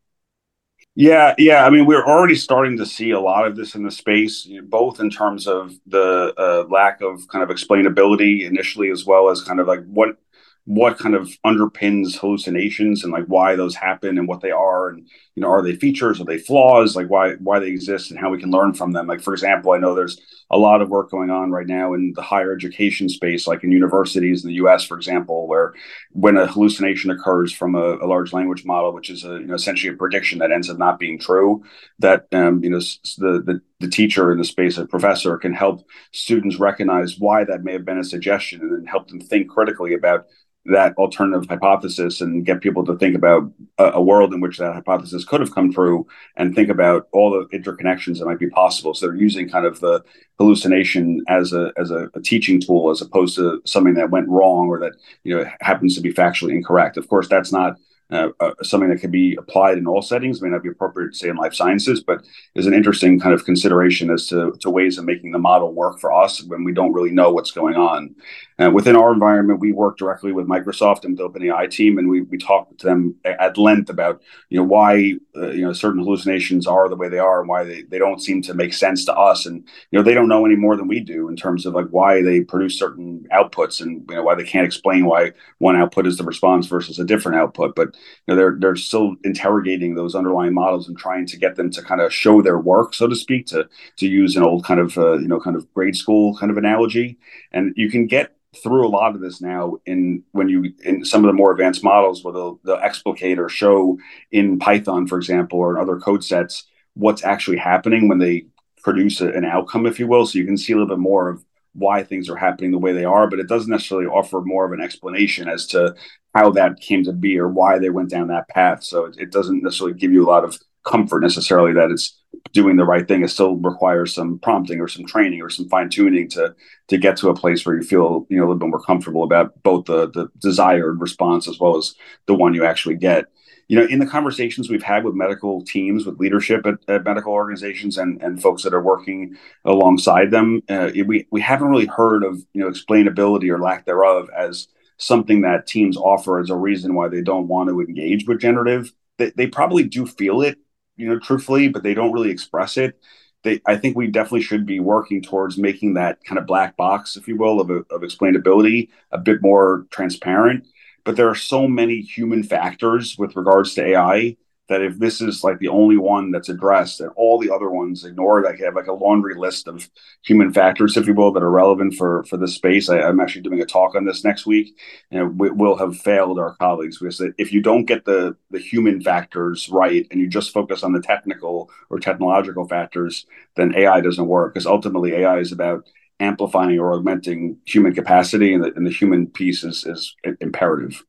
Yeah, 0.95 1.33
yeah. 1.37 1.65
I 1.65 1.69
mean, 1.69 1.85
we're 1.85 2.05
already 2.05 2.35
starting 2.35 2.77
to 2.77 2.85
see 2.85 3.11
a 3.11 3.19
lot 3.19 3.45
of 3.47 3.55
this 3.55 3.75
in 3.75 3.83
the 3.83 3.91
space, 3.91 4.47
both 4.63 4.99
in 4.99 5.09
terms 5.09 5.47
of 5.47 5.73
the 5.87 6.33
uh, 6.37 6.67
lack 6.69 7.01
of 7.01 7.27
kind 7.29 7.43
of 7.43 7.55
explainability 7.55 8.45
initially, 8.45 8.89
as 8.89 9.05
well 9.05 9.29
as 9.29 9.41
kind 9.41 9.59
of 9.59 9.67
like 9.67 9.85
what 9.85 10.17
what 10.65 10.99
kind 10.99 11.15
of 11.15 11.29
underpins 11.45 12.15
hallucinations 12.19 13.03
and 13.03 13.11
like 13.11 13.25
why 13.25 13.55
those 13.55 13.75
happen 13.75 14.17
and 14.19 14.27
what 14.27 14.41
they 14.41 14.51
are 14.51 14.89
and 14.89 15.07
you 15.39 15.45
know 15.45 15.51
are 15.51 15.61
they 15.61 15.75
features 15.75 16.19
are 16.19 16.25
they 16.25 16.37
flaws? 16.37 16.97
Like 16.97 17.07
why 17.07 17.35
why 17.35 17.59
they 17.59 17.69
exist 17.69 18.11
and 18.11 18.19
how 18.19 18.29
we 18.29 18.39
can 18.39 18.51
learn 18.51 18.73
from 18.73 18.91
them. 18.91 19.07
Like 19.07 19.21
for 19.21 19.33
example 19.33 19.71
i 19.71 19.77
know 19.77 19.95
there's 19.95 20.19
a 20.51 20.57
lot 20.57 20.81
of 20.81 20.89
work 20.89 21.11
going 21.11 21.29
on 21.29 21.51
right 21.51 21.67
now 21.67 21.93
in 21.93 22.11
the 22.15 22.21
higher 22.21 22.51
education 22.51 23.07
space 23.07 23.47
like 23.47 23.63
in 23.63 23.71
universities 23.71 24.43
in 24.43 24.49
the 24.49 24.55
us 24.55 24.83
for 24.83 24.97
example 24.97 25.47
where 25.47 25.73
when 26.11 26.35
a 26.35 26.47
hallucination 26.47 27.11
occurs 27.11 27.53
from 27.53 27.75
a, 27.75 27.97
a 27.97 28.07
large 28.07 28.33
language 28.33 28.65
model 28.65 28.91
which 28.91 29.09
is 29.09 29.23
a 29.23 29.33
you 29.33 29.45
know 29.45 29.53
essentially 29.53 29.93
a 29.93 29.97
prediction 29.97 30.39
that 30.39 30.51
ends 30.51 30.69
up 30.69 30.77
not 30.77 30.99
being 30.99 31.19
true 31.19 31.63
that 31.99 32.25
um, 32.33 32.63
you 32.63 32.69
know 32.69 32.79
the, 32.79 33.41
the 33.45 33.61
the 33.79 33.87
teacher 33.87 34.31
in 34.31 34.37
the 34.37 34.43
space 34.43 34.77
a 34.77 34.85
professor 34.85 35.37
can 35.37 35.53
help 35.53 35.87
students 36.11 36.59
recognize 36.59 37.17
why 37.19 37.43
that 37.43 37.63
may 37.63 37.73
have 37.73 37.85
been 37.85 37.99
a 37.99 38.03
suggestion 38.03 38.59
and 38.61 38.71
then 38.75 38.85
help 38.85 39.07
them 39.07 39.21
think 39.21 39.49
critically 39.49 39.93
about 39.93 40.25
that 40.65 40.93
alternative 40.97 41.47
hypothesis 41.49 42.21
and 42.21 42.45
get 42.45 42.61
people 42.61 42.85
to 42.85 42.97
think 42.97 43.15
about 43.15 43.49
a, 43.77 43.91
a, 43.91 44.01
world 44.01 44.33
in 44.33 44.41
which 44.41 44.57
that 44.57 44.73
hypothesis 44.73 45.23
could 45.23 45.39
have 45.39 45.55
come 45.55 45.71
true 45.71 46.05
and 46.35 46.53
think 46.53 46.69
about 46.69 47.07
all 47.13 47.31
the 47.31 47.57
interconnections 47.57 48.19
that 48.19 48.25
might 48.25 48.39
be 48.39 48.49
possible. 48.49 48.93
So 48.93 49.07
they're 49.07 49.15
using 49.15 49.49
kind 49.49 49.65
of 49.65 49.79
the 49.79 50.03
hallucination 50.37 51.23
as 51.27 51.53
a 51.53 51.71
as 51.77 51.91
a, 51.91 52.09
a, 52.13 52.21
teaching 52.21 52.59
tool 52.59 52.89
as 52.89 53.01
opposed 53.01 53.35
to 53.37 53.61
something 53.65 53.93
that 53.95 54.11
went 54.11 54.27
wrong 54.27 54.67
or 54.67 54.79
that 54.79 54.93
you 55.23 55.35
know 55.35 55.49
happens 55.61 55.95
to 55.95 56.01
be 56.01 56.13
factually 56.13 56.51
incorrect. 56.51 56.97
Of 56.97 57.07
course, 57.07 57.27
that's 57.29 57.51
not 57.51 57.77
uh, 58.11 58.29
uh, 58.39 58.51
something 58.63 58.89
that 58.89 58.99
can 58.99 59.11
be 59.11 59.35
applied 59.35 59.77
in 59.77 59.85
all 59.85 60.01
settings. 60.01 60.41
May 60.41 60.49
not 60.49 60.63
be 60.63 60.69
appropriate, 60.69 61.15
say, 61.15 61.29
in 61.29 61.35
life 61.35 61.53
sciences, 61.53 62.01
but 62.01 62.25
is 62.55 62.65
an 62.65 62.73
interesting 62.73 63.19
kind 63.19 63.35
of 63.35 63.45
consideration 63.45 64.09
as 64.09 64.25
to, 64.27 64.51
to 64.61 64.69
ways 64.71 64.97
of 64.97 65.05
making 65.05 65.31
the 65.31 65.37
model 65.37 65.73
work 65.73 65.99
for 65.99 66.11
us 66.11 66.43
when 66.43 66.63
we 66.63 66.73
don't 66.73 66.93
really 66.93 67.11
know 67.11 67.31
what's 67.31 67.51
going 67.51 67.75
on. 67.75 68.15
Uh, 68.59 68.69
within 68.69 68.95
our 68.95 69.13
environment, 69.13 69.61
we 69.61 69.71
work 69.71 69.97
directly 69.97 70.33
with 70.33 70.45
Microsoft 70.45 71.05
and 71.05 71.17
the 71.17 71.27
OpenAI 71.27 71.69
team, 71.71 71.97
and 71.97 72.09
we, 72.09 72.21
we 72.21 72.37
talk 72.37 72.77
to 72.77 72.85
them 72.85 73.15
at 73.23 73.57
length 73.57 73.89
about 73.89 74.21
you 74.49 74.57
know 74.57 74.65
why 74.65 75.13
uh, 75.37 75.49
you 75.51 75.61
know 75.61 75.71
certain 75.71 76.03
hallucinations 76.03 76.67
are 76.67 76.89
the 76.89 76.95
way 76.95 77.07
they 77.07 77.19
are 77.19 77.39
and 77.39 77.47
why 77.47 77.63
they, 77.63 77.83
they 77.83 77.97
don't 77.97 78.21
seem 78.21 78.41
to 78.41 78.53
make 78.53 78.73
sense 78.73 79.05
to 79.05 79.13
us, 79.15 79.45
and 79.45 79.63
you 79.91 79.97
know 79.97 80.03
they 80.03 80.13
don't 80.13 80.27
know 80.27 80.45
any 80.45 80.57
more 80.57 80.75
than 80.75 80.89
we 80.89 80.99
do 80.99 81.29
in 81.29 81.37
terms 81.37 81.65
of 81.65 81.73
like 81.73 81.87
why 81.91 82.21
they 82.21 82.41
produce 82.41 82.77
certain 82.77 83.25
outputs 83.31 83.79
and 83.79 84.05
you 84.09 84.15
know 84.15 84.23
why 84.23 84.35
they 84.35 84.43
can't 84.43 84.65
explain 84.65 85.05
why 85.05 85.31
one 85.59 85.77
output 85.77 86.05
is 86.05 86.17
the 86.17 86.23
response 86.25 86.67
versus 86.67 86.99
a 86.99 87.05
different 87.05 87.37
output, 87.37 87.75
but 87.75 87.95
you 88.27 88.33
know 88.33 88.35
they're 88.35 88.57
they're 88.59 88.75
still 88.75 89.15
interrogating 89.23 89.95
those 89.95 90.15
underlying 90.15 90.53
models 90.53 90.89
and 90.89 90.97
trying 90.97 91.25
to 91.25 91.37
get 91.37 91.55
them 91.55 91.71
to 91.71 91.81
kind 91.81 92.01
of 92.01 92.13
show 92.13 92.41
their 92.41 92.59
work, 92.59 92.93
so 92.93 93.07
to 93.07 93.15
speak, 93.15 93.47
to 93.47 93.69
to 93.95 94.05
use 94.05 94.35
an 94.35 94.43
old 94.43 94.65
kind 94.65 94.81
of 94.81 94.97
uh, 94.97 95.13
you 95.13 95.29
know 95.29 95.39
kind 95.39 95.55
of 95.55 95.73
grade 95.73 95.95
school 95.95 96.35
kind 96.35 96.51
of 96.51 96.57
analogy. 96.57 97.17
And 97.53 97.73
you 97.77 97.89
can 97.89 98.05
get 98.05 98.35
through 98.55 98.85
a 98.85 98.89
lot 98.89 99.13
of 99.13 99.21
this 99.21 99.41
now 99.41 99.77
in 99.85 100.23
when 100.31 100.49
you 100.49 100.73
in 100.83 101.05
some 101.05 101.23
of 101.23 101.27
the 101.27 101.33
more 101.33 101.51
advanced 101.51 101.83
models 101.83 102.23
where 102.23 102.33
they'll, 102.33 102.59
they'll 102.63 102.75
explicate 102.77 103.37
or 103.37 103.47
show 103.47 103.97
in 104.31 104.57
Python, 104.57 105.07
for 105.07 105.17
example, 105.17 105.59
or 105.59 105.75
in 105.75 105.81
other 105.81 105.99
code 105.99 106.23
sets 106.23 106.65
what's 106.95 107.23
actually 107.23 107.57
happening 107.57 108.07
when 108.07 108.17
they 108.17 108.45
produce 108.83 109.21
a, 109.21 109.29
an 109.29 109.45
outcome, 109.45 109.85
if 109.85 109.99
you 109.99 110.07
will. 110.07 110.25
So 110.25 110.39
you 110.39 110.45
can 110.45 110.57
see 110.57 110.73
a 110.73 110.75
little 110.75 110.87
bit 110.87 110.99
more 110.99 111.29
of 111.29 111.43
why 111.73 112.03
things 112.03 112.29
are 112.29 112.35
happening 112.35 112.71
the 112.71 112.79
way 112.79 112.91
they 112.91 113.05
are, 113.05 113.29
but 113.29 113.39
it 113.39 113.47
doesn't 113.47 113.69
necessarily 113.69 114.07
offer 114.07 114.41
more 114.41 114.65
of 114.65 114.71
an 114.71 114.81
explanation 114.81 115.47
as 115.47 115.67
to 115.67 115.93
how 116.33 116.49
that 116.51 116.79
came 116.79 117.03
to 117.03 117.13
be 117.13 117.37
or 117.37 117.47
why 117.47 117.77
they 117.77 117.89
went 117.89 118.09
down 118.09 118.27
that 118.27 118.49
path. 118.49 118.83
So 118.83 119.05
it, 119.05 119.17
it 119.19 119.31
doesn't 119.31 119.63
necessarily 119.63 119.97
give 119.97 120.11
you 120.11 120.25
a 120.25 120.29
lot 120.29 120.43
of 120.43 120.57
comfort 120.85 121.21
necessarily 121.21 121.73
that 121.73 121.91
it's 121.91 122.18
doing 122.51 122.77
the 122.77 122.85
right 122.85 123.07
thing. 123.07 123.23
It 123.23 123.29
still 123.29 123.55
requires 123.55 124.13
some 124.13 124.39
prompting 124.39 124.79
or 124.79 124.87
some 124.87 125.05
training 125.05 125.41
or 125.41 125.49
some 125.49 125.69
fine 125.69 125.89
tuning 125.89 126.27
to 126.29 126.55
to 126.87 126.97
get 126.97 127.17
to 127.17 127.29
a 127.29 127.35
place 127.35 127.65
where 127.65 127.75
you 127.75 127.83
feel 127.83 128.25
you 128.29 128.37
know 128.37 128.43
a 128.43 128.47
little 128.47 128.59
bit 128.59 128.69
more 128.69 128.81
comfortable 128.81 129.23
about 129.23 129.61
both 129.63 129.85
the 129.85 130.09
the 130.09 130.29
desired 130.39 130.99
response 131.01 131.47
as 131.47 131.59
well 131.59 131.77
as 131.77 131.95
the 132.25 132.33
one 132.33 132.53
you 132.53 132.65
actually 132.65 132.95
get 132.95 133.25
you 133.69 133.75
know, 133.77 133.85
in 133.85 133.99
the 133.99 134.05
conversations 134.05 134.67
we've 134.67 134.83
had 134.83 135.05
with 135.05 135.13
medical 135.13 135.63
teams, 135.63 136.03
with 136.03 136.19
leadership 136.19 136.65
at, 136.65 136.79
at 136.87 137.05
medical 137.05 137.31
organizations, 137.31 137.99
and 137.99 138.21
and 138.21 138.41
folks 138.41 138.63
that 138.63 138.73
are 138.73 138.81
working 138.81 139.37
alongside 139.63 140.31
them, 140.31 140.61
uh, 140.69 140.89
we 141.05 141.27
we 141.31 141.39
haven't 141.39 141.69
really 141.69 141.85
heard 141.85 142.23
of 142.23 142.43
you 142.53 142.61
know 142.61 142.69
explainability 142.69 143.47
or 143.49 143.59
lack 143.59 143.85
thereof 143.85 144.27
as 144.35 144.67
something 144.97 145.41
that 145.41 145.67
teams 145.67 145.97
offer 145.97 146.39
as 146.39 146.49
a 146.49 146.55
reason 146.55 146.95
why 146.95 147.07
they 147.07 147.21
don't 147.21 147.47
want 147.47 147.69
to 147.69 147.79
engage 147.79 148.27
with 148.27 148.41
generative. 148.41 148.91
They 149.19 149.29
they 149.37 149.45
probably 149.45 149.83
do 149.83 150.07
feel 150.07 150.41
it, 150.41 150.57
you 150.99 151.07
know, 151.07 151.19
truthfully, 151.19 151.69
but 151.69 151.83
they 151.83 151.93
don't 151.93 152.11
really 152.11 152.31
express 152.31 152.77
it. 152.77 152.99
They, 153.43 153.61
I 153.65 153.77
think 153.77 153.95
we 153.95 154.07
definitely 154.07 154.41
should 154.41 154.65
be 154.65 154.81
working 154.81 155.21
towards 155.21 155.57
making 155.57 155.93
that 155.93 156.23
kind 156.25 156.37
of 156.37 156.45
black 156.45 156.75
box, 156.75 157.15
if 157.15 157.27
you 157.27 157.37
will, 157.37 157.61
of, 157.61 157.69
of 157.69 158.01
explainability 158.01 158.89
a 159.11 159.17
bit 159.17 159.41
more 159.41 159.85
transparent 159.91 160.65
but 161.03 161.15
there 161.15 161.29
are 161.29 161.35
so 161.35 161.67
many 161.67 162.01
human 162.01 162.43
factors 162.43 163.17
with 163.17 163.35
regards 163.35 163.73
to 163.73 163.83
AI 163.83 164.37
that 164.69 164.81
if 164.83 164.99
this 164.99 165.19
is 165.19 165.43
like 165.43 165.57
the 165.59 165.67
only 165.67 165.97
one 165.97 166.31
that's 166.31 166.47
addressed 166.47 167.01
and 167.01 167.11
all 167.15 167.39
the 167.39 167.51
other 167.51 167.69
ones 167.69 168.05
ignored, 168.05 168.45
I 168.45 168.55
have 168.63 168.75
like 168.75 168.87
a 168.87 168.93
laundry 168.93 169.35
list 169.35 169.67
of 169.67 169.89
human 170.23 170.53
factors, 170.53 170.95
if 170.95 171.07
you 171.07 171.15
will, 171.15 171.31
that 171.33 171.43
are 171.43 171.49
relevant 171.49 171.95
for 171.95 172.23
for 172.25 172.37
this 172.37 172.55
space. 172.55 172.87
I, 172.87 172.99
am 172.99 173.19
actually 173.19 173.41
doing 173.41 173.61
a 173.61 173.65
talk 173.65 173.95
on 173.95 174.05
this 174.05 174.23
next 174.23 174.45
week, 174.45 174.77
and 175.11 175.39
we, 175.39 175.49
will 175.49 175.75
have 175.77 175.97
failed 175.97 176.39
our 176.39 176.55
colleagues 176.55 176.99
because 176.99 177.21
if 177.37 177.51
you 177.51 177.61
don't 177.61 177.85
get 177.85 178.05
the 178.05 178.37
the 178.51 178.59
human 178.59 179.01
factors 179.01 179.67
right 179.69 180.07
and 180.11 180.21
you 180.21 180.27
just 180.27 180.53
focus 180.53 180.83
on 180.83 180.93
the 180.93 181.01
technical 181.01 181.69
or 181.89 181.99
technological 181.99 182.67
factors, 182.67 183.25
then 183.55 183.75
AI 183.75 184.01
doesn't 184.01 184.27
work. 184.27 184.53
Because 184.53 184.67
ultimately, 184.67 185.13
AI 185.13 185.39
is 185.39 185.51
about 185.51 185.87
amplifying 186.19 186.77
or 186.77 186.93
augmenting 186.93 187.57
human 187.65 187.93
capacity, 187.93 188.53
and 188.53 188.63
the, 188.63 188.73
and 188.75 188.85
the 188.85 188.91
human 188.91 189.27
piece 189.27 189.63
is, 189.63 189.85
is 189.85 190.15
imperative. 190.41 191.03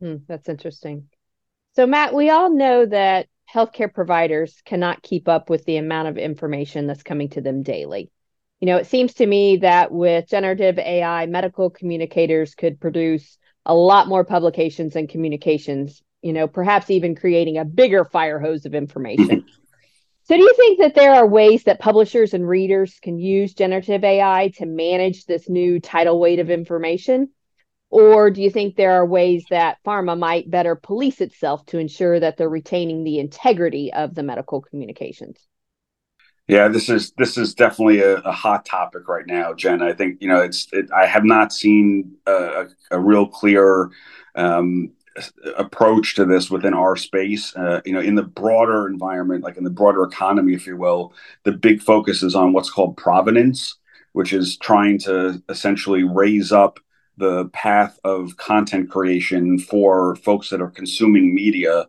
Hmm, 0.00 0.16
that's 0.26 0.48
interesting. 0.48 1.08
So, 1.74 1.86
Matt, 1.86 2.14
we 2.14 2.28
all 2.28 2.50
know 2.50 2.84
that 2.84 3.28
healthcare 3.52 3.92
providers 3.92 4.60
cannot 4.64 5.02
keep 5.02 5.28
up 5.28 5.48
with 5.48 5.64
the 5.64 5.78
amount 5.78 6.08
of 6.08 6.18
information 6.18 6.86
that's 6.86 7.02
coming 7.02 7.30
to 7.30 7.40
them 7.40 7.62
daily. 7.62 8.10
You 8.60 8.66
know, 8.66 8.76
it 8.76 8.86
seems 8.86 9.14
to 9.14 9.26
me 9.26 9.56
that 9.58 9.90
with 9.90 10.28
generative 10.28 10.78
AI, 10.78 11.26
medical 11.26 11.70
communicators 11.70 12.54
could 12.54 12.78
produce 12.78 13.38
a 13.64 13.74
lot 13.74 14.06
more 14.06 14.24
publications 14.24 14.96
and 14.96 15.08
communications, 15.08 16.02
you 16.20 16.32
know, 16.32 16.46
perhaps 16.46 16.90
even 16.90 17.14
creating 17.14 17.58
a 17.58 17.64
bigger 17.64 18.04
fire 18.04 18.38
hose 18.38 18.66
of 18.66 18.74
information. 18.74 19.44
So, 20.24 20.36
do 20.36 20.42
you 20.42 20.54
think 20.56 20.78
that 20.78 20.94
there 20.94 21.14
are 21.14 21.26
ways 21.26 21.64
that 21.64 21.80
publishers 21.80 22.32
and 22.32 22.48
readers 22.48 22.96
can 23.02 23.18
use 23.18 23.54
generative 23.54 24.04
AI 24.04 24.52
to 24.58 24.66
manage 24.66 25.26
this 25.26 25.48
new 25.48 25.80
tidal 25.80 26.20
weight 26.20 26.38
of 26.38 26.48
information? 26.48 27.30
Or 27.92 28.30
do 28.30 28.40
you 28.40 28.50
think 28.50 28.74
there 28.74 28.92
are 28.92 29.04
ways 29.04 29.44
that 29.50 29.76
pharma 29.84 30.18
might 30.18 30.50
better 30.50 30.74
police 30.74 31.20
itself 31.20 31.66
to 31.66 31.78
ensure 31.78 32.18
that 32.18 32.38
they're 32.38 32.48
retaining 32.48 33.04
the 33.04 33.18
integrity 33.18 33.92
of 33.92 34.14
the 34.14 34.22
medical 34.22 34.62
communications? 34.62 35.38
Yeah, 36.48 36.68
this 36.68 36.88
is 36.88 37.12
this 37.18 37.36
is 37.36 37.54
definitely 37.54 38.00
a, 38.00 38.16
a 38.20 38.32
hot 38.32 38.64
topic 38.64 39.08
right 39.08 39.26
now, 39.26 39.52
Jen. 39.52 39.82
I 39.82 39.92
think 39.92 40.22
you 40.22 40.28
know 40.28 40.40
it's. 40.40 40.68
It, 40.72 40.90
I 40.90 41.04
have 41.04 41.24
not 41.24 41.52
seen 41.52 42.16
a, 42.26 42.64
a 42.90 42.98
real 42.98 43.26
clear 43.26 43.90
um, 44.36 44.92
approach 45.58 46.14
to 46.14 46.24
this 46.24 46.50
within 46.50 46.72
our 46.72 46.96
space. 46.96 47.54
Uh, 47.54 47.82
you 47.84 47.92
know, 47.92 48.00
in 48.00 48.14
the 48.14 48.22
broader 48.22 48.88
environment, 48.88 49.44
like 49.44 49.58
in 49.58 49.64
the 49.64 49.70
broader 49.70 50.02
economy, 50.02 50.54
if 50.54 50.66
you 50.66 50.78
will, 50.78 51.12
the 51.44 51.52
big 51.52 51.82
focus 51.82 52.22
is 52.22 52.34
on 52.34 52.54
what's 52.54 52.70
called 52.70 52.96
provenance, 52.96 53.76
which 54.12 54.32
is 54.32 54.56
trying 54.56 54.98
to 55.00 55.42
essentially 55.50 56.04
raise 56.04 56.52
up 56.52 56.80
the 57.16 57.46
path 57.50 57.98
of 58.04 58.36
content 58.36 58.90
creation 58.90 59.58
for 59.58 60.16
folks 60.16 60.50
that 60.50 60.60
are 60.60 60.70
consuming 60.70 61.34
media 61.34 61.86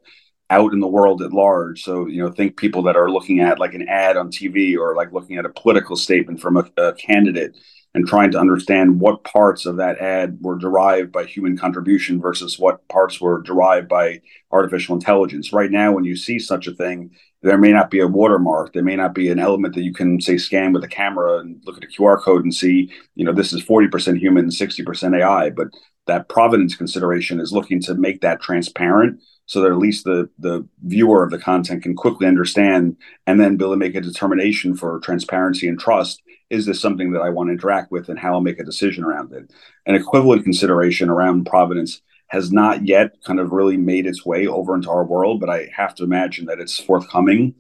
out 0.50 0.74
in 0.74 0.80
the 0.80 0.88
world 0.88 1.22
at 1.22 1.34
large. 1.34 1.84
So, 1.84 2.06
you 2.06 2.22
know, 2.22 2.32
think 2.32 2.58
people 2.58 2.84
that 2.84 2.98
are 2.98 3.10
looking 3.10 3.40
at 3.40 3.60
like 3.60 3.74
an 3.74 3.88
ad 3.88 4.18
on 4.18 4.30
TV 4.30 4.78
or 4.78 4.96
like 4.96 5.12
looking 5.12 5.38
at 5.38 5.46
a 5.46 5.50
political 5.50 5.96
statement 5.96 6.42
from 6.42 6.58
a, 6.58 6.70
a 6.78 6.94
candidate 6.94 7.58
and 7.96 8.08
trying 8.08 8.32
to 8.32 8.40
understand 8.40 9.00
what 9.00 9.24
parts 9.24 9.66
of 9.66 9.78
that 9.78 10.00
ad 10.00 10.38
were 10.42 10.58
derived 10.58 11.12
by 11.12 11.24
human 11.24 11.58
contribution 11.58 12.20
versus 12.20 12.58
what 12.58 12.88
parts 12.88 13.22
were 13.22 13.42
derived 13.42 13.88
by 13.88 14.22
artificial 14.52 14.96
intelligence. 14.96 15.54
Right 15.54 15.72
now, 15.72 15.92
when 15.92 16.04
you 16.04 16.16
see 16.16 16.40
such 16.40 16.68
a 16.68 16.74
thing, 16.74 17.12
there 17.44 17.58
may 17.58 17.72
not 17.72 17.92
be 17.92 18.00
a 18.00 18.08
watermark. 18.08 18.74
There 18.74 18.84
may 18.84 18.96
not 18.96 19.14
be 19.14 19.30
an 19.30 19.40
element 19.40 19.76
that 19.76 19.84
you 19.84 19.94
can 19.94 20.20
say 20.22 20.38
scan 20.38 20.72
with 20.72 20.84
a 20.84 20.88
camera 20.88 21.40
and 21.40 21.62
look 21.66 21.78
at 21.78 21.84
a 21.84 21.88
QR 21.88 22.20
code 22.20 22.44
and 22.44 22.54
see, 22.54 22.90
you 23.16 23.26
know, 23.26 23.34
this 23.34 23.52
is 23.52 23.64
40% 23.64 24.18
human, 24.18 24.48
60% 24.48 25.22
AI. 25.22 25.50
But 25.50 25.68
that 26.08 26.30
provenance 26.30 26.76
consideration 26.76 27.40
is 27.40 27.52
looking 27.52 27.82
to 27.82 27.96
make 27.96 28.22
that 28.22 28.42
transparent 28.42 29.22
so 29.46 29.62
that 29.62 29.72
at 29.72 29.78
least 29.78 30.06
the 30.06 30.30
the 30.40 30.66
viewer 30.84 31.22
of 31.24 31.32
the 31.32 31.38
content 31.38 31.84
can 31.84 31.96
quickly 31.96 32.28
understand 32.28 32.96
and 33.28 33.40
then 33.40 33.58
be 33.58 33.66
able 33.66 33.74
to 33.74 33.78
make 33.78 33.96
a 33.96 34.02
determination 34.02 34.76
for 34.76 35.00
transparency 35.00 35.68
and 35.68 35.80
trust 35.80 36.22
is 36.50 36.66
this 36.66 36.80
something 36.80 37.12
that 37.12 37.22
I 37.22 37.30
want 37.30 37.48
to 37.50 37.54
interact 37.54 37.92
with 37.92 38.10
and 38.10 38.20
how 38.20 38.34
I'll 38.34 38.42
make 38.42 38.60
a 38.60 38.64
decision 38.64 39.04
around 39.04 39.34
it. 39.34 39.52
An 39.86 39.96
equivalent 39.96 40.44
consideration 40.44 41.10
around 41.10 41.46
provenance 41.46 42.02
has 42.34 42.52
not 42.52 42.88
yet 42.88 43.16
kind 43.24 43.40
of 43.40 43.52
really 43.52 43.78
made 43.78 44.08
its 44.08 44.26
way 44.26 44.48
over 44.48 44.74
into 44.74 44.90
our 44.90 45.06
world, 45.06 45.40
but 45.40 45.52
I 45.52 45.70
have 45.72 45.94
to 45.96 46.04
imagine 46.04 46.48
that 46.48 46.60
it's 46.60 46.80
forthcoming. 46.80 47.54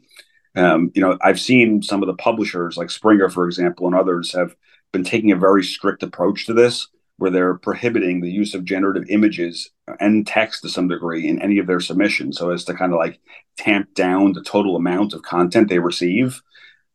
Um, 0.56 0.92
you 0.96 1.02
know, 1.02 1.16
I've 1.22 1.40
seen 1.40 1.84
some 1.84 2.02
of 2.02 2.08
the 2.08 2.16
publishers 2.16 2.76
like 2.76 2.90
Springer, 2.90 3.30
for 3.30 3.46
example, 3.46 3.86
and 3.86 3.96
others 3.96 4.34
have 4.34 4.56
been 4.92 5.04
taking 5.04 5.32
a 5.32 5.36
very 5.36 5.64
strict 5.64 6.02
approach 6.02 6.48
to 6.48 6.56
this, 6.56 6.88
where 7.18 7.30
they're 7.30 7.54
prohibiting 7.54 8.20
the 8.20 8.32
use 8.32 8.56
of 8.56 8.66
generative 8.66 9.04
images 9.10 9.70
and 10.00 10.26
text 10.26 10.64
to 10.64 10.70
some 10.70 10.88
degree 10.88 11.28
in 11.28 11.40
any 11.40 11.60
of 11.60 11.68
their 11.68 11.80
submissions, 11.80 12.40
so 12.40 12.50
as 12.50 12.64
to 12.64 12.74
kind 12.74 12.94
of 12.94 12.98
like 12.98 13.20
tamp 13.58 13.94
down 13.94 14.34
the 14.34 14.42
total 14.42 14.76
amount 14.76 15.14
of 15.14 15.22
content 15.22 15.70
they 15.70 15.78
receive. 15.78 16.42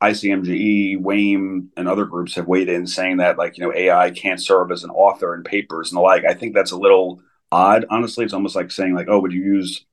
ICMJE, 0.02 1.00
WAME, 1.00 1.68
and 1.76 1.88
other 1.88 2.06
groups 2.06 2.34
have 2.34 2.48
weighed 2.48 2.68
in 2.68 2.88
saying 2.88 3.18
that 3.18 3.38
like 3.38 3.56
you 3.56 3.64
know 3.64 3.72
AI 3.72 4.10
can't 4.10 4.42
serve 4.42 4.72
as 4.72 4.82
an 4.82 4.90
author 4.90 5.32
in 5.36 5.44
papers 5.44 5.92
and 5.92 5.96
the 5.96 6.02
like. 6.02 6.24
I 6.24 6.34
think 6.34 6.54
that's 6.54 6.72
a 6.72 6.76
little 6.76 7.22
odd. 7.50 7.86
Honestly, 7.90 8.24
it's 8.24 8.34
almost 8.34 8.56
like 8.56 8.70
saying 8.70 8.94
like, 8.94 9.08
oh, 9.08 9.20
would 9.20 9.32
you 9.32 9.42
use 9.42 9.84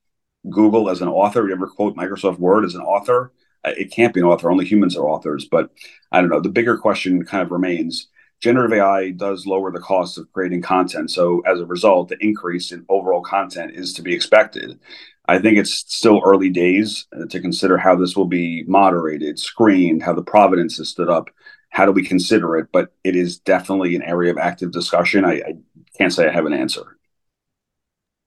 Google 0.49 0.89
as 0.89 1.01
an 1.01 1.08
author? 1.08 1.47
You 1.47 1.53
ever 1.53 1.68
quote 1.68 1.95
Microsoft 1.95 2.39
Word 2.39 2.66
as 2.66 2.76
an 2.76 2.82
author? 2.82 3.32
It 3.64 3.91
can't 3.91 4.14
be 4.14 4.20
an 4.20 4.28
author. 4.28 4.51
Only 4.51 4.66
humans 4.66 4.95
are 4.95 5.08
authors. 5.08 5.45
But 5.45 5.72
I 6.12 6.22
don't 6.22 6.30
know. 6.30 6.39
The 6.41 6.49
bigger 6.49 6.78
question 6.78 7.24
kind 7.26 7.43
of 7.43 7.51
remains. 7.51 8.08
Generative 8.41 8.78
AI 8.78 9.12
does 9.12 9.47
lower 9.47 9.72
the 9.72 9.80
cost 9.80 10.18
of 10.18 10.32
creating 10.32 10.62
content. 10.62 11.10
So 11.10 11.41
as 11.47 11.60
a 11.60 11.66
result, 11.66 12.10
the 12.10 12.18
increase 12.20 12.72
in 12.72 12.86
overall 12.89 13.22
content 13.22 13.72
is 13.74 13.93
to 13.93 14.01
be 14.01 14.14
expected. 14.14 14.80
I 15.28 15.39
think 15.39 15.58
it's 15.58 15.74
still 15.88 16.22
early 16.24 16.49
days 16.49 17.08
uh, 17.16 17.26
to 17.26 17.39
consider 17.39 17.78
how 17.78 17.95
this 17.95 18.16
will 18.16 18.28
be 18.28 18.64
moderated, 18.68 19.39
screened, 19.39 20.03
how 20.03 20.14
the 20.14 20.22
provenance 20.22 20.78
is 20.80 20.89
stood 20.89 21.10
up. 21.10 21.30
How 21.70 21.86
do 21.86 21.91
we 21.91 22.06
consider 22.06 22.56
it? 22.58 22.68
But 22.72 22.93
it 23.03 23.16
is 23.16 23.39
definitely 23.39 23.95
an 23.95 24.03
area 24.03 24.32
of 24.32 24.38
active 24.38 24.72
discussion. 24.72 25.26
I, 25.26 25.34
I 25.38 25.53
can't 25.97 26.14
say 26.14 26.28
I 26.28 26.32
have 26.32 26.45
an 26.45 26.53
answer. 26.53 26.95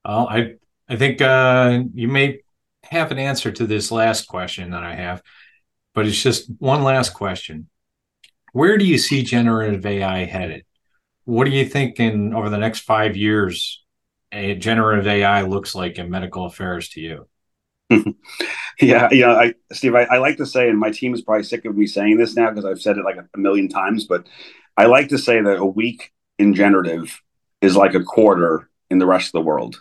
Well, 0.09 0.27
I 0.27 0.55
I 0.89 0.97
think 0.97 1.21
uh, 1.21 1.83
you 1.93 2.09
may 2.09 2.41
have 2.85 3.13
an 3.13 3.19
answer 3.19 3.53
to 3.53 3.67
this 3.67 3.93
last 3.93 4.27
question 4.27 4.71
that 4.71 4.83
I 4.83 4.95
have, 4.95 5.23
but 5.95 6.07
it's 6.07 6.23
just 6.23 6.51
one 6.59 6.83
last 6.83 7.11
question. 7.11 7.69
Where 8.55 8.79
do 8.79 8.87
you 8.87 8.97
see 8.97 9.23
generative 9.23 9.85
AI 9.85 10.25
headed? 10.25 10.65
What 11.27 11.45
do 11.45 11.51
you 11.51 11.67
think 11.67 12.01
in 12.01 12.33
over 12.33 12.49
the 12.49 12.57
next 12.57 12.81
five 12.81 13.19
years 13.19 13.85
a 14.33 14.55
generative 14.55 15.07
AI 15.07 15.43
looks 15.43 15.75
like 15.75 15.99
in 15.99 16.09
medical 16.09 16.47
affairs 16.47 16.89
to 16.91 17.01
you? 17.01 17.29
yeah, 18.81 19.11
you 19.11 19.27
know, 19.27 19.33
I, 19.33 19.55
Steve, 19.73 19.95
I, 19.95 20.05
I, 20.05 20.19
like 20.19 20.39
to 20.39 20.47
say, 20.47 20.71
and 20.71 20.79
my 20.79 20.91
team 20.91 21.13
is 21.13 21.21
probably 21.21 21.43
sick 21.43 21.67
of 21.67 21.77
me 21.77 21.87
saying 21.87 22.17
this 22.17 22.35
now 22.35 22.49
because 22.49 22.65
I've 22.65 22.81
said 22.81 22.97
it 22.97 23.05
like 23.05 23.17
a, 23.17 23.29
a 23.35 23.39
million 23.39 23.69
times, 23.69 24.07
but 24.07 24.27
I 24.75 24.87
like 24.87 25.09
to 25.09 25.19
say 25.19 25.41
that 25.43 25.59
a 25.59 25.67
week 25.67 26.13
in 26.39 26.55
generative 26.55 27.21
is 27.61 27.77
like 27.77 27.95
a 27.95 28.03
quarter 28.03 28.71
in 28.91 28.99
the 28.99 29.07
rest 29.07 29.29
of 29.29 29.33
the 29.33 29.43
world 29.43 29.81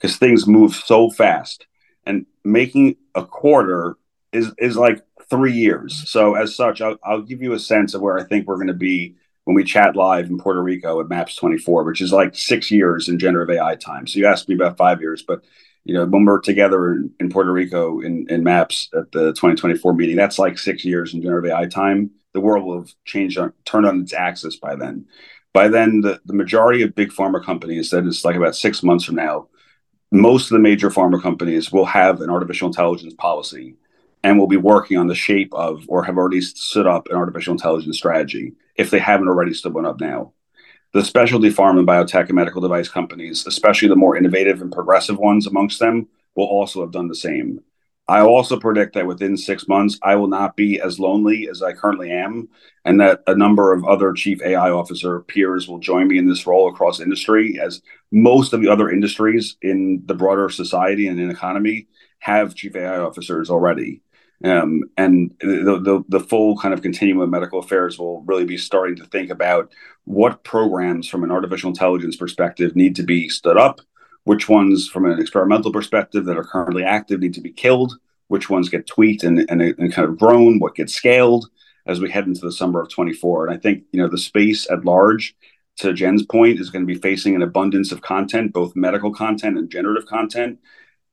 because 0.00 0.16
things 0.16 0.46
move 0.46 0.74
so 0.74 1.10
fast, 1.10 1.66
and 2.04 2.26
making 2.44 2.96
a 3.14 3.24
quarter 3.24 3.96
is 4.32 4.52
is 4.58 4.76
like 4.76 5.04
three 5.28 5.52
years. 5.52 6.08
So 6.10 6.34
as 6.34 6.54
such, 6.54 6.80
I'll, 6.80 6.96
I'll 7.04 7.22
give 7.22 7.42
you 7.42 7.52
a 7.52 7.58
sense 7.58 7.94
of 7.94 8.00
where 8.00 8.18
I 8.18 8.24
think 8.24 8.46
we're 8.46 8.56
going 8.56 8.68
to 8.68 8.74
be 8.74 9.16
when 9.44 9.54
we 9.54 9.64
chat 9.64 9.96
live 9.96 10.28
in 10.28 10.38
Puerto 10.38 10.62
Rico 10.62 11.00
at 11.00 11.08
MAPS 11.08 11.36
24, 11.36 11.84
which 11.84 12.00
is 12.00 12.12
like 12.12 12.34
six 12.34 12.70
years 12.70 13.08
in 13.08 13.18
generative 13.18 13.56
AI 13.56 13.76
time. 13.76 14.06
So 14.06 14.18
you 14.18 14.26
asked 14.26 14.48
me 14.48 14.54
about 14.54 14.76
five 14.76 15.00
years, 15.00 15.22
but 15.22 15.42
you 15.84 15.94
know, 15.94 16.04
when 16.04 16.26
we're 16.26 16.40
together 16.40 16.92
in, 16.92 17.10
in 17.18 17.30
Puerto 17.30 17.50
Rico 17.50 18.00
in, 18.00 18.26
in 18.28 18.44
MAPS 18.44 18.90
at 18.94 19.10
the 19.12 19.30
2024 19.30 19.94
meeting, 19.94 20.16
that's 20.16 20.38
like 20.38 20.58
six 20.58 20.84
years 20.84 21.14
in 21.14 21.22
generative 21.22 21.50
AI 21.50 21.66
time. 21.66 22.10
The 22.34 22.40
world 22.40 22.66
will 22.66 22.80
have 22.80 22.94
changed, 23.06 23.38
on, 23.38 23.54
turned 23.64 23.86
on 23.86 24.02
its 24.02 24.12
axis 24.12 24.56
by 24.56 24.76
then. 24.76 25.06
By 25.54 25.68
then, 25.68 26.02
the, 26.02 26.20
the 26.26 26.34
majority 26.34 26.82
of 26.82 26.94
big 26.94 27.08
pharma 27.08 27.42
companies 27.42 27.88
said 27.88 28.04
it's 28.04 28.26
like 28.26 28.36
about 28.36 28.54
six 28.54 28.82
months 28.82 29.06
from 29.06 29.14
now, 29.14 29.48
most 30.10 30.44
of 30.44 30.50
the 30.50 30.58
major 30.58 30.90
pharma 30.90 31.20
companies 31.20 31.70
will 31.70 31.84
have 31.84 32.20
an 32.20 32.30
artificial 32.30 32.68
intelligence 32.68 33.14
policy 33.14 33.74
and 34.24 34.38
will 34.38 34.46
be 34.46 34.56
working 34.56 34.96
on 34.96 35.06
the 35.06 35.14
shape 35.14 35.52
of 35.52 35.84
or 35.88 36.02
have 36.04 36.16
already 36.16 36.40
stood 36.40 36.86
up 36.86 37.08
an 37.08 37.16
artificial 37.16 37.52
intelligence 37.52 37.96
strategy 37.96 38.52
if 38.76 38.90
they 38.90 38.98
haven't 38.98 39.28
already 39.28 39.54
stood 39.54 39.74
one 39.74 39.86
up 39.86 40.00
now. 40.00 40.32
The 40.94 41.04
specialty 41.04 41.50
pharma 41.50 41.80
and 41.80 41.88
biotech 41.88 42.26
and 42.26 42.34
medical 42.34 42.62
device 42.62 42.88
companies, 42.88 43.46
especially 43.46 43.88
the 43.88 43.96
more 43.96 44.16
innovative 44.16 44.62
and 44.62 44.72
progressive 44.72 45.18
ones 45.18 45.46
amongst 45.46 45.78
them, 45.78 46.08
will 46.34 46.46
also 46.46 46.80
have 46.80 46.92
done 46.92 47.08
the 47.08 47.14
same. 47.14 47.60
I 48.08 48.22
also 48.22 48.58
predict 48.58 48.94
that 48.94 49.06
within 49.06 49.36
six 49.36 49.68
months, 49.68 49.98
I 50.02 50.16
will 50.16 50.28
not 50.28 50.56
be 50.56 50.80
as 50.80 50.98
lonely 50.98 51.46
as 51.50 51.62
I 51.62 51.74
currently 51.74 52.10
am, 52.10 52.48
and 52.86 52.98
that 53.00 53.22
a 53.26 53.36
number 53.36 53.74
of 53.74 53.84
other 53.84 54.14
chief 54.14 54.40
AI 54.42 54.70
officer 54.70 55.20
peers 55.20 55.68
will 55.68 55.78
join 55.78 56.08
me 56.08 56.16
in 56.16 56.26
this 56.26 56.46
role 56.46 56.70
across 56.70 57.00
industry, 57.00 57.60
as 57.60 57.82
most 58.10 58.54
of 58.54 58.62
the 58.62 58.68
other 58.68 58.90
industries 58.90 59.58
in 59.60 60.02
the 60.06 60.14
broader 60.14 60.48
society 60.48 61.06
and 61.06 61.20
in 61.20 61.30
economy 61.30 61.86
have 62.20 62.54
chief 62.54 62.74
AI 62.74 62.98
officers 62.98 63.50
already. 63.50 64.00
Um, 64.42 64.84
and 64.96 65.34
the, 65.40 65.80
the, 65.82 66.04
the 66.08 66.20
full 66.20 66.56
kind 66.56 66.72
of 66.72 66.80
continuum 66.80 67.20
of 67.20 67.28
medical 67.28 67.58
affairs 67.58 67.98
will 67.98 68.22
really 68.22 68.44
be 68.44 68.56
starting 68.56 68.96
to 68.96 69.04
think 69.04 69.30
about 69.30 69.72
what 70.04 70.44
programs 70.44 71.08
from 71.08 71.24
an 71.24 71.30
artificial 71.30 71.68
intelligence 71.68 72.16
perspective 72.16 72.76
need 72.76 72.96
to 72.96 73.02
be 73.02 73.28
stood 73.28 73.56
up, 73.56 73.80
which 74.28 74.46
ones 74.46 74.86
from 74.86 75.06
an 75.06 75.18
experimental 75.18 75.72
perspective 75.72 76.26
that 76.26 76.36
are 76.36 76.44
currently 76.44 76.84
active 76.84 77.18
need 77.20 77.32
to 77.32 77.40
be 77.40 77.50
killed, 77.50 77.98
which 78.26 78.50
ones 78.50 78.68
get 78.68 78.86
tweaked 78.86 79.22
and, 79.22 79.38
and, 79.50 79.62
and 79.62 79.92
kind 79.94 80.06
of 80.06 80.18
grown, 80.18 80.58
what 80.58 80.74
gets 80.74 80.92
scaled 80.92 81.48
as 81.86 81.98
we 81.98 82.10
head 82.10 82.26
into 82.26 82.42
the 82.42 82.52
summer 82.52 82.82
of 82.82 82.90
24. 82.90 83.46
And 83.46 83.54
I 83.54 83.58
think, 83.58 83.84
you 83.90 83.98
know, 83.98 84.08
the 84.08 84.18
space 84.18 84.70
at 84.70 84.84
large, 84.84 85.34
to 85.78 85.94
Jen's 85.94 86.26
point, 86.26 86.60
is 86.60 86.68
going 86.68 86.86
to 86.86 86.94
be 86.94 87.00
facing 87.00 87.34
an 87.36 87.40
abundance 87.40 87.90
of 87.90 88.02
content, 88.02 88.52
both 88.52 88.76
medical 88.76 89.14
content 89.14 89.56
and 89.56 89.70
generative 89.70 90.06
content 90.06 90.58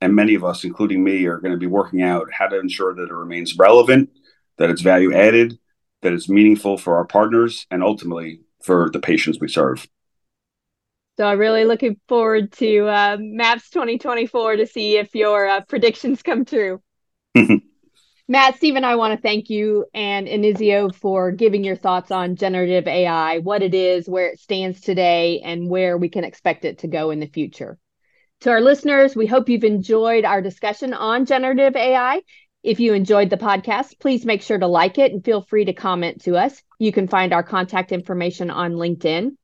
and 0.02 0.14
many 0.14 0.36
of 0.36 0.44
us, 0.44 0.66
including 0.66 1.02
me, 1.02 1.26
are 1.26 1.38
going 1.38 1.54
to 1.54 1.58
be 1.58 1.68
working 1.68 2.02
out 2.02 2.28
how 2.34 2.48
to 2.48 2.60
ensure 2.60 2.94
that 2.94 3.10
it 3.10 3.14
remains 3.14 3.58
relevant, 3.58 4.10
that 4.58 4.70
it's 4.70 4.82
value 4.82 5.16
added, 5.16 5.58
that 6.02 6.12
it's 6.12 6.28
meaningful 6.28 6.78
for 6.78 6.98
our 6.98 7.06
partners, 7.06 7.66
and 7.72 7.82
ultimately 7.82 8.42
for 8.62 8.90
the 8.92 9.00
patients 9.00 9.40
we 9.40 9.48
serve. 9.48 9.88
So 11.18 11.26
I'm 11.26 11.40
really 11.40 11.64
looking 11.64 12.00
forward 12.10 12.52
to 12.54 12.88
uh, 12.88 13.18
MAPS 13.20 13.70
2024 13.70 14.58
to 14.58 14.68
see 14.68 14.98
if 14.98 15.16
your 15.16 15.48
uh, 15.48 15.62
predictions 15.62 16.22
come 16.22 16.44
true. 16.44 16.82
Matt, 18.28 18.56
Steve, 18.56 18.76
and 18.76 18.86
I 18.86 18.96
want 18.96 19.14
to 19.14 19.22
thank 19.22 19.50
you 19.50 19.86
and 19.94 20.28
Inizio 20.28 20.94
for 20.94 21.32
giving 21.32 21.64
your 21.64 21.76
thoughts 21.76 22.12
on 22.12 22.36
generative 22.36 22.88
AI, 22.88 23.38
what 23.40 23.62
it 23.62 23.76
is, 23.76 24.10
where 24.10 24.30
it 24.30 24.40
stands 24.40 24.82
today, 24.82 25.42
and 25.46 25.70
where 25.70 25.96
we 25.98 26.10
can 26.10 26.24
expect 26.24 26.66
it 26.66 26.80
to 26.80 26.88
go 26.88 27.12
in 27.12 27.20
the 27.20 27.28
future. 27.28 27.78
To 28.42 28.50
our 28.50 28.62
listeners, 28.62 29.16
we 29.16 29.28
hope 29.28 29.48
you've 29.48 29.64
enjoyed 29.64 30.26
our 30.26 30.42
discussion 30.42 30.94
on 30.94 31.26
generative 31.26 31.76
AI. 31.76 32.22
If 32.64 32.80
you 32.80 32.94
enjoyed 32.94 33.30
the 33.30 33.38
podcast, 33.38 34.00
please 34.00 34.26
make 34.26 34.42
sure 34.42 34.58
to 34.58 34.68
like 34.68 34.98
it 34.98 35.12
and 35.12 35.24
feel 35.24 35.42
free 35.42 35.66
to 35.66 35.74
comment 35.74 36.24
to 36.24 36.36
us. 36.36 36.62
You 36.80 36.92
can 36.92 37.08
find 37.08 37.32
our 37.32 37.44
contact 37.44 37.92
information 37.92 38.50
on 38.50 38.74
LinkedIn. 38.74 39.36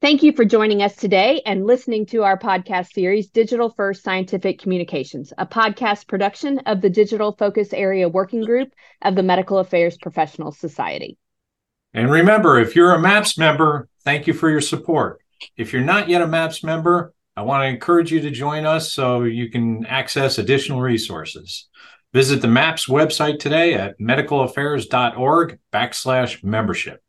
Thank 0.00 0.22
you 0.22 0.32
for 0.32 0.44
joining 0.44 0.80
us 0.80 0.94
today 0.94 1.42
and 1.44 1.66
listening 1.66 2.06
to 2.06 2.22
our 2.22 2.38
podcast 2.38 2.92
series, 2.92 3.30
Digital 3.30 3.70
First 3.70 4.04
Scientific 4.04 4.60
Communications, 4.60 5.32
a 5.36 5.44
podcast 5.44 6.06
production 6.06 6.60
of 6.66 6.80
the 6.80 6.88
Digital 6.88 7.32
Focus 7.32 7.72
Area 7.72 8.08
Working 8.08 8.44
Group 8.44 8.72
of 9.02 9.16
the 9.16 9.24
Medical 9.24 9.58
Affairs 9.58 9.98
Professional 9.98 10.52
Society. 10.52 11.18
And 11.92 12.12
remember, 12.12 12.60
if 12.60 12.76
you're 12.76 12.94
a 12.94 13.00
MAPS 13.00 13.36
member, 13.38 13.88
thank 14.04 14.28
you 14.28 14.34
for 14.34 14.48
your 14.48 14.60
support. 14.60 15.20
If 15.56 15.72
you're 15.72 15.82
not 15.82 16.08
yet 16.08 16.22
a 16.22 16.28
MAPS 16.28 16.62
member, 16.62 17.12
I 17.36 17.42
want 17.42 17.64
to 17.64 17.68
encourage 17.68 18.12
you 18.12 18.20
to 18.20 18.30
join 18.30 18.66
us 18.66 18.92
so 18.92 19.24
you 19.24 19.50
can 19.50 19.84
access 19.86 20.38
additional 20.38 20.80
resources. 20.80 21.66
Visit 22.12 22.40
the 22.40 22.46
MAPS 22.46 22.86
website 22.86 23.40
today 23.40 23.74
at 23.74 23.98
medicalaffairs.org 23.98 25.58
backslash 25.72 26.44
membership. 26.44 27.02